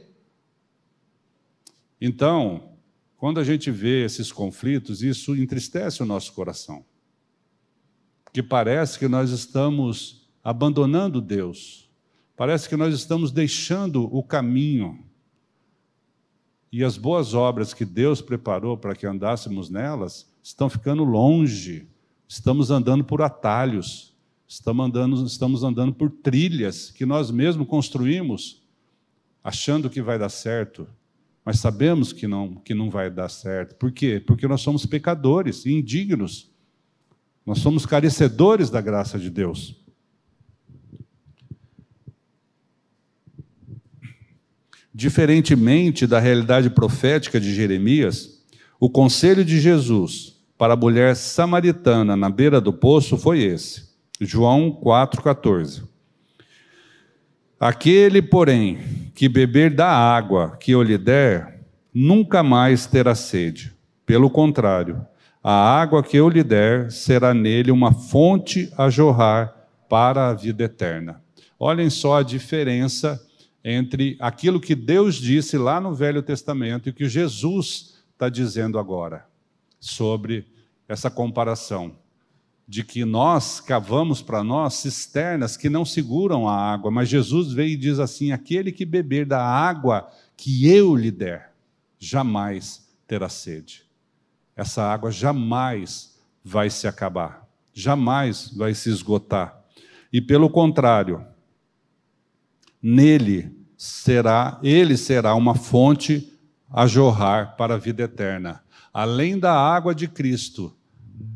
Então, 2.00 2.76
quando 3.16 3.38
a 3.38 3.44
gente 3.44 3.70
vê 3.70 4.04
esses 4.04 4.32
conflitos, 4.32 5.02
isso 5.02 5.36
entristece 5.36 6.02
o 6.02 6.06
nosso 6.06 6.32
coração. 6.32 6.84
Porque 8.24 8.42
parece 8.42 8.98
que 8.98 9.08
nós 9.08 9.30
estamos 9.30 10.28
abandonando 10.42 11.20
Deus 11.20 11.90
Parece 12.40 12.70
que 12.70 12.74
nós 12.74 12.94
estamos 12.94 13.30
deixando 13.30 14.04
o 14.04 14.22
caminho 14.22 15.04
e 16.72 16.82
as 16.82 16.96
boas 16.96 17.34
obras 17.34 17.74
que 17.74 17.84
Deus 17.84 18.22
preparou 18.22 18.78
para 18.78 18.96
que 18.96 19.06
andássemos 19.06 19.68
nelas 19.68 20.26
estão 20.42 20.70
ficando 20.70 21.04
longe. 21.04 21.86
Estamos 22.26 22.70
andando 22.70 23.04
por 23.04 23.20
atalhos, 23.20 24.16
estamos 24.48 24.86
andando, 24.86 25.26
estamos 25.26 25.62
andando 25.62 25.92
por 25.92 26.10
trilhas 26.10 26.90
que 26.90 27.04
nós 27.04 27.30
mesmos 27.30 27.68
construímos, 27.68 28.62
achando 29.44 29.90
que 29.90 30.00
vai 30.00 30.18
dar 30.18 30.30
certo, 30.30 30.88
mas 31.44 31.58
sabemos 31.58 32.12
que 32.12 32.26
não, 32.26 32.54
que 32.56 32.74
não 32.74 32.90
vai 32.90 33.10
dar 33.10 33.28
certo. 33.28 33.74
Por 33.76 33.90
quê? 33.90 34.22
Porque 34.24 34.46
nós 34.46 34.60
somos 34.60 34.84
pecadores 34.84 35.64
e 35.64 35.72
indignos. 35.72 36.50
Nós 37.44 37.58
somos 37.58 37.86
carecedores 37.86 38.68
da 38.70 38.80
graça 38.80 39.18
de 39.18 39.30
Deus. 39.30 39.76
Diferentemente 44.94 46.06
da 46.06 46.18
realidade 46.18 46.68
profética 46.68 47.40
de 47.40 47.54
Jeremias, 47.54 48.44
o 48.78 48.90
conselho 48.90 49.44
de 49.44 49.58
Jesus 49.60 50.40
para 50.58 50.74
a 50.74 50.76
mulher 50.76 51.16
samaritana 51.16 52.14
na 52.16 52.28
beira 52.28 52.60
do 52.60 52.72
poço 52.72 53.16
foi 53.16 53.40
esse. 53.40 53.88
João 54.20 54.78
4,14. 54.84 55.89
Aquele, 57.60 58.22
porém, 58.22 58.78
que 59.14 59.28
beber 59.28 59.74
da 59.74 59.86
água 59.86 60.56
que 60.56 60.70
eu 60.70 60.82
lhe 60.82 60.96
der, 60.96 61.60
nunca 61.92 62.42
mais 62.42 62.86
terá 62.86 63.14
sede. 63.14 63.76
Pelo 64.06 64.30
contrário, 64.30 65.06
a 65.44 65.52
água 65.52 66.02
que 66.02 66.16
eu 66.16 66.30
lhe 66.30 66.42
der 66.42 66.90
será 66.90 67.34
nele 67.34 67.70
uma 67.70 67.92
fonte 67.92 68.72
a 68.78 68.88
jorrar 68.88 69.54
para 69.90 70.28
a 70.28 70.32
vida 70.32 70.64
eterna. 70.64 71.22
Olhem 71.58 71.90
só 71.90 72.16
a 72.16 72.22
diferença 72.22 73.20
entre 73.62 74.16
aquilo 74.18 74.58
que 74.58 74.74
Deus 74.74 75.16
disse 75.16 75.58
lá 75.58 75.78
no 75.78 75.94
Velho 75.94 76.22
Testamento 76.22 76.88
e 76.88 76.90
o 76.90 76.94
que 76.94 77.10
Jesus 77.10 78.02
está 78.12 78.30
dizendo 78.30 78.78
agora, 78.78 79.26
sobre 79.78 80.46
essa 80.88 81.10
comparação. 81.10 81.92
De 82.70 82.84
que 82.84 83.04
nós 83.04 83.58
cavamos 83.58 84.22
para 84.22 84.44
nós 84.44 84.74
cisternas 84.74 85.56
que 85.56 85.68
não 85.68 85.84
seguram 85.84 86.46
a 86.48 86.54
água, 86.56 86.88
mas 86.88 87.08
Jesus 87.08 87.52
veio 87.52 87.72
e 87.72 87.76
diz 87.76 87.98
assim: 87.98 88.30
aquele 88.30 88.70
que 88.70 88.84
beber 88.84 89.26
da 89.26 89.42
água 89.42 90.08
que 90.36 90.68
eu 90.68 90.94
lhe 90.94 91.10
der, 91.10 91.52
jamais 91.98 92.88
terá 93.08 93.28
sede. 93.28 93.82
Essa 94.54 94.84
água 94.84 95.10
jamais 95.10 96.16
vai 96.44 96.70
se 96.70 96.86
acabar, 96.86 97.44
jamais 97.74 98.48
vai 98.54 98.72
se 98.72 98.88
esgotar. 98.88 99.64
E 100.12 100.20
pelo 100.20 100.48
contrário, 100.48 101.26
nele 102.80 103.52
será, 103.76 104.60
ele 104.62 104.96
será 104.96 105.34
uma 105.34 105.56
fonte 105.56 106.32
a 106.70 106.86
jorrar 106.86 107.56
para 107.56 107.74
a 107.74 107.78
vida 107.78 108.04
eterna. 108.04 108.62
Além 108.94 109.36
da 109.36 109.52
água 109.52 109.92
de 109.92 110.06
Cristo, 110.06 110.72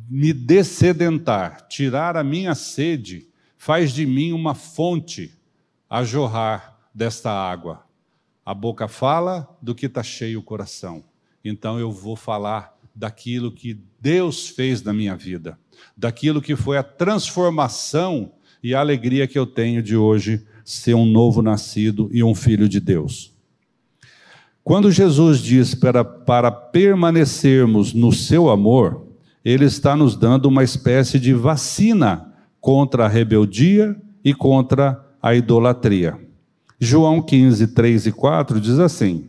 me 0.08 0.32
dessedentar, 0.32 1.66
tirar 1.68 2.16
a 2.16 2.24
minha 2.24 2.54
sede, 2.54 3.28
faz 3.56 3.92
de 3.92 4.04
mim 4.06 4.32
uma 4.32 4.54
fonte 4.54 5.32
a 5.88 6.04
jorrar 6.04 6.78
desta 6.94 7.30
água. 7.30 7.84
A 8.44 8.52
boca 8.52 8.86
fala 8.88 9.48
do 9.62 9.74
que 9.74 9.86
está 9.86 10.02
cheio 10.02 10.40
o 10.40 10.42
coração. 10.42 11.04
Então 11.44 11.78
eu 11.78 11.90
vou 11.90 12.16
falar 12.16 12.76
daquilo 12.94 13.50
que 13.50 13.78
Deus 14.00 14.48
fez 14.48 14.82
na 14.82 14.92
minha 14.92 15.16
vida, 15.16 15.58
daquilo 15.96 16.40
que 16.40 16.54
foi 16.54 16.76
a 16.76 16.82
transformação 16.82 18.32
e 18.62 18.74
a 18.74 18.80
alegria 18.80 19.26
que 19.26 19.38
eu 19.38 19.46
tenho 19.46 19.82
de 19.82 19.96
hoje 19.96 20.46
ser 20.64 20.94
um 20.94 21.04
novo 21.04 21.42
nascido 21.42 22.08
e 22.12 22.22
um 22.22 22.34
filho 22.34 22.68
de 22.68 22.80
Deus. 22.80 23.34
Quando 24.62 24.90
Jesus 24.90 25.40
diz 25.40 25.74
para, 25.74 26.02
para 26.04 26.50
permanecermos 26.50 27.92
no 27.92 28.12
seu 28.12 28.48
amor, 28.48 29.06
ele 29.44 29.66
está 29.66 29.94
nos 29.94 30.16
dando 30.16 30.46
uma 30.46 30.64
espécie 30.64 31.18
de 31.18 31.34
vacina 31.34 32.32
contra 32.60 33.04
a 33.04 33.08
rebeldia 33.08 33.94
e 34.24 34.32
contra 34.32 35.04
a 35.22 35.34
idolatria. 35.34 36.18
João 36.80 37.20
15, 37.20 37.68
3 37.68 38.06
e 38.06 38.12
4 38.12 38.60
diz 38.60 38.78
assim: 38.78 39.26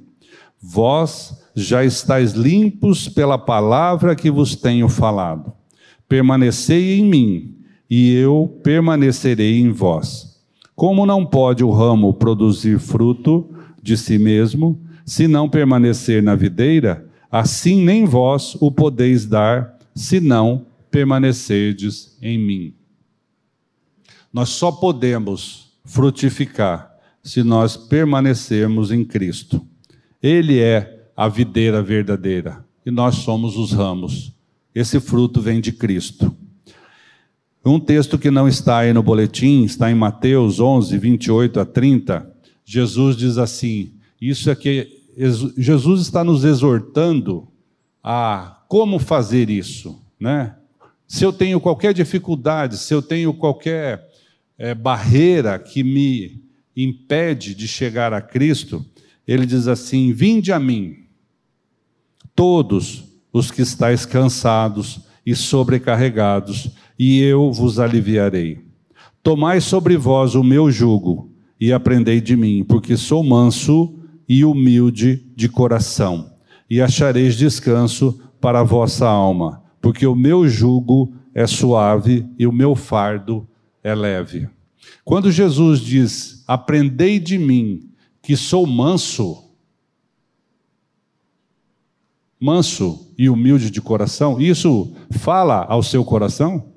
Vós 0.61 1.43
já 1.53 1.83
estáis 1.83 2.31
limpos 2.31 3.09
pela 3.09 3.37
palavra 3.37 4.15
que 4.15 4.31
vos 4.31 4.55
tenho 4.55 4.87
falado. 4.87 5.53
Permanecei 6.07 6.99
em 6.99 7.05
mim, 7.05 7.55
e 7.89 8.13
eu 8.13 8.59
permanecerei 8.63 9.59
em 9.59 9.71
vós. 9.71 10.39
Como 10.75 11.05
não 11.05 11.25
pode 11.25 11.63
o 11.63 11.71
ramo 11.71 12.13
produzir 12.13 12.79
fruto 12.79 13.49
de 13.81 13.97
si 13.97 14.17
mesmo, 14.17 14.79
se 15.05 15.27
não 15.27 15.47
permanecer 15.47 16.21
na 16.21 16.35
videira, 16.35 17.07
assim 17.31 17.81
nem 17.81 18.05
vós 18.05 18.57
o 18.59 18.71
podeis 18.71 19.25
dar, 19.25 19.74
se 19.95 20.19
não 20.19 20.67
permanecerdes 20.91 22.17
em 22.21 22.37
mim. 22.37 22.73
Nós 24.31 24.49
só 24.49 24.71
podemos 24.71 25.71
frutificar 25.85 26.93
se 27.23 27.41
nós 27.41 27.77
permanecermos 27.77 28.91
em 28.91 29.03
Cristo. 29.03 29.65
Ele 30.21 30.59
é 30.59 31.09
a 31.15 31.29
videira 31.29 31.81
verdadeira 31.81 32.65
e 32.85 32.91
nós 32.91 33.15
somos 33.15 33.57
os 33.57 33.71
ramos. 33.71 34.33
Esse 34.73 34.99
fruto 34.99 35.41
vem 35.41 35.61
de 35.61 35.71
Cristo. 35.71 36.35
Um 37.65 37.79
texto 37.79 38.19
que 38.19 38.29
não 38.29 38.47
está 38.47 38.79
aí 38.79 38.93
no 38.93 39.01
boletim, 39.01 39.63
está 39.63 39.89
em 39.89 39.95
Mateus 39.95 40.59
11, 40.59 40.95
28 40.97 41.59
a 41.59 41.65
30. 41.65 42.31
Jesus 42.63 43.15
diz 43.15 43.37
assim: 43.39 43.93
Isso 44.21 44.51
é 44.51 44.55
que 44.55 45.01
Jesus 45.57 46.01
está 46.01 46.23
nos 46.23 46.43
exortando 46.43 47.47
a 48.07 48.61
como 48.67 48.99
fazer 48.99 49.49
isso, 49.49 49.99
né? 50.19 50.55
Se 51.07 51.23
eu 51.23 51.33
tenho 51.33 51.59
qualquer 51.59 51.91
dificuldade, 51.91 52.77
se 52.77 52.93
eu 52.93 53.01
tenho 53.01 53.33
qualquer 53.33 54.07
é, 54.59 54.75
barreira 54.75 55.57
que 55.57 55.83
me 55.83 56.43
impede 56.77 57.55
de 57.55 57.67
chegar 57.67 58.13
a 58.13 58.21
Cristo, 58.21 58.85
ele 59.27 59.47
diz 59.47 59.67
assim: 59.67 60.13
Vinde 60.13 60.51
a 60.51 60.59
mim, 60.59 61.05
todos 62.35 63.05
os 63.33 63.49
que 63.49 63.63
estáis 63.63 64.05
cansados 64.05 65.01
e 65.25 65.35
sobrecarregados, 65.35 66.69
e 66.99 67.19
eu 67.21 67.51
vos 67.51 67.79
aliviarei. 67.79 68.59
Tomai 69.23 69.59
sobre 69.59 69.97
vós 69.97 70.35
o 70.35 70.43
meu 70.43 70.69
jugo 70.69 71.31
e 71.59 71.73
aprendei 71.73 72.21
de 72.21 72.35
mim, 72.35 72.63
porque 72.63 72.95
sou 72.95 73.23
manso 73.23 73.97
e 74.29 74.45
humilde 74.45 75.25
de 75.35 75.49
coração, 75.49 76.34
e 76.69 76.81
achareis 76.81 77.35
descanso 77.35 78.19
para 78.41 78.59
a 78.59 78.63
vossa 78.63 79.07
alma, 79.07 79.63
porque 79.81 80.05
o 80.05 80.15
meu 80.15 80.47
jugo 80.47 81.13
é 81.33 81.45
suave 81.45 82.27
e 82.37 82.47
o 82.47 82.51
meu 82.51 82.75
fardo 82.75 83.47
é 83.83 83.93
leve. 83.93 84.49
Quando 85.03 85.31
Jesus 85.31 85.79
diz: 85.79 86.43
Aprendei 86.47 87.19
de 87.19 87.37
mim, 87.37 87.89
que 88.21 88.35
sou 88.35 88.65
manso, 88.65 89.43
manso 92.39 93.13
e 93.17 93.29
humilde 93.29 93.69
de 93.69 93.81
coração, 93.81 94.39
isso 94.39 94.93
fala 95.11 95.65
ao 95.65 95.83
seu 95.83 96.03
coração? 96.03 96.71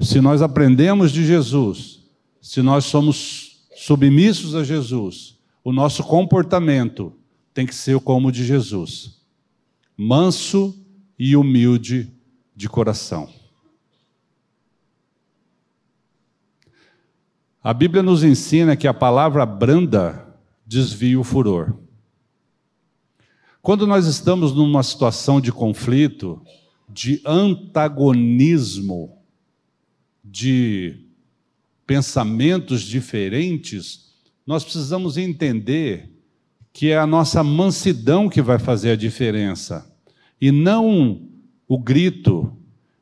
Se 0.00 0.20
nós 0.20 0.42
aprendemos 0.42 1.10
de 1.10 1.24
Jesus, 1.24 2.04
se 2.40 2.60
nós 2.62 2.84
somos 2.84 3.66
submissos 3.76 4.54
a 4.54 4.62
Jesus, 4.62 5.38
o 5.64 5.72
nosso 5.72 6.04
comportamento 6.04 7.12
tem 7.56 7.64
que 7.64 7.74
ser 7.74 7.98
como 8.00 8.28
o 8.28 8.30
de 8.30 8.44
Jesus, 8.44 9.18
manso 9.96 10.78
e 11.18 11.34
humilde 11.34 12.12
de 12.54 12.68
coração. 12.68 13.32
A 17.64 17.72
Bíblia 17.72 18.02
nos 18.02 18.22
ensina 18.22 18.76
que 18.76 18.86
a 18.86 18.92
palavra 18.92 19.46
branda 19.46 20.36
desvia 20.66 21.18
o 21.18 21.24
furor. 21.24 21.78
Quando 23.62 23.86
nós 23.86 24.04
estamos 24.04 24.52
numa 24.54 24.82
situação 24.82 25.40
de 25.40 25.50
conflito, 25.50 26.38
de 26.86 27.22
antagonismo, 27.24 29.16
de 30.22 31.06
pensamentos 31.86 32.82
diferentes, 32.82 34.12
nós 34.46 34.62
precisamos 34.62 35.16
entender 35.16 36.15
que 36.76 36.90
é 36.90 36.98
a 36.98 37.06
nossa 37.06 37.42
mansidão 37.42 38.28
que 38.28 38.42
vai 38.42 38.58
fazer 38.58 38.90
a 38.90 38.96
diferença, 38.96 39.90
e 40.38 40.52
não 40.52 41.22
o 41.66 41.78
grito, 41.78 42.54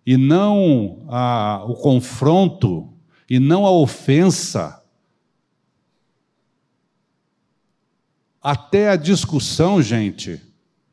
e 0.07 0.17
não 0.17 1.05
a, 1.09 1.65
o 1.67 1.75
confronto, 1.75 2.89
e 3.29 3.41
não 3.41 3.67
a 3.67 3.73
ofensa. 3.73 4.81
Até 8.41 8.91
a 8.91 8.95
discussão, 8.95 9.83
gente, 9.83 10.41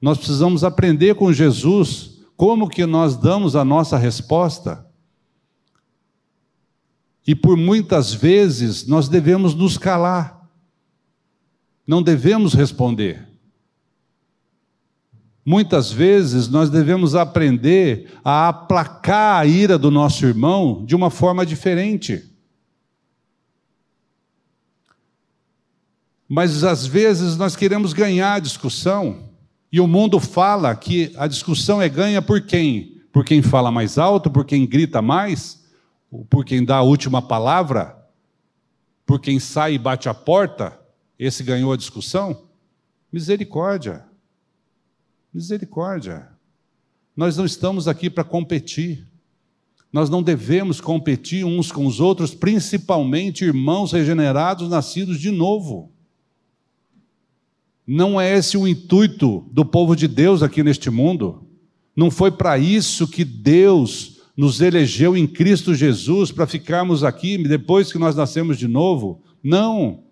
nós 0.01 0.17
precisamos 0.17 0.63
aprender 0.63 1.13
com 1.13 1.31
Jesus 1.31 2.23
como 2.35 2.67
que 2.67 2.87
nós 2.87 3.15
damos 3.15 3.55
a 3.55 3.63
nossa 3.63 3.95
resposta. 3.95 4.83
E 7.27 7.35
por 7.35 7.55
muitas 7.55 8.11
vezes 8.11 8.87
nós 8.87 9.07
devemos 9.07 9.53
nos 9.53 9.77
calar, 9.77 10.40
não 11.91 12.01
devemos 12.01 12.53
responder. 12.53 13.27
Muitas 15.45 15.91
vezes 15.91 16.47
nós 16.47 16.69
devemos 16.69 17.15
aprender 17.15 18.09
a 18.23 18.47
aplacar 18.47 19.41
a 19.41 19.45
ira 19.45 19.77
do 19.77 19.91
nosso 19.91 20.25
irmão 20.25 20.85
de 20.85 20.95
uma 20.95 21.09
forma 21.09 21.45
diferente. 21.45 22.23
Mas 26.29 26.63
às 26.63 26.87
vezes 26.87 27.35
nós 27.35 27.57
queremos 27.57 27.91
ganhar 27.91 28.35
a 28.35 28.39
discussão, 28.39 29.29
e 29.69 29.81
o 29.81 29.85
mundo 29.85 30.17
fala 30.17 30.73
que 30.73 31.11
a 31.17 31.27
discussão 31.27 31.81
é 31.81 31.89
ganha 31.89 32.21
por 32.21 32.39
quem? 32.39 33.01
Por 33.11 33.25
quem 33.25 33.41
fala 33.41 33.69
mais 33.69 33.97
alto, 33.97 34.31
por 34.31 34.45
quem 34.45 34.65
grita 34.65 35.01
mais? 35.01 35.59
por 36.29 36.45
quem 36.45 36.63
dá 36.63 36.77
a 36.77 36.81
última 36.81 37.21
palavra, 37.21 37.97
por 39.05 39.19
quem 39.19 39.39
sai 39.39 39.75
e 39.75 39.77
bate 39.77 40.09
a 40.09 40.13
porta, 40.13 40.80
esse 41.25 41.43
ganhou 41.43 41.71
a 41.71 41.77
discussão? 41.77 42.45
Misericórdia. 43.13 44.03
Misericórdia. 45.31 46.27
Nós 47.15 47.37
não 47.37 47.45
estamos 47.45 47.87
aqui 47.87 48.09
para 48.09 48.23
competir. 48.23 49.07
Nós 49.93 50.09
não 50.09 50.23
devemos 50.23 50.81
competir 50.81 51.45
uns 51.45 51.71
com 51.71 51.85
os 51.85 51.99
outros, 51.99 52.33
principalmente 52.33 53.45
irmãos 53.45 53.91
regenerados, 53.91 54.67
nascidos 54.67 55.19
de 55.19 55.29
novo. 55.29 55.91
Não 57.85 58.19
é 58.19 58.35
esse 58.35 58.57
o 58.57 58.67
intuito 58.67 59.45
do 59.51 59.63
povo 59.63 59.95
de 59.95 60.07
Deus 60.07 60.41
aqui 60.41 60.63
neste 60.63 60.89
mundo. 60.89 61.45
Não 61.95 62.09
foi 62.09 62.31
para 62.31 62.57
isso 62.57 63.07
que 63.07 63.23
Deus 63.23 64.21
nos 64.35 64.59
elegeu 64.59 65.15
em 65.15 65.27
Cristo 65.27 65.75
Jesus 65.75 66.31
para 66.31 66.47
ficarmos 66.47 67.03
aqui 67.03 67.37
depois 67.37 67.91
que 67.91 67.99
nós 67.99 68.15
nascemos 68.15 68.57
de 68.57 68.67
novo. 68.67 69.21
Não. 69.43 70.10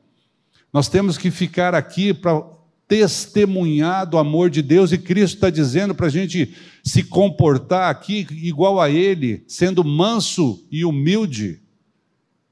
Nós 0.72 0.88
temos 0.88 1.17
que 1.17 1.32
ficar 1.32 1.74
aqui 1.74 2.13
para 2.13 2.43
testemunhar 2.88 4.07
do 4.07 4.17
amor 4.17 4.49
de 4.49 4.61
Deus, 4.61 4.91
e 4.91 4.97
Cristo 4.97 5.36
está 5.36 5.49
dizendo 5.49 5.93
para 5.93 6.07
a 6.07 6.09
gente 6.09 6.55
se 6.84 7.03
comportar 7.03 7.89
aqui 7.91 8.26
igual 8.32 8.82
a 8.82 8.89
Ele, 8.89 9.43
sendo 9.47 9.84
manso 9.84 10.65
e 10.72 10.84
humilde, 10.84 11.61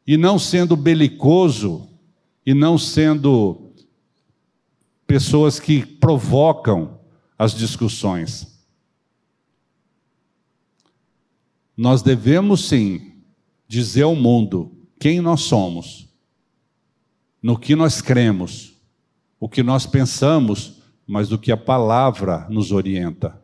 e 0.05 0.15
não 0.15 0.38
sendo 0.38 0.76
belicoso, 0.76 1.89
e 2.45 2.53
não 2.53 2.78
sendo 2.78 3.72
pessoas 5.05 5.59
que 5.59 5.86
provocam 5.86 6.99
as 7.38 7.53
discussões. 7.53 8.57
nós 11.78 12.01
devemos 12.01 12.68
sim 12.68 13.13
dizer 13.68 14.01
ao 14.01 14.15
mundo 14.15 14.72
quem 14.99 15.22
nós 15.22 15.41
somos, 15.41 16.07
no 17.47 17.57
que 17.57 17.77
nós 17.77 18.01
cremos, 18.01 18.75
o 19.39 19.47
que 19.47 19.63
nós 19.63 19.85
pensamos, 19.85 20.81
mas 21.07 21.29
do 21.29 21.39
que 21.39 21.49
a 21.49 21.55
palavra 21.55 22.45
nos 22.49 22.73
orienta, 22.73 23.41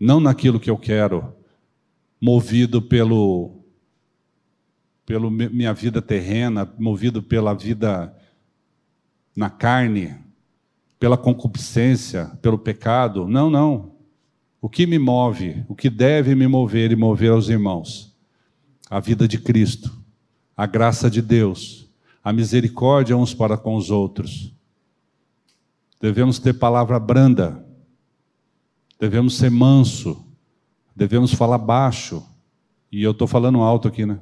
não 0.00 0.20
naquilo 0.20 0.58
que 0.58 0.70
eu 0.70 0.78
quero, 0.78 1.34
movido 2.18 2.80
pelo 2.80 3.62
pelo 5.04 5.30
minha 5.30 5.74
vida 5.74 6.00
terrena, 6.00 6.66
movido 6.78 7.22
pela 7.22 7.52
vida 7.52 8.16
na 9.36 9.50
carne, 9.50 10.16
pela 10.98 11.18
concupiscência, 11.18 12.32
pelo 12.40 12.58
pecado. 12.58 13.28
Não, 13.28 13.50
não. 13.50 13.96
O 14.62 14.68
que 14.70 14.86
me 14.86 14.98
move, 14.98 15.62
o 15.68 15.74
que 15.74 15.90
deve 15.90 16.34
me 16.34 16.48
mover 16.48 16.90
e 16.90 16.96
mover 16.96 17.32
aos 17.32 17.50
irmãos? 17.50 18.16
A 18.88 18.98
vida 18.98 19.28
de 19.28 19.36
Cristo, 19.36 19.94
a 20.56 20.64
graça 20.64 21.10
de 21.10 21.20
Deus, 21.20 21.85
a 22.26 22.32
misericórdia 22.32 23.16
uns 23.16 23.32
para 23.32 23.56
com 23.56 23.76
os 23.76 23.88
outros. 23.88 24.52
Devemos 26.00 26.40
ter 26.40 26.54
palavra 26.54 26.98
branda, 26.98 27.64
devemos 28.98 29.36
ser 29.36 29.48
manso, 29.48 30.26
devemos 30.94 31.32
falar 31.32 31.58
baixo. 31.58 32.28
E 32.90 33.00
eu 33.00 33.12
estou 33.12 33.28
falando 33.28 33.60
alto 33.60 33.86
aqui, 33.86 34.04
né? 34.04 34.18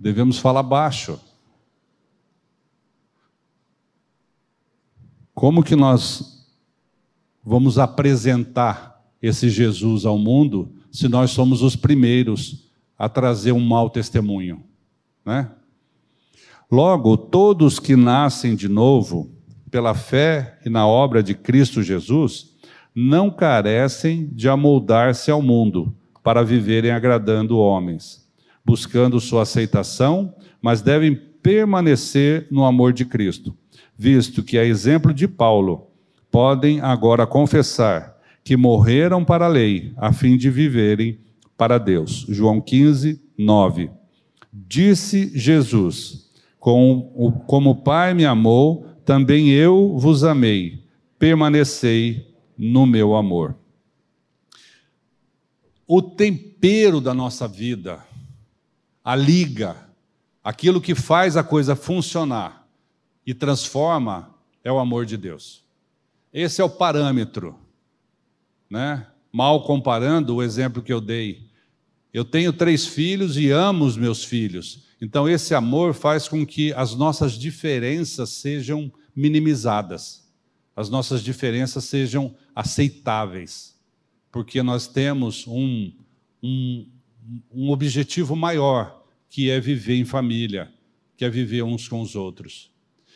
Devemos 0.00 0.38
falar 0.38 0.62
baixo. 0.62 1.20
Como 5.34 5.62
que 5.62 5.76
nós 5.76 6.48
vamos 7.44 7.78
apresentar 7.78 9.06
esse 9.20 9.50
Jesus 9.50 10.06
ao 10.06 10.16
mundo 10.16 10.74
se 10.90 11.08
nós 11.08 11.30
somos 11.30 11.60
os 11.60 11.76
primeiros 11.76 12.70
a 12.96 13.06
trazer 13.06 13.52
um 13.52 13.60
mau 13.60 13.90
testemunho, 13.90 14.64
né? 15.26 15.54
Logo, 16.70 17.16
todos 17.16 17.78
que 17.78 17.96
nascem 17.96 18.54
de 18.54 18.68
novo 18.68 19.30
pela 19.70 19.94
fé 19.94 20.58
e 20.66 20.68
na 20.68 20.86
obra 20.86 21.22
de 21.22 21.34
Cristo 21.34 21.82
Jesus 21.82 22.54
não 22.94 23.30
carecem 23.30 24.28
de 24.32 24.50
amoldar-se 24.50 25.30
ao 25.30 25.40
mundo 25.40 25.94
para 26.22 26.42
viverem 26.42 26.90
agradando 26.90 27.56
homens, 27.56 28.28
buscando 28.62 29.18
sua 29.18 29.42
aceitação, 29.42 30.34
mas 30.60 30.82
devem 30.82 31.14
permanecer 31.14 32.46
no 32.50 32.66
amor 32.66 32.92
de 32.92 33.06
Cristo, 33.06 33.56
visto 33.96 34.42
que, 34.42 34.58
a 34.58 34.64
exemplo 34.64 35.14
de 35.14 35.26
Paulo, 35.26 35.86
podem 36.30 36.80
agora 36.80 37.26
confessar 37.26 38.18
que 38.44 38.58
morreram 38.58 39.24
para 39.24 39.46
a 39.46 39.48
lei, 39.48 39.92
a 39.96 40.12
fim 40.12 40.36
de 40.36 40.50
viverem 40.50 41.18
para 41.56 41.78
Deus. 41.78 42.26
João 42.28 42.60
15, 42.60 43.20
9. 43.38 43.90
Disse 44.52 45.30
Jesus: 45.34 46.27
Como 46.58 47.70
o 47.70 47.74
Pai 47.74 48.14
me 48.14 48.24
amou, 48.24 48.86
também 49.04 49.50
eu 49.50 49.96
vos 49.96 50.24
amei. 50.24 50.84
Permanecei 51.18 52.34
no 52.56 52.86
meu 52.86 53.14
amor. 53.14 53.56
O 55.86 56.02
tempero 56.02 57.00
da 57.00 57.14
nossa 57.14 57.48
vida, 57.48 58.04
a 59.02 59.16
liga, 59.16 59.76
aquilo 60.44 60.80
que 60.80 60.94
faz 60.94 61.36
a 61.36 61.42
coisa 61.42 61.74
funcionar 61.74 62.68
e 63.26 63.32
transforma, 63.32 64.34
é 64.62 64.70
o 64.70 64.78
amor 64.78 65.06
de 65.06 65.16
Deus. 65.16 65.64
Esse 66.32 66.60
é 66.60 66.64
o 66.64 66.68
parâmetro. 66.68 67.58
Né? 68.68 69.06
Mal 69.32 69.62
comparando 69.62 70.36
o 70.36 70.42
exemplo 70.42 70.82
que 70.82 70.92
eu 70.92 71.00
dei. 71.00 71.48
Eu 72.12 72.24
tenho 72.24 72.52
três 72.52 72.86
filhos 72.86 73.36
e 73.36 73.50
amo 73.50 73.84
os 73.84 73.96
meus 73.96 74.24
filhos. 74.24 74.87
Então, 75.00 75.28
esse 75.28 75.54
amor 75.54 75.94
faz 75.94 76.26
com 76.26 76.44
que 76.44 76.72
as 76.72 76.94
nossas 76.94 77.32
diferenças 77.32 78.30
sejam 78.30 78.92
minimizadas, 79.14 80.28
as 80.74 80.88
nossas 80.88 81.22
diferenças 81.22 81.84
sejam 81.84 82.34
aceitáveis, 82.54 83.76
porque 84.30 84.62
nós 84.62 84.88
temos 84.88 85.46
um, 85.46 85.92
um, 86.42 86.88
um 87.52 87.70
objetivo 87.70 88.34
maior, 88.34 89.04
que 89.28 89.50
é 89.50 89.60
viver 89.60 89.96
em 89.96 90.04
família, 90.04 90.72
que 91.16 91.24
é 91.24 91.30
viver 91.30 91.62
uns 91.62 91.86
com 91.88 92.00
os 92.00 92.16
outros. 92.16 92.70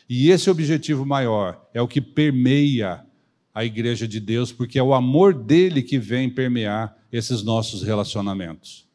E 0.07 0.29
esse 0.29 0.49
objetivo 0.49 1.05
maior 1.05 1.69
é 1.73 1.81
o 1.81 1.87
que 1.87 2.01
permeia 2.01 3.05
a 3.53 3.63
igreja 3.63 4.07
de 4.07 4.19
Deus, 4.19 4.51
porque 4.51 4.79
é 4.79 4.83
o 4.83 4.93
amor 4.93 5.33
dele 5.33 5.81
que 5.81 5.97
vem 5.97 6.29
permear 6.29 6.97
esses 7.11 7.43
nossos 7.43 7.83
relacionamentos. 7.83 8.87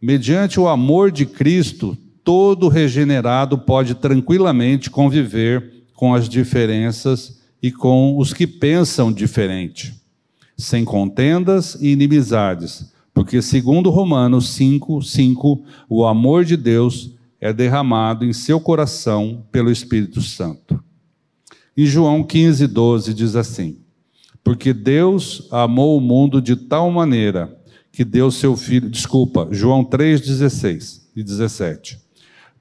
Mediante 0.00 0.58
o 0.58 0.66
amor 0.66 1.10
de 1.10 1.26
Cristo, 1.26 1.96
todo 2.24 2.68
regenerado 2.68 3.58
pode 3.58 3.94
tranquilamente 3.94 4.88
conviver 4.88 5.84
com 5.94 6.14
as 6.14 6.26
diferenças 6.26 7.40
e 7.62 7.70
com 7.70 8.16
os 8.16 8.32
que 8.32 8.46
pensam 8.46 9.12
diferente, 9.12 9.94
sem 10.56 10.84
contendas 10.84 11.76
e 11.80 11.88
inimizades, 11.88 12.90
porque, 13.12 13.42
segundo 13.42 13.90
Romanos 13.90 14.48
5, 14.50 15.02
5, 15.02 15.62
o 15.86 16.06
amor 16.06 16.46
de 16.46 16.56
Deus 16.56 17.14
é 17.38 17.52
derramado 17.52 18.24
em 18.24 18.32
seu 18.32 18.58
coração 18.58 19.44
pelo 19.52 19.70
Espírito 19.70 20.22
Santo. 20.22 20.82
E 21.76 21.84
João 21.84 22.22
15, 22.22 22.66
12 22.66 23.12
diz 23.12 23.36
assim: 23.36 23.78
Porque 24.42 24.72
Deus 24.72 25.46
amou 25.50 25.98
o 25.98 26.00
mundo 26.00 26.40
de 26.40 26.56
tal 26.56 26.90
maneira 26.90 27.59
que 27.92 28.04
deu 28.04 28.30
seu 28.30 28.56
filho. 28.56 28.88
Desculpa, 28.88 29.48
João 29.50 29.84
3, 29.84 30.20
16 30.20 31.10
e 31.16 31.22
17. 31.22 31.98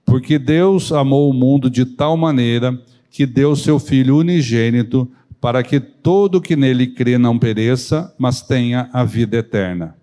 Porque 0.05 0.39
Deus 0.39 0.91
amou 0.91 1.29
o 1.29 1.33
mundo 1.33 1.69
de 1.69 1.85
tal 1.85 2.17
maneira 2.17 2.79
que 3.11 3.25
deu 3.25 3.55
seu 3.55 3.79
filho 3.79 4.17
unigênito 4.17 5.09
para 5.39 5.63
que 5.63 5.79
todo 5.79 6.41
que 6.41 6.55
nele 6.55 6.87
crê 6.87 7.17
não 7.17 7.37
pereça, 7.37 8.13
mas 8.17 8.41
tenha 8.41 8.89
a 8.91 9.03
vida 9.03 9.37
eterna. 9.37 9.95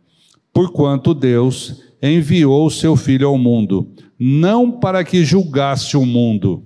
Porquanto 0.52 1.12
Deus 1.12 1.82
enviou 2.00 2.70
seu 2.70 2.96
filho 2.96 3.28
ao 3.28 3.36
mundo, 3.36 3.90
não 4.18 4.70
para 4.70 5.04
que 5.04 5.24
julgasse 5.24 5.96
o 5.96 6.06
mundo, 6.06 6.64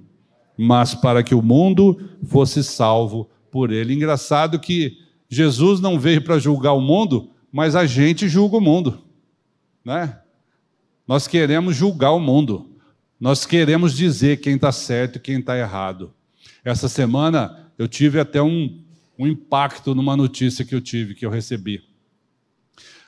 mas 0.57 0.95
para 0.95 1.23
que 1.23 1.35
o 1.35 1.43
mundo 1.43 1.99
fosse 2.25 2.63
salvo 2.63 3.29
por 3.51 3.73
ele. 3.73 3.95
Engraçado 3.95 4.61
que 4.61 4.93
Jesus 5.29 5.81
não 5.81 5.99
veio 5.99 6.23
para 6.23 6.39
julgar 6.39 6.73
o 6.75 6.81
mundo, 6.81 7.31
mas 7.53 7.75
a 7.75 7.87
gente 7.87 8.29
julga 8.29 8.57
o 8.57 8.61
mundo, 8.61 9.03
né? 9.85 10.21
Nós 11.07 11.27
queremos 11.27 11.75
julgar 11.75 12.13
o 12.13 12.21
mundo. 12.21 12.71
Nós 13.19 13.45
queremos 13.45 13.97
dizer 13.97 14.41
quem 14.41 14.55
está 14.55 14.71
certo 14.71 15.17
e 15.17 15.21
quem 15.21 15.41
está 15.41 15.59
errado. 15.59 16.15
Essa 16.65 16.89
semana 16.89 17.73
eu 17.77 17.89
tive 17.89 18.21
até 18.21 18.41
um, 18.41 18.83
um 19.19 19.27
impacto 19.27 19.95
numa 19.95 20.17
notícia 20.17 20.65
que 20.65 20.75
eu 20.75 20.81
tive, 20.81 21.15
que 21.15 21.27
eu 21.27 21.31
recebi. 21.31 21.83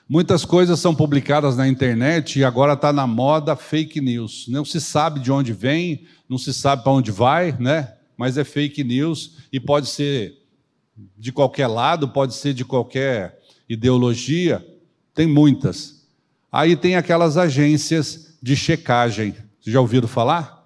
Muitas 0.09 0.45
coisas 0.45 0.80
são 0.80 0.95
publicadas 0.95 1.57
na 1.57 1.68
internet 1.68 2.38
e 2.38 2.45
agora 2.45 2.72
está 2.72 2.93
na 2.93 3.07
moda 3.07 3.57
fake 3.57 4.01
news. 4.01 4.47
Não 4.49 4.64
se 4.64 4.80
sabe 4.80 5.20
de 5.20 5.30
onde 5.30 5.53
vem, 5.53 6.05
não 6.28 6.36
se 6.36 6.53
sabe 6.53 6.82
para 6.82 6.93
onde 6.93 7.11
vai, 7.11 7.53
né? 7.59 7.95
Mas 8.16 8.36
é 8.36 8.45
fake 8.45 8.82
news 8.82 9.38
e 9.53 9.61
pode 9.61 9.86
ser 9.86 10.36
de 11.16 11.32
qualquer 11.32 11.68
lado, 11.68 12.09
pode 12.09 12.34
ser 12.34 12.53
de 12.53 12.64
qualquer 12.64 13.40
ideologia, 13.73 14.64
tem 15.14 15.27
muitas. 15.27 16.03
Aí 16.51 16.77
tem 16.77 16.97
aquelas 16.97 17.37
agências 17.37 18.37
de 18.43 18.55
checagem. 18.55 19.33
Vocês 19.61 19.73
já 19.73 19.81
ouviram 19.81 20.09
falar? 20.09 20.62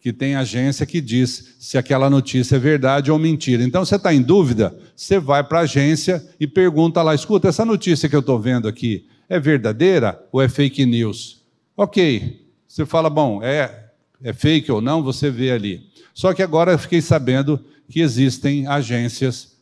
Que 0.00 0.12
tem 0.12 0.36
agência 0.36 0.86
que 0.86 1.00
diz 1.00 1.56
se 1.58 1.76
aquela 1.76 2.08
notícia 2.08 2.56
é 2.56 2.58
verdade 2.58 3.10
ou 3.10 3.18
mentira. 3.18 3.62
Então 3.62 3.84
você 3.84 3.96
está 3.96 4.14
em 4.14 4.22
dúvida, 4.22 4.76
você 4.94 5.18
vai 5.18 5.42
para 5.42 5.60
a 5.60 5.62
agência 5.62 6.24
e 6.38 6.46
pergunta 6.46 7.02
lá: 7.02 7.14
escuta, 7.14 7.48
essa 7.48 7.64
notícia 7.64 8.08
que 8.08 8.14
eu 8.14 8.20
estou 8.20 8.38
vendo 8.38 8.68
aqui 8.68 9.06
é 9.28 9.38
verdadeira 9.40 10.24
ou 10.30 10.40
é 10.40 10.48
fake 10.48 10.86
news? 10.86 11.42
Ok. 11.76 12.46
Você 12.68 12.84
fala, 12.84 13.08
bom, 13.08 13.42
é, 13.42 13.90
é 14.22 14.32
fake 14.32 14.70
ou 14.70 14.80
não, 14.80 15.02
você 15.02 15.30
vê 15.30 15.50
ali. 15.50 15.86
Só 16.14 16.32
que 16.32 16.42
agora 16.42 16.72
eu 16.72 16.78
fiquei 16.78 17.00
sabendo 17.00 17.62
que 17.88 18.00
existem 18.00 18.66
agências 18.66 19.56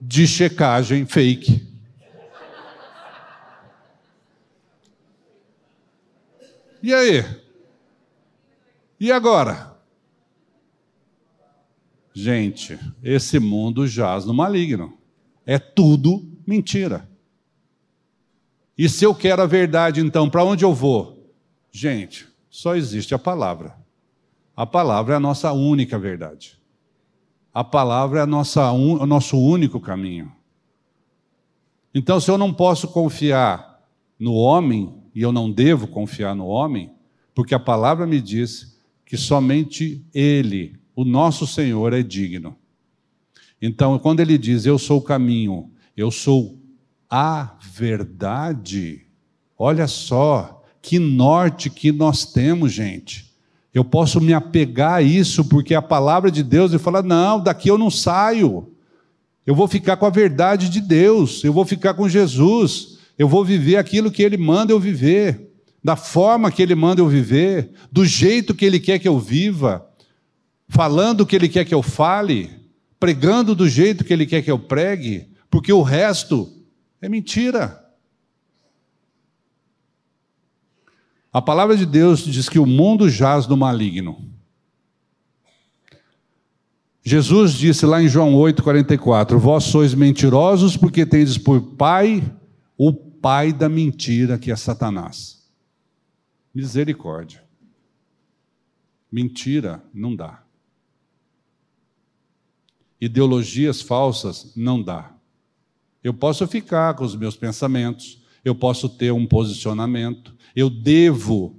de 0.00 0.26
checagem 0.26 1.06
fake. 1.06 1.73
E 6.84 6.92
aí? 6.92 7.24
E 9.00 9.10
agora? 9.10 9.74
Gente, 12.12 12.78
esse 13.02 13.38
mundo 13.38 13.86
jaz 13.86 14.26
no 14.26 14.34
maligno. 14.34 14.92
É 15.46 15.58
tudo 15.58 16.30
mentira. 16.46 17.08
E 18.76 18.86
se 18.86 19.02
eu 19.02 19.14
quero 19.14 19.40
a 19.40 19.46
verdade, 19.46 20.02
então, 20.02 20.28
para 20.28 20.44
onde 20.44 20.62
eu 20.62 20.74
vou? 20.74 21.32
Gente, 21.72 22.28
só 22.50 22.76
existe 22.76 23.14
a 23.14 23.18
palavra. 23.18 23.74
A 24.54 24.66
palavra 24.66 25.14
é 25.14 25.16
a 25.16 25.20
nossa 25.20 25.52
única 25.52 25.98
verdade. 25.98 26.60
A 27.54 27.64
palavra 27.64 28.20
é 28.20 28.22
a 28.24 28.26
nossa, 28.26 28.70
o 28.72 29.06
nosso 29.06 29.38
único 29.38 29.80
caminho. 29.80 30.30
Então, 31.94 32.20
se 32.20 32.30
eu 32.30 32.36
não 32.36 32.52
posso 32.52 32.88
confiar 32.88 33.82
no 34.18 34.34
homem, 34.34 35.02
e 35.14 35.22
eu 35.22 35.30
não 35.30 35.50
devo 35.50 35.86
confiar 35.86 36.34
no 36.34 36.46
homem, 36.46 36.90
porque 37.34 37.54
a 37.54 37.60
palavra 37.60 38.06
me 38.06 38.20
diz 38.20 38.78
que 39.06 39.16
somente 39.16 40.04
Ele, 40.12 40.76
o 40.94 41.04
nosso 41.04 41.46
Senhor, 41.46 41.92
é 41.92 42.02
digno. 42.02 42.56
Então, 43.60 43.98
quando 43.98 44.20
Ele 44.20 44.36
diz, 44.36 44.66
Eu 44.66 44.78
sou 44.78 44.98
o 44.98 45.02
caminho, 45.02 45.70
eu 45.96 46.10
sou 46.10 46.58
a 47.08 47.56
verdade, 47.60 49.06
olha 49.56 49.86
só, 49.86 50.62
que 50.82 50.98
norte 50.98 51.70
que 51.70 51.92
nós 51.92 52.26
temos, 52.26 52.72
gente. 52.72 53.32
Eu 53.72 53.84
posso 53.84 54.20
me 54.20 54.32
apegar 54.32 54.94
a 54.94 55.02
isso, 55.02 55.44
porque 55.46 55.74
a 55.74 55.82
palavra 55.82 56.30
de 56.30 56.42
Deus 56.42 56.72
e 56.72 56.78
falar: 56.78 57.02
não, 57.02 57.40
daqui 57.40 57.68
eu 57.68 57.78
não 57.78 57.90
saio. 57.90 58.70
Eu 59.46 59.54
vou 59.54 59.66
ficar 59.66 59.96
com 59.96 60.06
a 60.06 60.10
verdade 60.10 60.68
de 60.68 60.80
Deus, 60.80 61.42
eu 61.44 61.52
vou 61.52 61.64
ficar 61.64 61.94
com 61.94 62.08
Jesus. 62.08 62.93
Eu 63.18 63.28
vou 63.28 63.44
viver 63.44 63.76
aquilo 63.76 64.10
que 64.10 64.22
Ele 64.22 64.36
manda 64.36 64.72
eu 64.72 64.80
viver, 64.80 65.52
da 65.82 65.96
forma 65.96 66.50
que 66.50 66.62
Ele 66.62 66.74
manda 66.74 67.00
eu 67.00 67.08
viver, 67.08 67.70
do 67.90 68.04
jeito 68.04 68.54
que 68.54 68.64
Ele 68.64 68.80
quer 68.80 68.98
que 68.98 69.08
eu 69.08 69.18
viva, 69.18 69.86
falando 70.68 71.20
o 71.20 71.26
que 71.26 71.36
Ele 71.36 71.48
quer 71.48 71.64
que 71.64 71.74
eu 71.74 71.82
fale, 71.82 72.50
pregando 72.98 73.54
do 73.54 73.68
jeito 73.68 74.04
que 74.04 74.12
Ele 74.12 74.26
quer 74.26 74.42
que 74.42 74.50
eu 74.50 74.58
pregue, 74.58 75.28
porque 75.50 75.72
o 75.72 75.82
resto 75.82 76.50
é 77.00 77.08
mentira. 77.08 77.84
A 81.32 81.42
palavra 81.42 81.76
de 81.76 81.84
Deus 81.84 82.24
diz 82.24 82.48
que 82.48 82.60
o 82.60 82.66
mundo 82.66 83.10
jaz 83.10 83.46
no 83.46 83.56
maligno. 83.56 84.24
Jesus 87.02 87.52
disse 87.52 87.84
lá 87.84 88.02
em 88.02 88.08
João 88.08 88.32
8,44: 88.34 89.36
Vós 89.36 89.64
sois 89.64 89.94
mentirosos 89.94 90.76
porque 90.76 91.04
tendes 91.04 91.36
por 91.36 91.60
pai 91.60 92.22
o 92.78 92.92
pai 93.24 93.54
da 93.54 93.70
mentira 93.70 94.38
que 94.38 94.52
é 94.52 94.56
Satanás. 94.56 95.50
Misericórdia. 96.54 97.42
Mentira 99.10 99.82
não 99.94 100.14
dá. 100.14 100.44
Ideologias 103.00 103.80
falsas 103.80 104.52
não 104.54 104.82
dá. 104.82 105.16
Eu 106.02 106.12
posso 106.12 106.46
ficar 106.46 106.92
com 106.92 107.04
os 107.04 107.16
meus 107.16 107.34
pensamentos, 107.34 108.22
eu 108.44 108.54
posso 108.54 108.90
ter 108.90 109.10
um 109.10 109.26
posicionamento, 109.26 110.36
eu 110.54 110.68
devo 110.68 111.58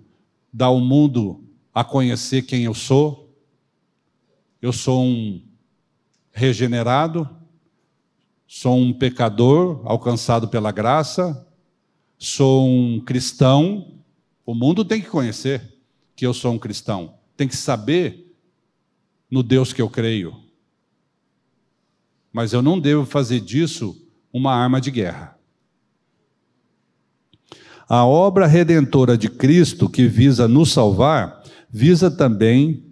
dar 0.53 0.68
ao 0.68 0.80
mundo 0.80 1.43
a 1.74 1.84
conhecer 1.84 2.43
quem 2.43 2.66
eu 2.66 2.76
sou. 2.76 3.36
Eu 4.61 4.72
sou 4.72 5.03
um 5.03 5.41
regenerado, 6.32 7.28
Sou 8.47 8.78
um 8.78 8.93
pecador 8.93 9.82
alcançado 9.86 10.47
pela 10.47 10.72
graça, 10.72 11.45
sou 12.18 12.68
um 12.68 12.99
cristão. 12.99 13.93
O 14.45 14.53
mundo 14.53 14.86
tem 14.86 15.01
que 15.01 15.09
conhecer 15.09 15.61
que 16.16 16.26
eu 16.26 16.34
sou 16.34 16.53
um 16.53 16.59
cristão, 16.59 17.16
tem 17.36 17.47
que 17.47 17.57
saber 17.57 18.34
no 19.30 19.43
Deus 19.43 19.74
que 19.74 19.82
eu 19.82 19.89
creio. 19.89 20.36
Mas 22.32 22.53
eu 22.53 22.61
não 22.61 22.80
devo 22.80 23.05
fazer 23.05 23.39
disso 23.39 23.95
uma 24.32 24.53
arma 24.53 24.80
de 24.80 24.91
guerra. 24.91 25.38
A 27.88 28.05
obra 28.05 28.47
redentora 28.47 29.18
de 29.18 29.30
Cristo, 29.30 29.89
que 29.89 30.07
visa 30.07 30.47
nos 30.47 30.72
salvar, 30.72 31.43
visa 31.70 32.09
também 32.09 32.84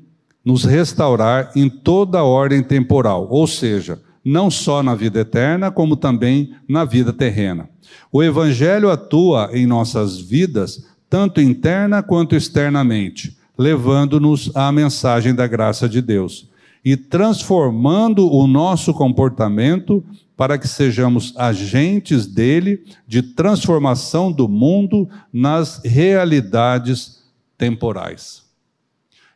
nos 0.45 0.63
restaurar 0.65 1.51
em 1.55 1.69
toda 1.69 2.19
a 2.19 2.23
ordem 2.23 2.61
temporal, 2.61 3.27
ou 3.29 3.47
seja, 3.47 4.01
não 4.23 4.51
só 4.51 4.83
na 4.83 4.93
vida 4.93 5.21
eterna, 5.21 5.71
como 5.71 5.95
também 5.95 6.55
na 6.67 6.85
vida 6.85 7.11
terrena. 7.11 7.69
O 8.11 8.23
Evangelho 8.23 8.89
atua 8.89 9.49
em 9.53 9.65
nossas 9.65 10.19
vidas, 10.19 10.85
tanto 11.09 11.41
interna 11.41 12.01
quanto 12.01 12.35
externamente, 12.35 13.37
levando-nos 13.57 14.55
à 14.55 14.71
mensagem 14.71 15.33
da 15.33 15.47
graça 15.47 15.87
de 15.87 16.01
Deus 16.01 16.49
e 16.83 16.97
transformando 16.97 18.29
o 18.29 18.45
nosso 18.45 18.93
comportamento 18.93 20.03
para 20.35 20.57
que 20.57 20.67
sejamos 20.67 21.33
agentes 21.37 22.25
dele 22.25 22.83
de 23.07 23.21
transformação 23.21 24.31
do 24.31 24.49
mundo 24.49 25.07
nas 25.31 25.81
realidades 25.83 27.23
temporais. 27.57 28.43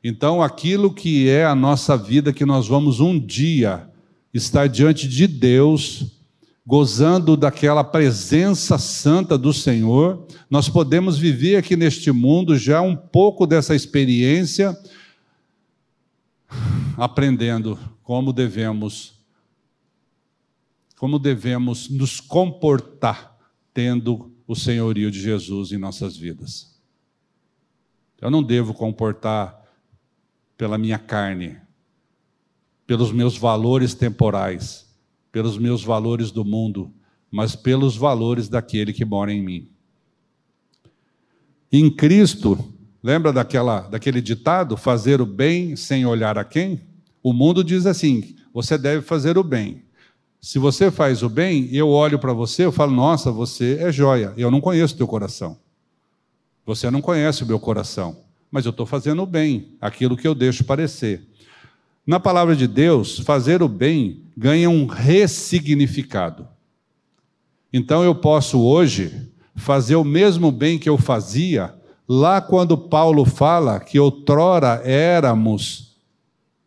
Então, 0.03 0.41
aquilo 0.41 0.93
que 0.93 1.29
é 1.29 1.45
a 1.45 1.55
nossa 1.55 1.95
vida, 1.95 2.33
que 2.33 2.45
nós 2.45 2.67
vamos 2.67 2.99
um 2.99 3.19
dia 3.19 3.87
estar 4.33 4.67
diante 4.67 5.07
de 5.07 5.27
Deus, 5.27 6.16
gozando 6.68 7.38
daquela 7.38 7.82
presença 7.82 8.78
santa 8.78 9.38
do 9.38 9.53
Senhor, 9.53 10.28
nós 10.49 10.68
podemos 10.68 11.18
viver 11.18 11.55
aqui 11.55 11.78
neste 11.78 12.11
mundo 12.11 12.57
já 12.57 12.82
um 12.82 12.93
pouco 12.93 13.47
dessa 13.47 13.74
experiência, 13.74 14.78
aprendendo 16.97 17.80
como 18.03 18.34
devemos 18.34 19.15
como 20.97 21.20
devemos 21.20 21.89
nos 21.89 22.20
comportar 22.20 23.38
tendo 23.74 24.36
o 24.47 24.55
senhorio 24.55 25.11
de 25.11 25.22
Jesus 25.22 25.72
em 25.72 25.78
nossas 25.78 26.18
vidas. 26.18 26.76
Eu 28.20 28.32
não 28.32 28.41
devo 28.41 28.74
comportar 28.74 29.63
pela 30.57 30.76
minha 30.76 30.97
carne, 30.97 31.55
pelos 32.88 33.11
meus 33.11 33.38
valores 33.38 33.93
temporais, 33.93 34.86
pelos 35.32 35.57
meus 35.57 35.84
valores 35.84 36.32
do 36.32 36.43
mundo, 36.43 36.91
mas 37.32 37.55
pelos 37.55 37.95
valores 37.95 38.47
daquele 38.47 38.93
que 38.93 39.05
mora 39.05 39.32
em 39.32 39.41
mim. 39.41 39.67
Em 41.71 41.89
Cristo, 41.89 42.57
lembra 43.03 43.34
daquela, 43.34 43.82
daquele 43.82 44.21
ditado, 44.21 44.78
fazer 44.78 45.19
o 45.21 45.25
bem 45.25 45.75
sem 45.75 46.05
olhar 46.05 46.38
a 46.38 46.43
quem? 46.43 46.82
O 47.21 47.34
mundo 47.34 47.63
diz 47.63 47.86
assim: 47.86 48.36
você 48.53 48.78
deve 48.78 49.01
fazer 49.01 49.38
o 49.38 49.43
bem. 49.43 49.84
Se 50.39 50.59
você 50.59 50.89
faz 50.89 51.23
o 51.23 51.30
bem, 51.30 51.67
eu 51.73 51.89
olho 51.89 52.17
para 52.17 52.32
você, 52.32 52.63
eu 52.65 52.71
falo, 52.71 52.91
nossa, 52.91 53.32
você 53.32 53.78
é 53.82 53.91
joia. 53.91 54.34
Eu 54.38 54.49
não 54.49 54.61
conheço 54.61 54.93
o 54.93 54.97
teu 54.97 55.07
coração. 55.07 55.57
Você 56.65 56.89
não 56.89 57.01
conhece 57.01 57.43
o 57.43 57.45
meu 57.47 57.59
coração. 57.59 58.17
Mas 58.49 58.65
eu 58.65 58.69
estou 58.69 58.86
fazendo 58.86 59.21
o 59.21 59.25
bem, 59.25 59.73
aquilo 59.82 60.15
que 60.15 60.28
eu 60.28 60.34
deixo 60.34 60.63
parecer. 60.63 61.28
Na 62.08 62.22
palavra 62.22 62.55
de 62.55 62.68
Deus, 62.68 63.20
fazer 63.20 63.62
o 63.62 63.68
bem 63.68 64.22
ganha 64.38 64.70
um 64.70 64.86
ressignificado. 64.86 66.47
Então 67.74 68.01
eu 68.01 68.16
posso 68.16 68.62
hoje 68.62 69.30
fazer 69.58 69.97
o 69.97 70.05
mesmo 70.05 70.49
bem 70.49 70.80
que 70.80 70.88
eu 70.88 70.97
fazia 70.97 71.76
lá 72.08 72.39
quando 72.39 72.78
Paulo 72.78 73.26
fala 73.26 73.82
que 73.82 73.99
outrora 73.99 74.82
éramos 74.86 75.97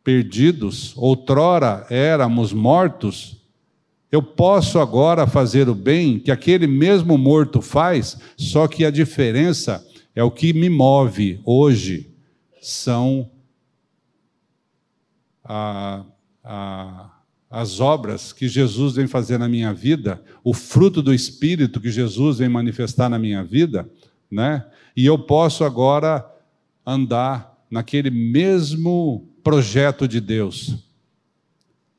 perdidos, 0.05 0.93
outrora 0.95 1.87
éramos 1.89 2.53
mortos. 2.53 3.39
Eu 4.13 4.23
posso 4.23 4.79
agora 4.79 5.27
fazer 5.27 5.71
o 5.71 5.75
bem 5.75 6.19
que 6.19 6.31
aquele 6.31 6.67
mesmo 6.67 7.17
morto 7.17 7.63
faz, 7.63 8.19
só 8.37 8.69
que 8.69 8.85
a 8.85 8.91
diferença 8.91 9.83
é 10.15 10.23
o 10.23 10.31
que 10.31 10.53
me 10.53 10.69
move 10.69 11.41
hoje 11.47 12.11
são 12.61 13.31
a, 15.53 16.05
a 16.45 17.11
as 17.51 17.81
obras 17.81 18.33
que 18.33 18.47
Jesus 18.47 18.95
vem 18.95 19.09
fazer 19.09 19.37
na 19.37 19.49
minha 19.49 19.75
vida, 19.75 20.23
o 20.45 20.55
fruto 20.55 21.03
do 21.03 21.13
Espírito 21.13 21.81
que 21.81 21.91
Jesus 21.91 22.39
vem 22.39 22.49
manifestar 22.49 23.09
na 23.09 23.19
minha 23.19 23.43
vida, 23.43 23.91
né? 24.31 24.65
E 24.97 25.05
eu 25.05 25.19
posso 25.19 25.65
agora 25.65 26.25
andar 26.87 27.59
naquele 27.69 28.09
mesmo 28.09 29.29
projeto 29.43 30.07
de 30.07 30.21
Deus. 30.21 30.77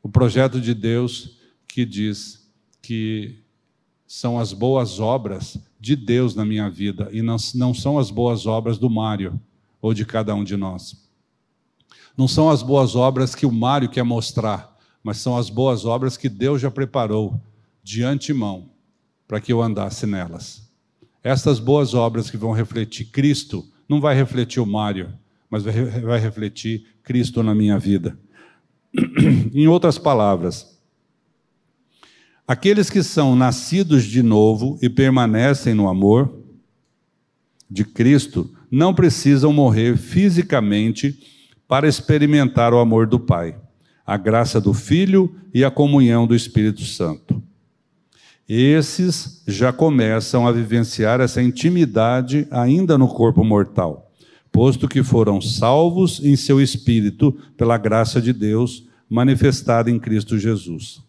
O 0.02 0.08
projeto 0.08 0.62
de 0.62 0.74
Deus 0.74 1.38
que 1.68 1.86
diz 1.86 2.50
que 2.82 3.40
são 4.08 4.40
as 4.40 4.54
boas 4.54 5.00
obras 5.00 5.58
de 5.80 5.98
Deus 5.98 6.34
na 6.34 6.46
minha 6.46 6.70
vida 6.70 7.10
e 7.12 7.22
não, 7.22 7.36
não 7.56 7.74
são 7.74 8.00
as 8.00 8.10
boas 8.10 8.46
obras 8.46 8.78
do 8.78 8.90
Mário 8.90 9.40
ou 9.82 9.94
de 9.94 10.06
cada 10.06 10.34
um 10.34 10.46
de 10.46 10.56
nós. 10.56 11.11
Não 12.18 12.28
são 12.28 12.50
as 12.50 12.62
boas 12.62 12.96
obras 12.96 13.34
que 13.34 13.46
o 13.46 13.52
Mário 13.52 13.90
quer 13.90 14.04
mostrar 14.04 14.72
mas 15.04 15.18
são 15.18 15.38
as 15.38 15.50
boas 15.50 15.86
obras 15.86 16.16
que 16.16 16.30
Deus 16.30 16.62
já 16.62 16.70
preparou 16.70 17.42
de 17.84 18.04
antemão 18.04 18.70
para 19.28 19.42
que 19.42 19.52
eu 19.52 19.62
andasse 19.62 20.06
nelas. 20.06 20.70
Essas 21.24 21.60
boas 21.60 21.94
obras 21.94 22.30
que 22.30 22.38
vão 22.38 22.52
refletir 22.52 23.06
Cristo, 23.06 23.66
não 23.88 24.00
vai 24.00 24.16
refletir 24.16 24.60
o 24.60 24.66
Mário, 24.66 25.14
mas 25.50 25.64
vai 25.64 26.20
refletir 26.20 26.86
Cristo 27.04 27.42
na 27.42 27.56
minha 27.56 27.78
vida. 27.80 28.18
em 29.54 29.68
outras 29.68 29.98
palavras, 29.98 30.80
aqueles 32.48 32.90
que 32.90 33.02
são 33.02 33.36
nascidos 33.36 34.04
de 34.04 34.22
novo 34.22 34.78
e 34.82 34.90
permanecem 34.90 35.74
no 35.74 35.88
amor 35.88 36.40
de 37.70 37.86
Cristo 37.86 38.54
não 38.70 38.94
precisam 38.94 39.54
morrer 39.54 39.98
fisicamente 39.98 41.41
para 41.72 41.88
experimentar 41.88 42.74
o 42.74 42.80
amor 42.80 43.08
do 43.08 43.18
Pai 43.18 43.56
a 44.06 44.18
graça 44.18 44.60
do 44.60 44.74
Filho 44.74 45.34
e 45.54 45.64
a 45.64 45.72
comunhão 45.72 46.28
do 46.28 46.36
Espírito 46.36 46.82
Santo. 46.82 47.42
Esses 48.46 49.42
já 49.48 49.72
começam 49.72 50.46
a 50.46 50.52
vivenciar 50.52 51.22
essa 51.22 51.42
intimidade 51.42 52.46
ainda 52.52 52.98
no 52.98 53.08
corpo 53.08 53.42
mortal, 53.46 54.12
posto 54.52 54.86
que 54.86 55.02
foram 55.02 55.40
salvos 55.40 56.20
em 56.22 56.36
seu 56.36 56.60
espírito 56.60 57.38
pela 57.56 57.78
graça 57.78 58.22
de 58.22 58.34
Deus 58.34 58.86
manifestada 59.10 59.90
em 59.90 59.98
Cristo 59.98 60.38
Jesus. 60.38 61.02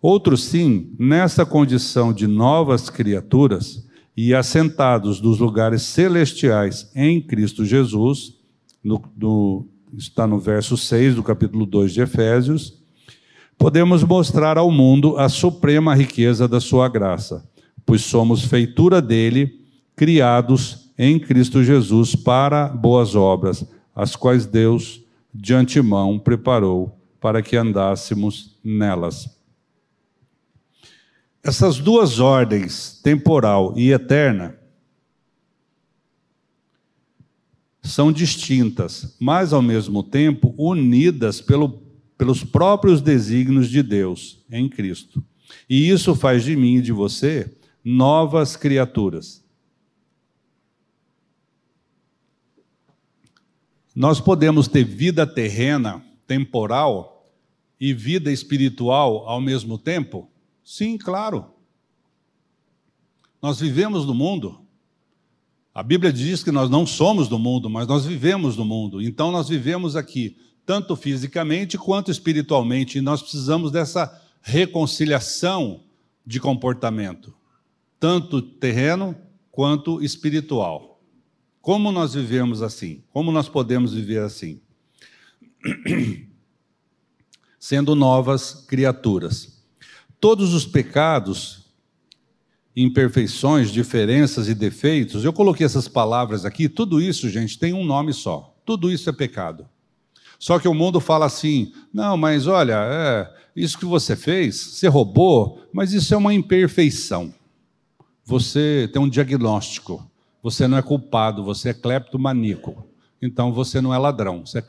Outros, 0.00 0.44
sim, 0.44 0.94
nessa 0.98 1.44
condição 1.44 2.10
de 2.10 2.26
novas 2.26 2.88
criaturas 2.88 3.86
e 4.16 4.34
assentados 4.34 5.20
dos 5.20 5.38
lugares 5.38 5.82
celestiais 5.82 6.90
em 6.94 7.20
Cristo 7.20 7.66
Jesus, 7.66 8.40
no, 8.82 9.02
no 9.16 9.68
está 9.96 10.26
no 10.26 10.38
verso 10.38 10.76
6 10.76 11.16
do 11.16 11.22
capítulo 11.22 11.66
2 11.66 11.92
de 11.92 12.00
Efésios, 12.00 12.82
podemos 13.58 14.02
mostrar 14.02 14.56
ao 14.56 14.70
mundo 14.70 15.18
a 15.18 15.28
suprema 15.28 15.94
riqueza 15.94 16.48
da 16.48 16.60
sua 16.60 16.88
graça, 16.88 17.48
pois 17.84 18.02
somos 18.02 18.44
feitura 18.44 19.02
dele, 19.02 19.60
criados 19.94 20.92
em 20.98 21.18
Cristo 21.18 21.62
Jesus 21.62 22.14
para 22.14 22.68
boas 22.68 23.14
obras, 23.14 23.64
as 23.94 24.16
quais 24.16 24.46
Deus 24.46 25.02
de 25.32 25.54
antemão 25.54 26.18
preparou 26.18 26.98
para 27.20 27.42
que 27.42 27.56
andássemos 27.56 28.58
nelas. 28.64 29.28
Essas 31.44 31.78
duas 31.78 32.20
ordens, 32.20 33.00
temporal 33.02 33.74
e 33.76 33.92
eterna, 33.92 34.56
são 37.82 38.12
distintas, 38.12 39.16
mas 39.18 39.52
ao 39.52 39.60
mesmo 39.60 40.02
tempo 40.02 40.54
unidas 40.56 41.40
pelo, 41.40 41.82
pelos 42.16 42.44
próprios 42.44 43.00
desígnios 43.00 43.68
de 43.68 43.82
Deus 43.82 44.44
em 44.50 44.68
Cristo. 44.68 45.24
E 45.68 45.88
isso 45.88 46.14
faz 46.14 46.44
de 46.44 46.54
mim 46.54 46.76
e 46.76 46.82
de 46.82 46.92
você 46.92 47.54
novas 47.84 48.56
criaturas. 48.56 49.42
Nós 53.94 54.20
podemos 54.20 54.68
ter 54.68 54.84
vida 54.84 55.26
terrena, 55.26 56.02
temporal, 56.26 57.12
e 57.82 57.92
vida 57.92 58.30
espiritual 58.30 59.28
ao 59.28 59.40
mesmo 59.40 59.76
tempo? 59.76 60.30
Sim, 60.62 60.96
claro. 60.96 61.46
Nós 63.42 63.58
vivemos 63.58 64.06
no 64.06 64.14
mundo, 64.14 64.61
a 65.74 65.82
Bíblia 65.82 66.12
diz 66.12 66.42
que 66.42 66.52
nós 66.52 66.68
não 66.68 66.86
somos 66.86 67.28
do 67.28 67.38
mundo, 67.38 67.70
mas 67.70 67.86
nós 67.86 68.04
vivemos 68.04 68.56
no 68.56 68.64
mundo. 68.64 69.00
Então 69.00 69.30
nós 69.32 69.48
vivemos 69.48 69.96
aqui, 69.96 70.36
tanto 70.66 70.94
fisicamente 70.94 71.78
quanto 71.78 72.10
espiritualmente, 72.10 72.98
e 72.98 73.00
nós 73.00 73.22
precisamos 73.22 73.70
dessa 73.70 74.20
reconciliação 74.42 75.84
de 76.26 76.38
comportamento, 76.38 77.34
tanto 77.98 78.42
terreno 78.42 79.16
quanto 79.50 80.02
espiritual. 80.02 81.00
Como 81.62 81.90
nós 81.90 82.14
vivemos 82.14 82.60
assim? 82.60 83.02
Como 83.10 83.32
nós 83.32 83.48
podemos 83.48 83.94
viver 83.94 84.20
assim? 84.22 84.60
Sendo 87.58 87.94
novas 87.94 88.66
criaturas. 88.66 89.62
Todos 90.20 90.52
os 90.52 90.66
pecados 90.66 91.61
imperfeições, 92.74 93.70
diferenças 93.70 94.48
e 94.48 94.54
defeitos. 94.54 95.24
Eu 95.24 95.32
coloquei 95.32 95.66
essas 95.66 95.88
palavras 95.88 96.44
aqui, 96.44 96.68
tudo 96.68 97.00
isso, 97.00 97.28
gente, 97.28 97.58
tem 97.58 97.72
um 97.72 97.84
nome 97.84 98.12
só. 98.12 98.54
Tudo 98.64 98.90
isso 98.90 99.08
é 99.10 99.12
pecado. 99.12 99.66
Só 100.38 100.58
que 100.58 100.68
o 100.68 100.74
mundo 100.74 101.00
fala 101.00 101.26
assim: 101.26 101.72
não, 101.92 102.16
mas 102.16 102.46
olha, 102.46 102.76
é, 102.76 103.32
isso 103.54 103.78
que 103.78 103.84
você 103.84 104.16
fez, 104.16 104.56
você 104.56 104.88
roubou, 104.88 105.62
mas 105.72 105.92
isso 105.92 106.14
é 106.14 106.16
uma 106.16 106.34
imperfeição. 106.34 107.32
Você 108.24 108.88
tem 108.92 109.02
um 109.02 109.08
diagnóstico. 109.08 110.08
Você 110.42 110.66
não 110.66 110.76
é 110.76 110.82
culpado, 110.82 111.44
você 111.44 111.68
é 111.68 111.74
cleptomaníaco. 111.74 112.84
Então 113.20 113.52
você 113.52 113.80
não 113.80 113.94
é 113.94 113.98
ladrão, 113.98 114.44
você 114.44 114.58
é 114.58 114.62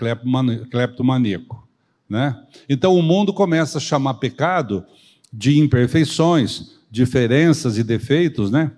cleptomaníaco. 0.69 1.67
Né? 2.07 2.39
Então 2.69 2.95
o 2.95 3.01
mundo 3.01 3.33
começa 3.33 3.79
a 3.79 3.81
chamar 3.81 4.15
pecado 4.15 4.85
de 5.31 5.57
imperfeições, 5.57 6.77
diferenças 6.93 7.75
e 7.79 7.83
defeitos, 7.83 8.51
né? 8.51 8.71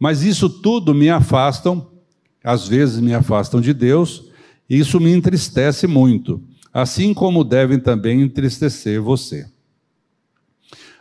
Mas 0.00 0.24
isso 0.24 0.50
tudo 0.50 0.92
me 0.92 1.08
afastam, 1.08 1.86
às 2.42 2.66
vezes 2.66 2.98
me 2.98 3.14
afastam 3.14 3.60
de 3.60 3.72
Deus, 3.72 4.24
e 4.68 4.76
isso 4.80 4.98
me 4.98 5.12
entristece 5.12 5.86
muito, 5.86 6.42
assim 6.74 7.14
como 7.14 7.44
devem 7.44 7.78
também 7.78 8.20
entristecer 8.20 9.00
você. 9.00 9.46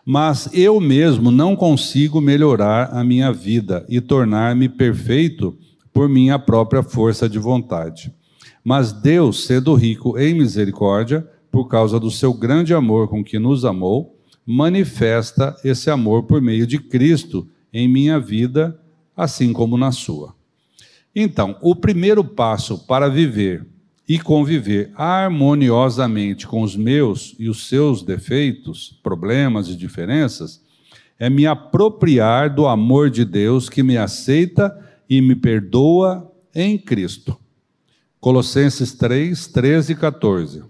Mas 0.05 0.47
eu 0.53 0.79
mesmo 0.79 1.31
não 1.31 1.55
consigo 1.55 2.21
melhorar 2.21 2.91
a 2.93 3.03
minha 3.03 3.33
vida 3.33 3.83
e 3.89 3.99
tornar-me 3.99 4.69
perfeito 4.69 5.57
por 5.91 6.07
minha 6.07 6.37
própria 6.37 6.83
força 6.83 7.27
de 7.27 7.39
vontade. 7.39 8.13
Mas 8.63 8.93
Deus, 8.93 9.47
sendo 9.47 9.73
rico 9.73 10.15
em 10.15 10.35
misericórdia, 10.35 11.27
por 11.51 11.67
causa 11.67 11.99
do 11.99 12.11
seu 12.11 12.35
grande 12.35 12.71
amor 12.71 13.07
com 13.07 13.23
que 13.23 13.39
nos 13.39 13.65
amou, 13.65 14.14
manifesta 14.45 15.55
esse 15.63 15.89
amor 15.89 16.23
por 16.23 16.41
meio 16.41 16.67
de 16.67 16.77
Cristo 16.77 17.47
em 17.73 17.87
minha 17.87 18.19
vida, 18.19 18.79
assim 19.15 19.51
como 19.51 19.77
na 19.77 19.91
sua. 19.91 20.35
Então, 21.15 21.57
o 21.61 21.75
primeiro 21.75 22.23
passo 22.23 22.85
para 22.85 23.09
viver 23.09 23.65
e 24.07 24.19
conviver 24.19 24.91
harmoniosamente 24.95 26.45
com 26.45 26.61
os 26.61 26.75
meus 26.75 27.35
e 27.39 27.49
os 27.49 27.67
seus 27.67 28.03
defeitos, 28.03 28.99
problemas 29.01 29.67
e 29.67 29.75
diferenças, 29.75 30.61
é 31.17 31.29
me 31.29 31.47
apropriar 31.47 32.53
do 32.53 32.67
amor 32.67 33.09
de 33.09 33.25
Deus 33.25 33.69
que 33.69 33.81
me 33.81 33.97
aceita 33.97 34.77
e 35.09 35.21
me 35.21 35.35
perdoa 35.35 36.31
em 36.53 36.77
Cristo. 36.77 37.37
Colossenses 38.19 38.93
3, 38.93 39.47
13 39.47 39.93
e 39.93 39.95
14. 39.95 40.63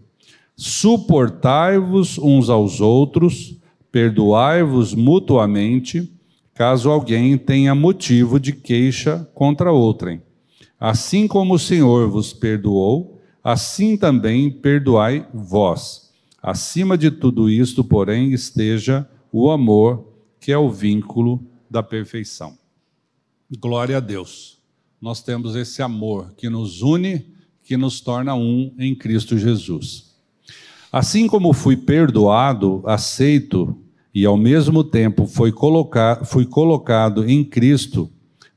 Suportai-vos 0.55 2.17
uns 2.17 2.49
aos 2.49 2.80
outros, 2.80 3.57
perdoai-vos 3.96 4.93
mutuamente, 4.93 6.12
caso 6.54 6.91
alguém 6.91 7.38
tenha 7.38 7.74
motivo 7.74 8.38
de 8.41 8.52
queixa 8.52 9.26
contra 9.34 9.72
outrem. 9.72 10.22
Assim 10.78 11.30
como 11.30 11.54
o 11.54 11.60
Senhor 11.60 12.10
vos 12.10 12.34
perdoou, 12.34 13.22
assim 13.41 13.96
também 13.96 14.52
perdoai 14.52 15.26
vós. 15.34 16.12
Acima 16.43 16.98
de 16.98 17.10
tudo 17.10 17.50
isto, 17.50 17.86
porém, 17.86 18.34
esteja 18.34 19.10
o 19.32 19.50
amor, 19.50 20.06
que 20.41 20.52
é 20.52 20.58
o 20.58 20.70
vínculo 20.70 21.41
da 21.72 21.82
perfeição. 21.82 22.58
Glória 23.58 23.96
a 23.96 24.02
Deus. 24.02 24.60
Nós 25.00 25.24
temos 25.24 25.56
esse 25.56 25.82
amor 25.82 26.34
que 26.36 26.50
nos 26.50 26.82
une, 26.82 27.26
que 27.64 27.78
nos 27.78 28.02
torna 28.02 28.36
um 28.36 28.76
em 28.78 28.93
Cristo 28.93 29.38
Jesus. 29.38 30.14
Assim 30.91 31.28
como 31.28 31.54
fui 31.54 31.78
perdoado, 31.78 32.84
aceito 32.86 33.82
e 34.16 34.26
ao 34.26 34.38
mesmo 34.38 34.82
tempo 34.82 35.28
fui, 35.28 35.51
colocar, 35.51 36.24
fui 36.24 36.45
colocado 36.45 37.30
em 37.30 37.43
Cristo 37.43 38.09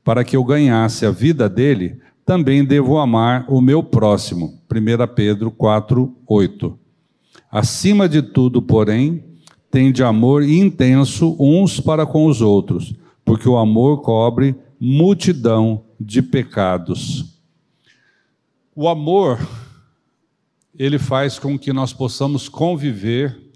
para 0.05 0.23
que 0.23 0.37
eu 0.37 0.43
ganhasse 0.43 1.05
a 1.05 1.11
vida 1.11 1.49
dele, 1.49 1.99
também 2.25 2.63
devo 2.63 2.97
amar 2.97 3.45
o 3.49 3.59
meu 3.59 3.83
próximo. 3.83 4.57
1 4.71 5.13
Pedro 5.13 5.51
4, 5.51 6.15
8. 6.25 6.79
Acima 7.51 8.07
de 8.07 8.21
tudo, 8.21 8.61
porém, 8.61 9.21
tende 9.69 10.01
amor 10.01 10.43
intenso 10.43 11.35
uns 11.37 11.81
para 11.81 12.05
com 12.05 12.25
os 12.25 12.39
outros, 12.41 12.95
porque 13.25 13.49
o 13.49 13.57
amor 13.57 14.01
cobre 14.01 14.55
multidão 14.79 15.83
de 15.99 16.21
pecados. 16.21 17.37
O 18.73 18.87
amor, 18.87 19.45
ele 20.77 20.97
faz 20.97 21.37
com 21.37 21.59
que 21.59 21.73
nós 21.73 21.91
possamos 21.91 22.47
conviver 22.47 23.48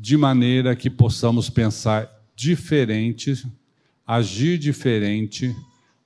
de 0.00 0.16
maneira 0.16 0.74
que 0.74 0.88
possamos 0.88 1.50
pensar 1.50 2.10
diferente, 2.34 3.46
agir 4.06 4.56
diferente, 4.56 5.54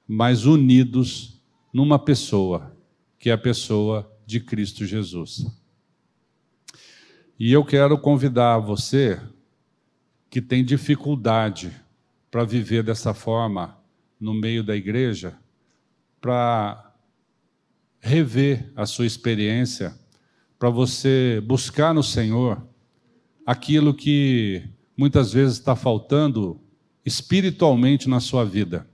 mas 0.07 0.47
unidos 0.47 1.41
numa 1.73 1.97
pessoa, 1.97 2.77
que 3.21 3.31
é 3.31 3.33
a 3.33 3.39
pessoa 3.39 4.13
de 4.27 4.41
Cristo 4.41 4.85
Jesus. 4.85 5.47
E 7.39 7.53
eu 7.53 7.65
quero 7.65 7.97
convidar 7.97 8.59
você 8.59 9.21
que 10.29 10.43
tem 10.43 10.65
dificuldade 10.65 11.71
para 12.33 12.43
viver 12.43 12.83
dessa 12.83 13.15
forma 13.15 13.79
no 14.19 14.35
meio 14.35 14.65
da 14.65 14.75
igreja, 14.75 15.39
para 16.21 16.93
rever 18.01 18.73
a 18.75 18.87
sua 18.87 19.07
experiência, 19.07 19.97
para 20.59 20.69
você 20.69 21.41
buscar 21.47 21.95
no 21.95 22.03
Senhor 22.03 22.74
aquilo 23.45 23.93
que 23.93 24.63
muitas 24.97 25.33
vezes 25.33 25.59
está 25.59 25.77
faltando 25.77 26.61
espiritualmente 27.05 28.09
na 28.09 28.21
sua 28.21 28.45
vida. 28.45 28.87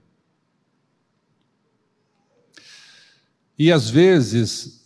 E 3.57 3.71
às 3.71 3.89
vezes 3.89 4.81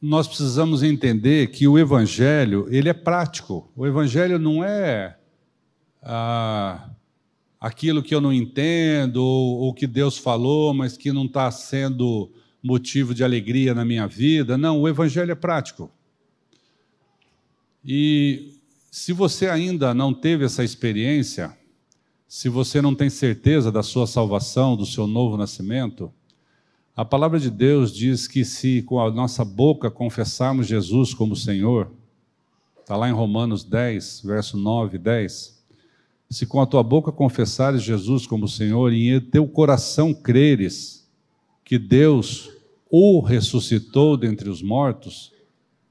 nós 0.00 0.28
precisamos 0.28 0.82
entender 0.82 1.48
que 1.48 1.66
o 1.66 1.78
evangelho 1.78 2.68
ele 2.70 2.88
é 2.88 2.92
prático. 2.92 3.72
O 3.74 3.86
evangelho 3.86 4.38
não 4.38 4.62
é 4.62 5.18
ah, 6.02 6.90
aquilo 7.60 8.02
que 8.02 8.14
eu 8.14 8.20
não 8.20 8.32
entendo 8.32 9.16
ou, 9.16 9.58
ou 9.60 9.74
que 9.74 9.86
Deus 9.86 10.16
falou, 10.16 10.72
mas 10.72 10.96
que 10.96 11.10
não 11.10 11.24
está 11.24 11.50
sendo 11.50 12.30
motivo 12.62 13.14
de 13.14 13.24
alegria 13.24 13.74
na 13.74 13.84
minha 13.84 14.06
vida. 14.06 14.56
Não, 14.56 14.80
o 14.80 14.88
evangelho 14.88 15.32
é 15.32 15.34
prático. 15.34 15.90
E 17.84 18.57
se 18.90 19.12
você 19.12 19.48
ainda 19.48 19.92
não 19.92 20.14
teve 20.14 20.44
essa 20.44 20.64
experiência, 20.64 21.56
se 22.26 22.48
você 22.48 22.80
não 22.80 22.94
tem 22.94 23.10
certeza 23.10 23.70
da 23.70 23.82
sua 23.82 24.06
salvação, 24.06 24.76
do 24.76 24.86
seu 24.86 25.06
novo 25.06 25.36
nascimento, 25.36 26.12
a 26.96 27.04
palavra 27.04 27.38
de 27.38 27.50
Deus 27.50 27.92
diz 27.92 28.26
que 28.26 28.44
se 28.44 28.82
com 28.82 29.00
a 29.00 29.10
nossa 29.10 29.44
boca 29.44 29.90
confessarmos 29.90 30.66
Jesus 30.66 31.14
como 31.14 31.36
Senhor, 31.36 31.92
está 32.80 32.96
lá 32.96 33.08
em 33.08 33.12
Romanos 33.12 33.62
10, 33.62 34.22
verso 34.24 34.56
9 34.56 34.96
e 34.96 34.98
10, 34.98 35.62
se 36.30 36.46
com 36.46 36.60
a 36.60 36.66
tua 36.66 36.82
boca 36.82 37.12
confessares 37.12 37.82
Jesus 37.82 38.26
como 38.26 38.48
Senhor 38.48 38.92
e 38.92 39.10
em 39.10 39.20
teu 39.20 39.46
coração 39.46 40.12
creres 40.12 41.08
que 41.64 41.78
Deus 41.78 42.50
o 42.90 43.20
ressuscitou 43.20 44.16
dentre 44.16 44.48
os 44.48 44.62
mortos, 44.62 45.32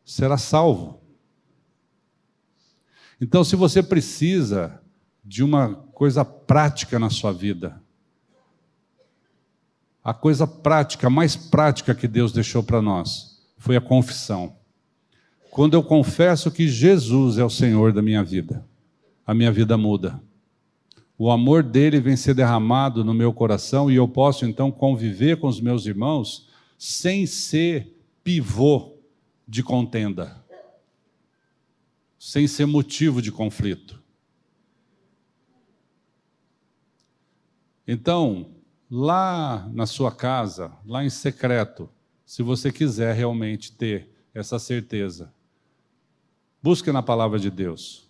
será 0.04 0.38
salvo. 0.38 0.97
Então, 3.20 3.44
se 3.44 3.56
você 3.56 3.82
precisa 3.82 4.82
de 5.24 5.44
uma 5.44 5.74
coisa 5.74 6.24
prática 6.24 7.00
na 7.00 7.10
sua 7.10 7.32
vida, 7.32 7.82
a 10.04 10.14
coisa 10.14 10.48
prática, 10.48 11.08
a 11.08 11.10
mais 11.10 11.36
prática 11.36 11.94
que 11.94 12.08
Deus 12.08 12.32
deixou 12.32 12.64
para 12.64 12.82
nós 12.82 13.42
foi 13.58 13.76
a 13.76 13.82
confissão. 13.82 14.56
Quando 15.52 15.74
eu 15.74 15.84
confesso 15.84 16.52
que 16.52 16.68
Jesus 16.68 17.38
é 17.38 17.44
o 17.44 17.50
Senhor 17.50 17.92
da 17.92 18.02
minha 18.02 18.24
vida, 18.24 18.64
a 19.26 19.34
minha 19.34 19.52
vida 19.52 19.78
muda. 19.78 20.22
O 21.18 21.32
amor 21.32 21.64
dele 21.64 22.00
vem 22.00 22.16
ser 22.16 22.36
derramado 22.36 23.04
no 23.04 23.14
meu 23.14 23.34
coração 23.34 23.92
e 23.92 23.96
eu 23.96 24.08
posso 24.08 24.46
então 24.46 24.72
conviver 24.72 25.38
com 25.38 25.48
os 25.48 25.60
meus 25.60 25.86
irmãos 25.86 26.48
sem 26.78 27.26
ser 27.26 27.94
pivô 28.24 28.94
de 29.48 29.64
contenda, 29.64 30.42
sem 32.20 32.48
ser 32.48 32.66
motivo 32.66 33.22
de 33.22 33.32
conflito. 33.32 34.02
Então, 37.88 38.52
lá 38.90 39.70
na 39.74 39.86
sua 39.86 40.12
casa, 40.12 40.72
lá 40.86 41.04
em 41.04 41.10
secreto, 41.10 41.90
se 42.26 42.44
você 42.44 42.72
quiser 42.72 43.16
realmente 43.16 43.72
ter 43.72 44.10
essa 44.34 44.60
certeza. 44.60 45.34
Busque 46.62 46.92
na 46.92 47.02
palavra 47.02 47.40
de 47.40 47.50
Deus. 47.50 48.08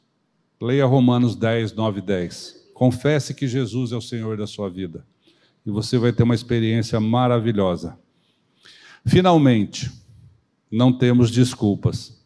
Leia 0.60 0.86
Romanos 0.86 1.36
10, 1.36 1.74
9 1.74 2.00
e 2.00 2.02
10. 2.02 2.72
Confesse 2.74 3.34
que 3.34 3.48
Jesus 3.48 3.92
é 3.92 3.96
o 3.96 4.02
Senhor 4.02 4.38
da 4.38 4.48
sua 4.48 4.70
vida. 4.70 5.06
E 5.66 5.70
você 5.70 5.98
vai 5.98 6.12
ter 6.12 6.24
uma 6.24 6.36
experiência 6.36 7.00
maravilhosa. 7.00 7.98
Finalmente, 9.06 9.92
não 10.72 10.92
temos 10.92 11.32
desculpas. 11.32 12.17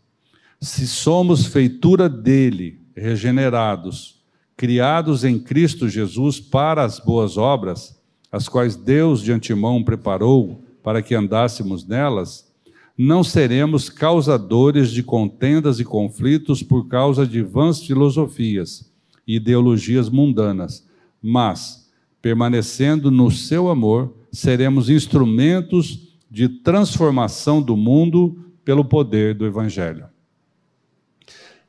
Se 0.64 0.86
somos 0.86 1.47
feitura 1.47 2.07
dele, 2.07 2.80
regenerados, 2.95 4.22
criados 4.55 5.24
em 5.24 5.39
Cristo 5.39 5.89
Jesus 5.89 6.39
para 6.39 6.84
as 6.84 6.99
boas 6.99 7.36
obras, 7.36 7.99
as 8.32 8.47
quais 8.47 8.76
Deus 8.76 9.24
de 9.24 9.32
antemão 9.32 9.84
preparou 9.84 10.64
para 10.84 11.01
que 11.01 11.16
andássemos 11.16 11.88
nelas, 11.88 12.53
não 12.95 13.24
seremos 13.24 13.89
causadores 13.89 14.91
de 14.91 15.01
contendas 15.01 15.80
e 15.80 15.84
conflitos 15.84 16.62
por 16.62 16.88
causa 16.88 17.26
de 17.26 17.41
vãs 17.41 17.82
filosofias 17.82 18.88
e 19.26 19.38
ideologias 19.38 20.09
mundanas, 20.09 20.88
mas, 21.20 21.89
permanecendo 22.22 23.09
no 23.09 23.32
seu 23.32 23.68
amor, 23.68 24.14
seremos 24.32 24.91
instrumentos 24.91 26.16
de 26.30 26.47
transformação 26.47 27.59
do 27.59 27.76
mundo 27.76 28.45
pelo 28.64 28.86
poder 28.86 29.34
do 29.34 29.47
Evangelho. 29.47 30.05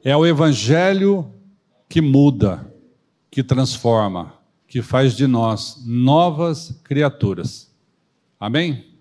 É 0.05 0.17
o 0.17 0.27
Evangelho 0.27 1.33
que 1.89 2.01
muda, 2.01 2.73
que 3.31 3.43
transforma, 3.43 4.35
que 4.67 4.83
faz 4.83 5.15
de 5.15 5.27
nós 5.27 5.83
novas 5.87 6.81
criaturas. 6.83 7.73
Amém? 8.41 8.92